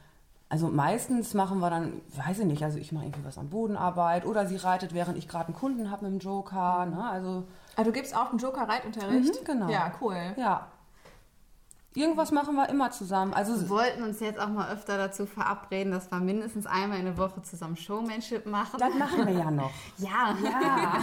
[0.50, 4.24] Also meistens machen wir dann, weiß ich nicht, also ich mache irgendwie was an Bodenarbeit
[4.24, 6.86] oder sie reitet, während ich gerade einen Kunden habe mit dem Joker.
[6.86, 7.04] Ne?
[7.04, 7.46] Also
[7.76, 9.42] Ah, du gibst auch einen Joker-Reitunterricht?
[9.42, 9.68] Mhm, genau.
[9.70, 10.16] Ja, cool.
[10.38, 10.68] ja,
[11.96, 13.34] irgendwas machen wir immer zusammen.
[13.34, 17.06] Also Wir wollten uns jetzt auch mal öfter dazu verabreden, dass wir mindestens einmal in
[17.06, 18.80] der Woche zusammen Showmanship machen.
[18.80, 19.72] das machen wir ja noch.
[19.98, 20.36] ja.
[20.44, 20.94] Ja.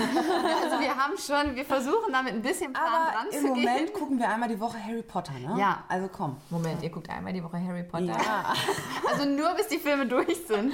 [0.62, 3.76] also wir haben schon, wir versuchen damit ein bisschen Plan Aber dran im zu Moment
[3.78, 3.92] gehen.
[3.92, 5.54] gucken wir einmal die Woche Harry Potter, ne?
[5.58, 5.84] Ja.
[5.88, 6.36] Also komm.
[6.50, 8.04] Moment, ihr guckt einmal die Woche Harry Potter.
[8.06, 8.52] Ja.
[9.10, 10.72] Also nur bis die Filme durch sind.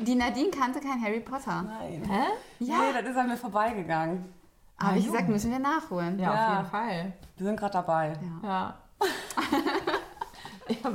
[0.00, 1.62] Die Nadine kannte kein Harry Potter.
[1.62, 2.02] Nein.
[2.06, 2.20] Hä?
[2.58, 2.76] Ja.
[2.78, 4.24] Nee, das ist an mir vorbeigegangen.
[4.76, 5.10] Aber wie jo.
[5.10, 6.18] gesagt, müssen wir nachholen.
[6.18, 6.46] Ja, Ja.
[6.50, 7.12] auf jeden Fall.
[7.36, 8.12] Wir sind gerade dabei.
[8.42, 8.48] Ja.
[8.48, 8.74] ja,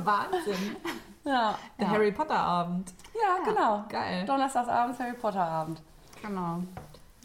[0.04, 0.76] Wahnsinn.
[1.24, 1.58] Ja.
[1.78, 2.92] Der Harry Potter Abend.
[3.14, 3.84] Ja, genau.
[3.88, 4.24] Geil.
[4.26, 5.80] Donnerstagsabends Harry Potter Abend.
[6.22, 6.62] Genau.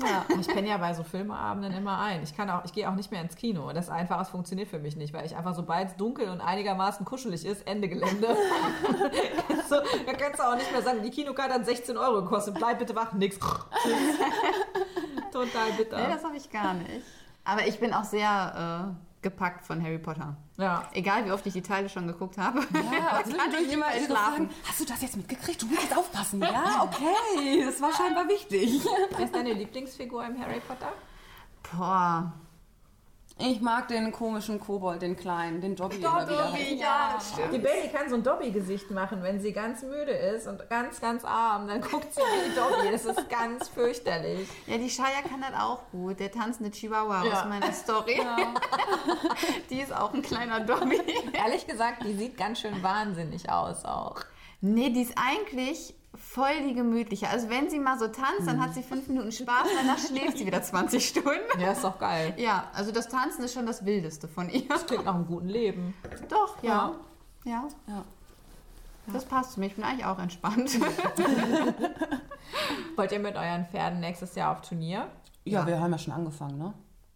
[0.01, 0.25] Ja.
[0.39, 2.23] Ich penne ja bei so Filmeabenden immer ein.
[2.23, 3.73] Ich kann auch, ich gehe auch nicht mehr ins Kino.
[3.73, 7.05] Das einfach, es funktioniert für mich nicht, weil ich einfach, sobald es dunkel und einigermaßen
[7.05, 8.27] kuschelig ist, Ende Gelände.
[9.69, 9.75] so,
[10.05, 12.95] da kannst du auch nicht mehr sagen, die Kinokarte hat 16 Euro gekostet, bleib bitte
[12.95, 13.37] wach, nix.
[15.33, 15.97] Total bitter.
[15.97, 17.03] Nee, das habe ich gar nicht.
[17.43, 20.37] Aber ich bin auch sehr äh, gepackt von Harry Potter.
[20.57, 20.83] ja.
[20.93, 22.59] Egal wie oft ich die Teile schon geguckt habe.
[22.73, 24.49] Ja, zwischendurch ich immer schlafen.
[24.67, 25.61] Hast du das jetzt mitgekriegt?
[25.61, 26.41] Du musst jetzt aufpassen.
[26.41, 27.63] Ja, okay.
[27.65, 28.81] Das war scheinbar wichtig.
[29.17, 30.91] Wer ist deine Lieblingsfigur im Harry Potter?
[31.71, 32.31] Boah.
[33.41, 35.97] Ich mag den komischen Kobold, den kleinen, den Dobby.
[35.99, 36.71] oder wie der heißt.
[36.81, 37.53] ja, das stimmt.
[37.53, 41.23] Die Bailey kann so ein Dobby-Gesicht machen, wenn sie ganz müde ist und ganz, ganz
[41.23, 41.67] arm.
[41.67, 42.91] Dann guckt sie wie Dobby.
[42.91, 44.49] Das ist ganz fürchterlich.
[44.67, 46.19] Ja, die Shaya kann das auch gut.
[46.19, 47.31] Der tanzende Chihuahua Ja.
[47.39, 48.19] aus meiner Story.
[49.69, 50.99] die ist auch ein kleiner Dobby.
[51.31, 54.17] Ehrlich gesagt, die sieht ganz schön wahnsinnig aus auch.
[54.61, 55.95] Nee, die ist eigentlich
[56.29, 57.27] voll die gemütliche.
[57.27, 60.45] Also wenn sie mal so tanzt, dann hat sie fünf Minuten Spaß, danach schläft sie
[60.45, 61.59] wieder 20 Stunden.
[61.59, 62.33] Ja, ist doch geil.
[62.37, 64.67] Ja, also das Tanzen ist schon das Wildeste von ihr.
[64.85, 65.95] Klingt nach einem guten Leben.
[66.29, 66.93] Doch, ja.
[67.45, 67.67] Ja.
[67.87, 68.05] Ja.
[69.11, 69.65] Das passt zu mir.
[69.65, 70.79] Ich bin eigentlich auch entspannt.
[72.95, 75.07] Wollt ihr mit euren Pferden nächstes Jahr auf Turnier?
[75.45, 76.73] Ja, wir haben ja schon angefangen, ne?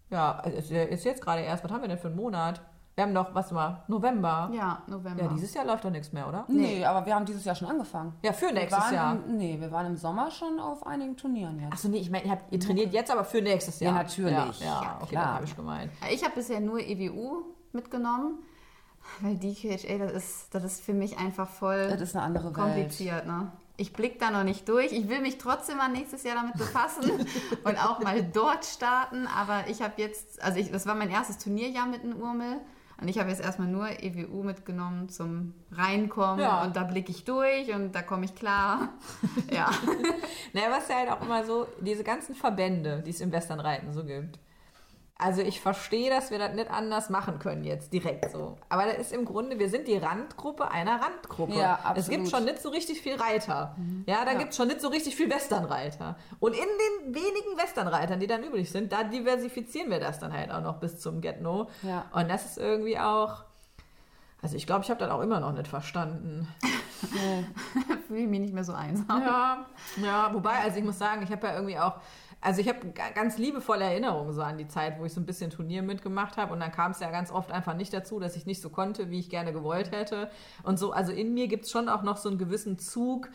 [0.09, 1.63] Ja, es ist jetzt gerade erst.
[1.63, 2.61] Was haben wir denn für einen Monat?
[2.95, 4.51] Wir haben noch, was war, November.
[4.53, 5.23] ja, November.
[5.23, 6.45] Ja, dieses Jahr läuft doch nichts mehr, oder?
[6.47, 8.13] Nee, aber wir haben dieses Jahr schon angefangen.
[8.21, 9.13] Ja, für Wir nächstes waren Jahr.
[9.15, 11.73] Im, nee, wir waren im Sommer schon auf einigen Turnieren jetzt.
[11.73, 13.93] Achso, nee, ich meine, ihr, trainiert jetzt aber für nächstes Jahr.
[13.95, 14.59] Ja, natürlich.
[14.59, 15.33] Ja, ja, Ja, okay, klar.
[15.35, 15.91] habe ich gemeint.
[16.11, 18.37] Ich habe bisher nur EWU mitgenommen,
[19.21, 22.53] Weil DQHA, das ist, das ist für mich einfach voll Das ist eine andere Welt.
[22.55, 23.51] kompliziert, ne?
[23.75, 24.91] Ich blick da noch nicht durch.
[24.91, 27.09] Ich will mich trotzdem mal nächstes Jahr damit befassen
[27.63, 29.25] und auch mal dort starten.
[29.25, 32.57] Aber ich habe jetzt, also ich, das war mein erstes Turnierjahr mit einem Urmel.
[33.01, 36.39] Und ich habe jetzt erstmal nur EWU mitgenommen zum Reinkommen.
[36.39, 36.63] Ja.
[36.63, 38.89] Und da blicke ich durch und da komme ich klar.
[39.51, 39.69] ja.
[40.53, 44.05] Naja, was ja halt auch immer so, diese ganzen Verbände, die es im Westernreiten so
[44.05, 44.39] gibt.
[45.15, 48.57] Also ich verstehe, dass wir das nicht anders machen können jetzt direkt so.
[48.69, 51.53] Aber das ist im Grunde, wir sind die Randgruppe einer Randgruppe.
[51.53, 52.29] Ja, Es gibt absolut.
[52.29, 53.75] schon nicht so richtig viel Reiter.
[54.07, 56.17] Ja, da gibt es schon nicht so richtig viel Westernreiter.
[56.39, 56.65] Und in
[57.05, 60.79] den wenigen Westernreitern, die dann übrig sind, da diversifizieren wir das dann halt auch noch
[60.79, 61.69] bis zum Get-No.
[61.83, 62.05] Ja.
[62.11, 63.43] Und das ist irgendwie auch...
[64.41, 66.49] Also ich glaube, ich habe das auch immer noch nicht verstanden.
[68.07, 69.21] Fühle ich mich nicht mehr so einsam.
[69.21, 69.65] Ja,
[69.97, 71.93] ja, wobei, also ich muss sagen, ich habe ja irgendwie auch,
[72.43, 75.25] also ich habe ga- ganz liebevolle Erinnerungen so an die Zeit, wo ich so ein
[75.25, 78.35] bisschen Turnier mitgemacht habe und dann kam es ja ganz oft einfach nicht dazu, dass
[78.35, 80.29] ich nicht so konnte, wie ich gerne gewollt hätte
[80.63, 83.29] und so, also in mir gibt es schon auch noch so einen gewissen Zug,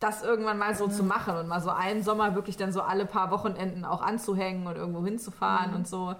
[0.00, 3.06] das irgendwann mal so zu machen und mal so einen Sommer wirklich dann so alle
[3.06, 6.14] paar Wochenenden auch anzuhängen und irgendwo hinzufahren und so.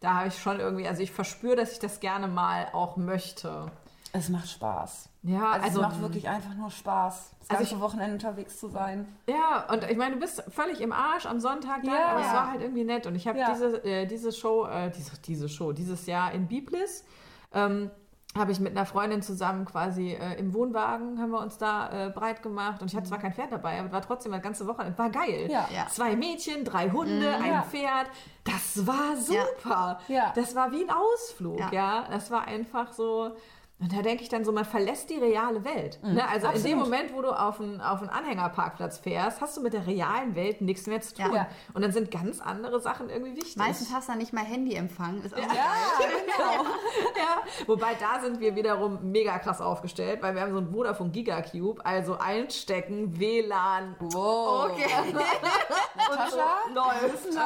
[0.00, 3.70] Da habe ich schon irgendwie, also ich verspüre, dass ich das gerne mal auch möchte.
[4.12, 5.08] Es macht Spaß.
[5.22, 8.58] Ja, Also, also es macht wirklich einfach nur Spaß, das Also ganze ich- Wochenende unterwegs
[8.58, 9.06] zu sein.
[9.28, 12.08] Ja, und ich meine, du bist völlig im Arsch am Sonntag dann, Ja.
[12.12, 13.06] aber es war halt irgendwie nett.
[13.06, 13.50] Und ich habe Ja.
[13.52, 17.04] diese, äh, diese Show, äh, diese, diese Show, dieses Jahr in Biblis,
[17.52, 17.90] ähm,
[18.36, 22.10] habe ich mit einer Freundin zusammen quasi äh, im Wohnwagen, haben wir uns da äh,
[22.10, 22.80] breit gemacht.
[22.82, 25.48] Und ich hatte zwar kein Pferd dabei, aber war trotzdem das ganze Wochenende, war geil.
[25.50, 25.66] Ja.
[25.74, 25.86] Ja.
[25.88, 27.62] Zwei Mädchen, drei Hunde, ein Ja.
[27.62, 28.06] Pferd.
[28.44, 29.98] Das war super.
[30.08, 30.32] Ja.
[30.34, 31.72] Das war wie ein Ausflug, ja.
[31.72, 32.04] Ja.
[32.10, 33.34] Das war einfach so.
[33.80, 36.00] Und da denke ich dann so, man verlässt die reale Welt.
[36.02, 36.26] ne?
[36.28, 36.78] Also in dem absolut.
[36.78, 40.60] Moment, wo du auf einen, auf einen Anhängerparkplatz fährst, hast du mit der realen Welt
[40.60, 41.32] nichts mehr zu tun.
[41.32, 41.46] Ja.
[41.74, 43.56] Und dann sind ganz andere Sachen irgendwie wichtig.
[43.56, 45.22] Meistens hast du dann nicht mal Handyempfang.
[45.22, 45.48] Ist auch geil.
[47.16, 51.10] ja, wobei da sind wir wiederum mega krass aufgestellt, weil wir haben so ein Vodafone
[51.10, 54.70] Gigacube, also einstecken, WLAN, Wow.
[54.72, 54.86] Okay.
[56.10, 56.38] und so
[56.74, 57.36] läuft.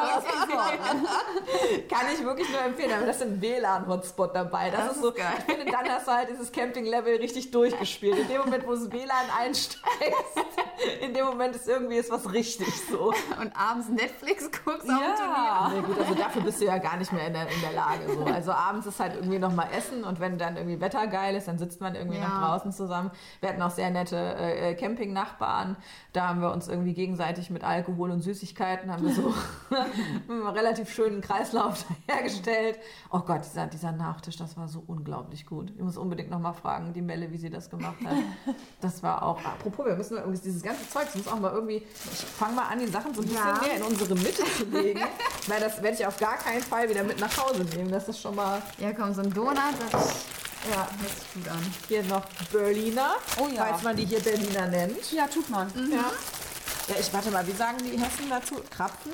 [1.88, 4.70] Kann ich wirklich nur empfehlen, aber das ist ein WLAN-Hotspot dabei.
[4.70, 5.26] Das, Das ist so, geil.
[5.38, 8.18] ich finde, dann hast du halt dieses Camping-Level richtig durchgespielt.
[8.18, 9.08] In dem Moment, wo das WLAN
[9.38, 9.82] einsteigst,
[11.00, 13.12] in dem Moment ist irgendwie ist was richtig so.
[13.40, 15.34] Und abends Netflix guckst auf dem Turnier.
[15.34, 15.72] Ja.
[15.74, 18.12] Nee, gut, also dafür bist du ja gar nicht mehr in der, in der Lage.
[18.14, 18.24] So.
[18.24, 21.58] Also abends ist halt irgendwie nochmal Essen und wenn dann irgendwie Wetter geil ist, dann
[21.58, 22.28] sitzt man irgendwie Ja.
[22.28, 23.10] noch draußen zusammen.
[23.40, 25.76] Wir hatten auch sehr nette äh, Camping-Nachbarn.
[26.12, 29.32] Da haben wir uns irgendwie gegenseitig mit Alkohol und Süßigkeiten haben wir so
[30.28, 32.78] einen relativ schönen Kreislauf hergestellt.
[33.10, 35.72] Oh Gott, dieser, dieser Nachtisch, das war so unglaublich gut.
[35.76, 38.14] Ich muss unbedingt nochmal fragen, die Melle, wie sie das gemacht hat.
[38.80, 42.18] Das war auch, apropos, wir müssen irgendwie dieses ganze Zeug, muss auch mal irgendwie, ich
[42.36, 43.60] fange mal an, die Sachen so ein bisschen Ja.
[43.62, 45.00] mehr in unsere Mitte zu legen,
[45.46, 47.90] weil das werde ich auf gar keinen Fall wieder mit nach Hause nehmen.
[47.92, 49.56] Das ist schon mal Ja, komm, so ein Donut,
[49.90, 49.92] das
[50.70, 51.58] ja, hört sich gut an.
[51.88, 53.64] hier noch Berliner, Oh ja.
[53.66, 55.12] falls man die hier Berliner nennt.
[55.12, 55.68] Ja, tut man.
[55.90, 56.10] Ja.
[56.88, 58.56] ja, ich warte mal, wie sagen die Hessen dazu?
[58.70, 59.12] Krapfen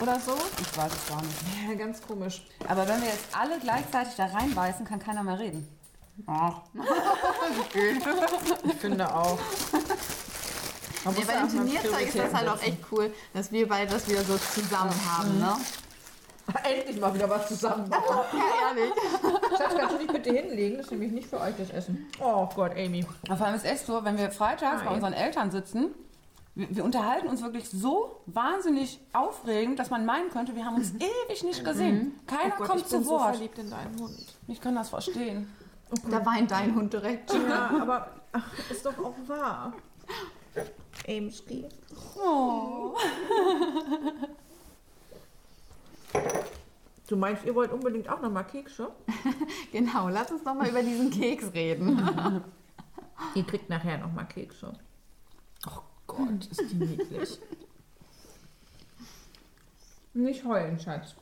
[0.00, 0.36] oder so?
[0.60, 1.36] Ich weiß es gar nicht.
[1.68, 2.42] Ja, ganz komisch.
[2.68, 5.66] Aber wenn wir jetzt alle gleichzeitig da reinbeißen, kann keiner mehr reden.
[6.26, 6.60] Ach.
[8.64, 9.38] Ich finde auch.
[11.04, 14.08] Man Nee, bei dem Turnierzeug ist das halt auch echt cool, dass wir beide das
[14.08, 15.56] wieder so zusammen haben, ne?
[16.64, 17.88] Endlich mal wieder was zusammen.
[17.88, 18.02] machen.
[18.32, 18.92] Ja, ehrlich.
[19.56, 20.76] Schatz, kannst du dich bitte hinlegen?
[20.78, 22.06] Das ist nämlich nicht für euch das Essen.
[22.20, 23.06] Oh Gott, Amy.
[23.28, 24.94] Und vor allem ist echt so, wenn wir freitags bei Nein.
[24.94, 25.94] unseren Eltern sitzen,
[26.56, 30.92] wir, wir unterhalten uns wirklich so wahnsinnig aufregend, dass man meinen könnte, wir haben uns
[30.96, 32.18] ewig nicht gesehen.
[32.26, 33.36] Keiner Oh Gott, kommt ich bin zu so Wort.
[33.36, 34.18] verliebt in deinen Hund.
[34.48, 35.50] ich kann das verstehen.
[36.08, 37.32] Da weint dein Hund direkt.
[37.32, 39.72] Ja, aber ach, ist doch auch wahr.
[41.08, 41.66] Amy schrie.
[42.16, 42.96] Oh.
[47.08, 48.90] Du meinst, ihr wollt unbedingt auch noch mal Kekse?
[49.72, 51.96] Genau, lass uns doch mal über diesen Keks reden.
[53.34, 54.72] Ihr kriegt nachher noch mal Kekse.
[55.66, 57.38] Oh Gott, ist die niedlich.
[60.14, 61.14] Nicht heulen, Schatz.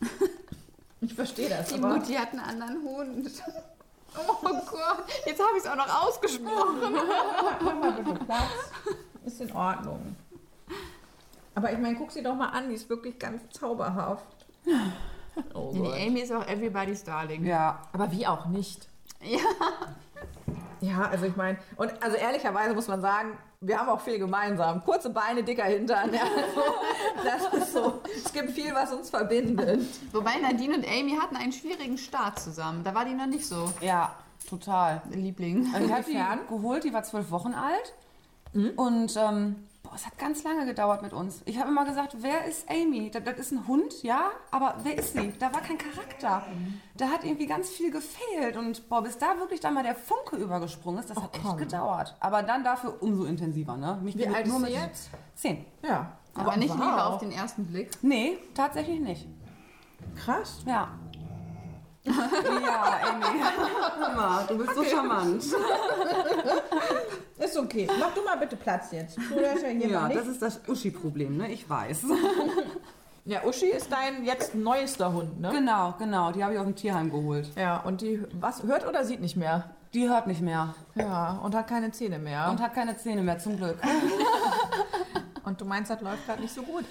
[1.02, 3.30] Ich verstehe das, Die aber Mutti hat einen anderen Hund.
[4.18, 6.96] Oh Gott, jetzt habe ich es auch noch ausgesprochen.
[9.24, 10.16] Ist in Ordnung.
[11.54, 14.46] Aber ich meine, guck sie doch mal an, die ist wirklich ganz zauberhaft.
[15.54, 17.44] Oh Die Amy ist auch everybody's darling.
[17.44, 18.88] Ja, Aber wie auch nicht.
[19.22, 19.38] Ja.
[20.80, 24.84] Ja, also ich meine, und also ehrlicherweise muss man sagen, wir haben auch viel gemeinsam.
[24.84, 26.12] Kurze Beine, dicker Hintern.
[26.12, 28.00] Ja, also, das ist so.
[28.24, 29.82] Es gibt viel, was uns verbindet.
[30.12, 32.84] Wobei Nadine und Amy hatten einen schwierigen Start zusammen.
[32.84, 34.14] Da war die noch nicht so ja,
[34.48, 35.02] total.
[35.10, 35.70] Liebling.
[35.74, 37.94] Also ich habe die geholt, die war zwölf Wochen alt.
[38.76, 41.42] Und ähm, Boah, es hat ganz lange gedauert mit uns.
[41.44, 43.08] Ich habe immer gesagt, wer ist Amy?
[43.08, 45.32] Das, das ist ein Hund, ja, aber wer ist sie?
[45.38, 46.42] Da war kein Charakter.
[46.96, 48.56] Da hat irgendwie ganz viel gefehlt.
[48.56, 52.16] Und boah, bis da wirklich dann mal der Funke übergesprungen ist, das hat echt gedauert.
[52.18, 54.00] Aber dann dafür umso intensiver, ne?
[54.02, 55.10] Mich Wie alt ist sie jetzt?
[55.36, 55.64] Zehn.
[55.82, 56.16] Ja.
[56.34, 56.80] Aber nicht wow.
[56.80, 57.90] Liebe auf den ersten Blick.
[58.02, 59.28] Nee, tatsächlich nicht.
[60.16, 60.62] Krass.
[60.66, 60.88] Ja.
[62.06, 63.00] Ja,
[64.14, 65.42] mal, du bist so charmant.
[67.38, 67.88] Ist okay.
[67.98, 69.18] Mach du mal bitte Platz jetzt.
[69.30, 71.50] Ja Ja, das ist das Uschi-Problem, ne?
[71.52, 72.04] Ich weiß.
[73.28, 75.50] Ja, Uschi ist dein jetzt neuester Hund, ne?
[75.50, 76.30] Genau, genau.
[76.30, 77.50] Die habe ich aus dem Tierheim geholt.
[77.56, 79.70] Ja, und die was hört oder sieht nicht mehr?
[79.94, 82.48] Die hört nicht mehr Ja, und hat keine Zähne mehr.
[82.50, 83.78] und hat keine Zähne mehr, zum Glück.
[85.44, 86.84] Und du meinst, das läuft gerade nicht so gut.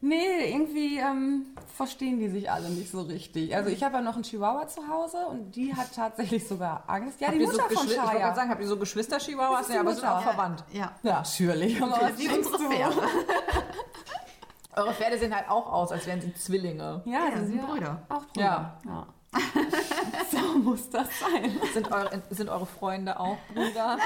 [0.00, 1.46] Nee, irgendwie ähm,
[1.76, 3.56] verstehen die sich alle nicht so richtig.
[3.56, 7.20] Also ich habe ja noch einen Chihuahua zu Hause und die hat tatsächlich sogar Angst.
[7.20, 9.60] Ja, die Habt ihr Mutter so von Geschwi- Ich wollte sagen, habt ihr so Geschwister-Chihuahuas?
[9.62, 10.62] ist die Ja, aber sind auch verwandt.
[10.72, 10.92] Ja.
[11.02, 11.14] Ja.
[11.16, 11.82] Natürlich.
[11.82, 12.70] Aber was denkst unsere?
[12.70, 12.96] Pferde.
[14.76, 17.02] Eure Pferde sehen halt auch aus, als wären sie Zwillinge.
[17.04, 18.02] Ja, Ja, sie sind ja Brüder.
[18.08, 18.40] Auch Brüder.
[18.44, 18.80] Ja.
[18.84, 19.06] Ja.
[20.30, 21.58] so muss das sein.
[21.72, 23.98] Sind eure, sind eure Freunde auch Brüder?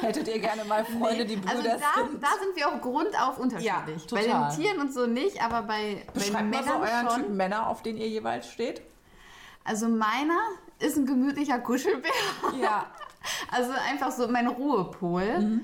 [0.00, 2.22] Hättet ihr gerne mal Freunde, die Also Brüder da, sind?
[2.22, 3.66] da sind wir auch grundauf unterschiedlich.
[3.66, 4.50] Ja, bei total.
[4.50, 7.20] den Tieren und so nicht, aber bei, bei Beschreibt mal so Männern euren schon.
[7.22, 8.82] Typen Männer, auf den ihr jeweils steht.
[9.64, 10.38] Also meiner
[10.78, 12.10] ist ein gemütlicher Kuschelbär.
[12.60, 12.86] Ja.
[13.50, 15.62] Also einfach so mein Ruhepol.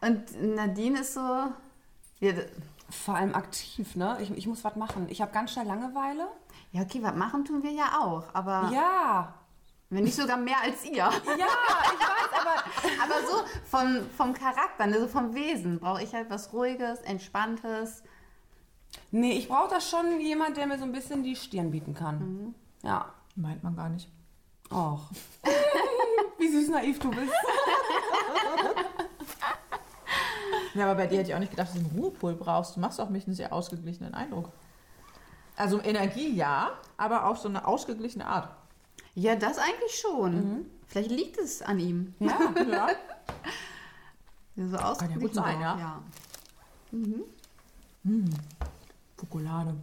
[0.00, 1.20] Und Nadine ist so.
[2.20, 2.32] Ja,
[2.88, 4.18] Vor allem aktiv, ne?
[4.20, 5.06] Ich, ich muss was machen.
[5.10, 6.28] Ich habe ganz schnell Langeweile.
[6.74, 8.24] Ja, okay, was machen tun wir ja auch.
[8.34, 9.32] Aber Ja.
[9.90, 10.96] wenn nicht sogar mehr als ihr.
[10.96, 12.64] Ja, ich weiß, aber
[13.04, 18.02] Aber so vom, vom Charakter, ne, so vom Wesen brauche ich halt was Ruhiges, Entspanntes.
[19.10, 22.54] Nee, ich brauche da schon jemand, der mir so ein bisschen die Stirn bieten kann.
[22.82, 23.06] Ja.
[23.36, 24.08] Meint man gar nicht.
[24.72, 25.00] Och.
[26.38, 27.32] Wie süß naiv du bist.
[30.74, 32.74] Ja, aber bei dir hätte ich auch nicht gedacht, dass du einen Ruhepol brauchst.
[32.76, 34.50] Du machst auch mich einen sehr ausgeglichenen Eindruck.
[35.56, 38.48] Also Energie ja, aber auf so eine ausgeglichene Art.
[39.14, 40.66] Ja, das eigentlich schon.
[40.86, 42.14] Vielleicht liegt es an ihm.
[42.18, 42.38] Ja.
[44.56, 44.68] Ja.
[44.68, 45.76] So aus Kann ja gut sein, ja.
[45.76, 46.02] ja.
[49.18, 49.74] Schokolade.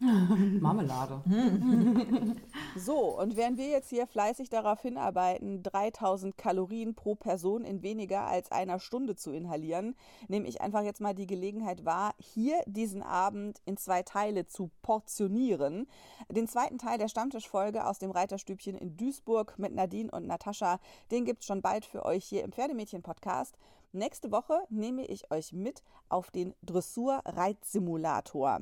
[0.60, 1.22] Marmelade.
[2.76, 8.26] So, und während wir jetzt hier fleißig darauf hinarbeiten, 3000 Kalorien pro Person in weniger
[8.26, 9.96] als einer Stunde zu inhalieren,
[10.28, 14.70] nehme ich einfach jetzt mal die Gelegenheit wahr, hier diesen Abend in zwei Teile zu
[14.82, 15.88] portionieren.
[16.30, 20.78] Den zweiten Teil der Stammtischfolge aus dem Reiterstübchen in Duisburg mit Nadine und Natascha,
[21.10, 23.58] den gibt's schon bald für euch hier im Pferdemädchen-Podcast.
[23.92, 28.60] Nächste Woche nehme ich euch mit auf den Dressur-Reitsimulator.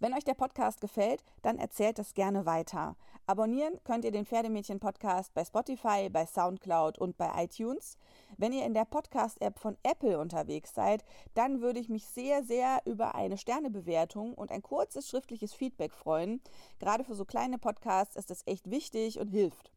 [0.00, 2.94] Wenn euch der Podcast gefällt, dann erzählt es gerne weiter.
[3.26, 7.98] Abonnieren könnt ihr den Pferdemädchen-Podcast bei Spotify, bei Soundcloud und bei iTunes.
[8.36, 11.04] Wenn ihr in der Podcast-App von Apple unterwegs seid,
[11.34, 16.40] dann würde ich mich sehr, sehr über eine Sternebewertung und ein kurzes schriftliches Feedback freuen.
[16.78, 19.72] Gerade für so kleine Podcasts ist es echt wichtig und hilft.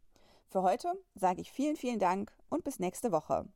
[0.49, 3.51] Für heute sage ich vielen, vielen Dank und bis nächste Woche.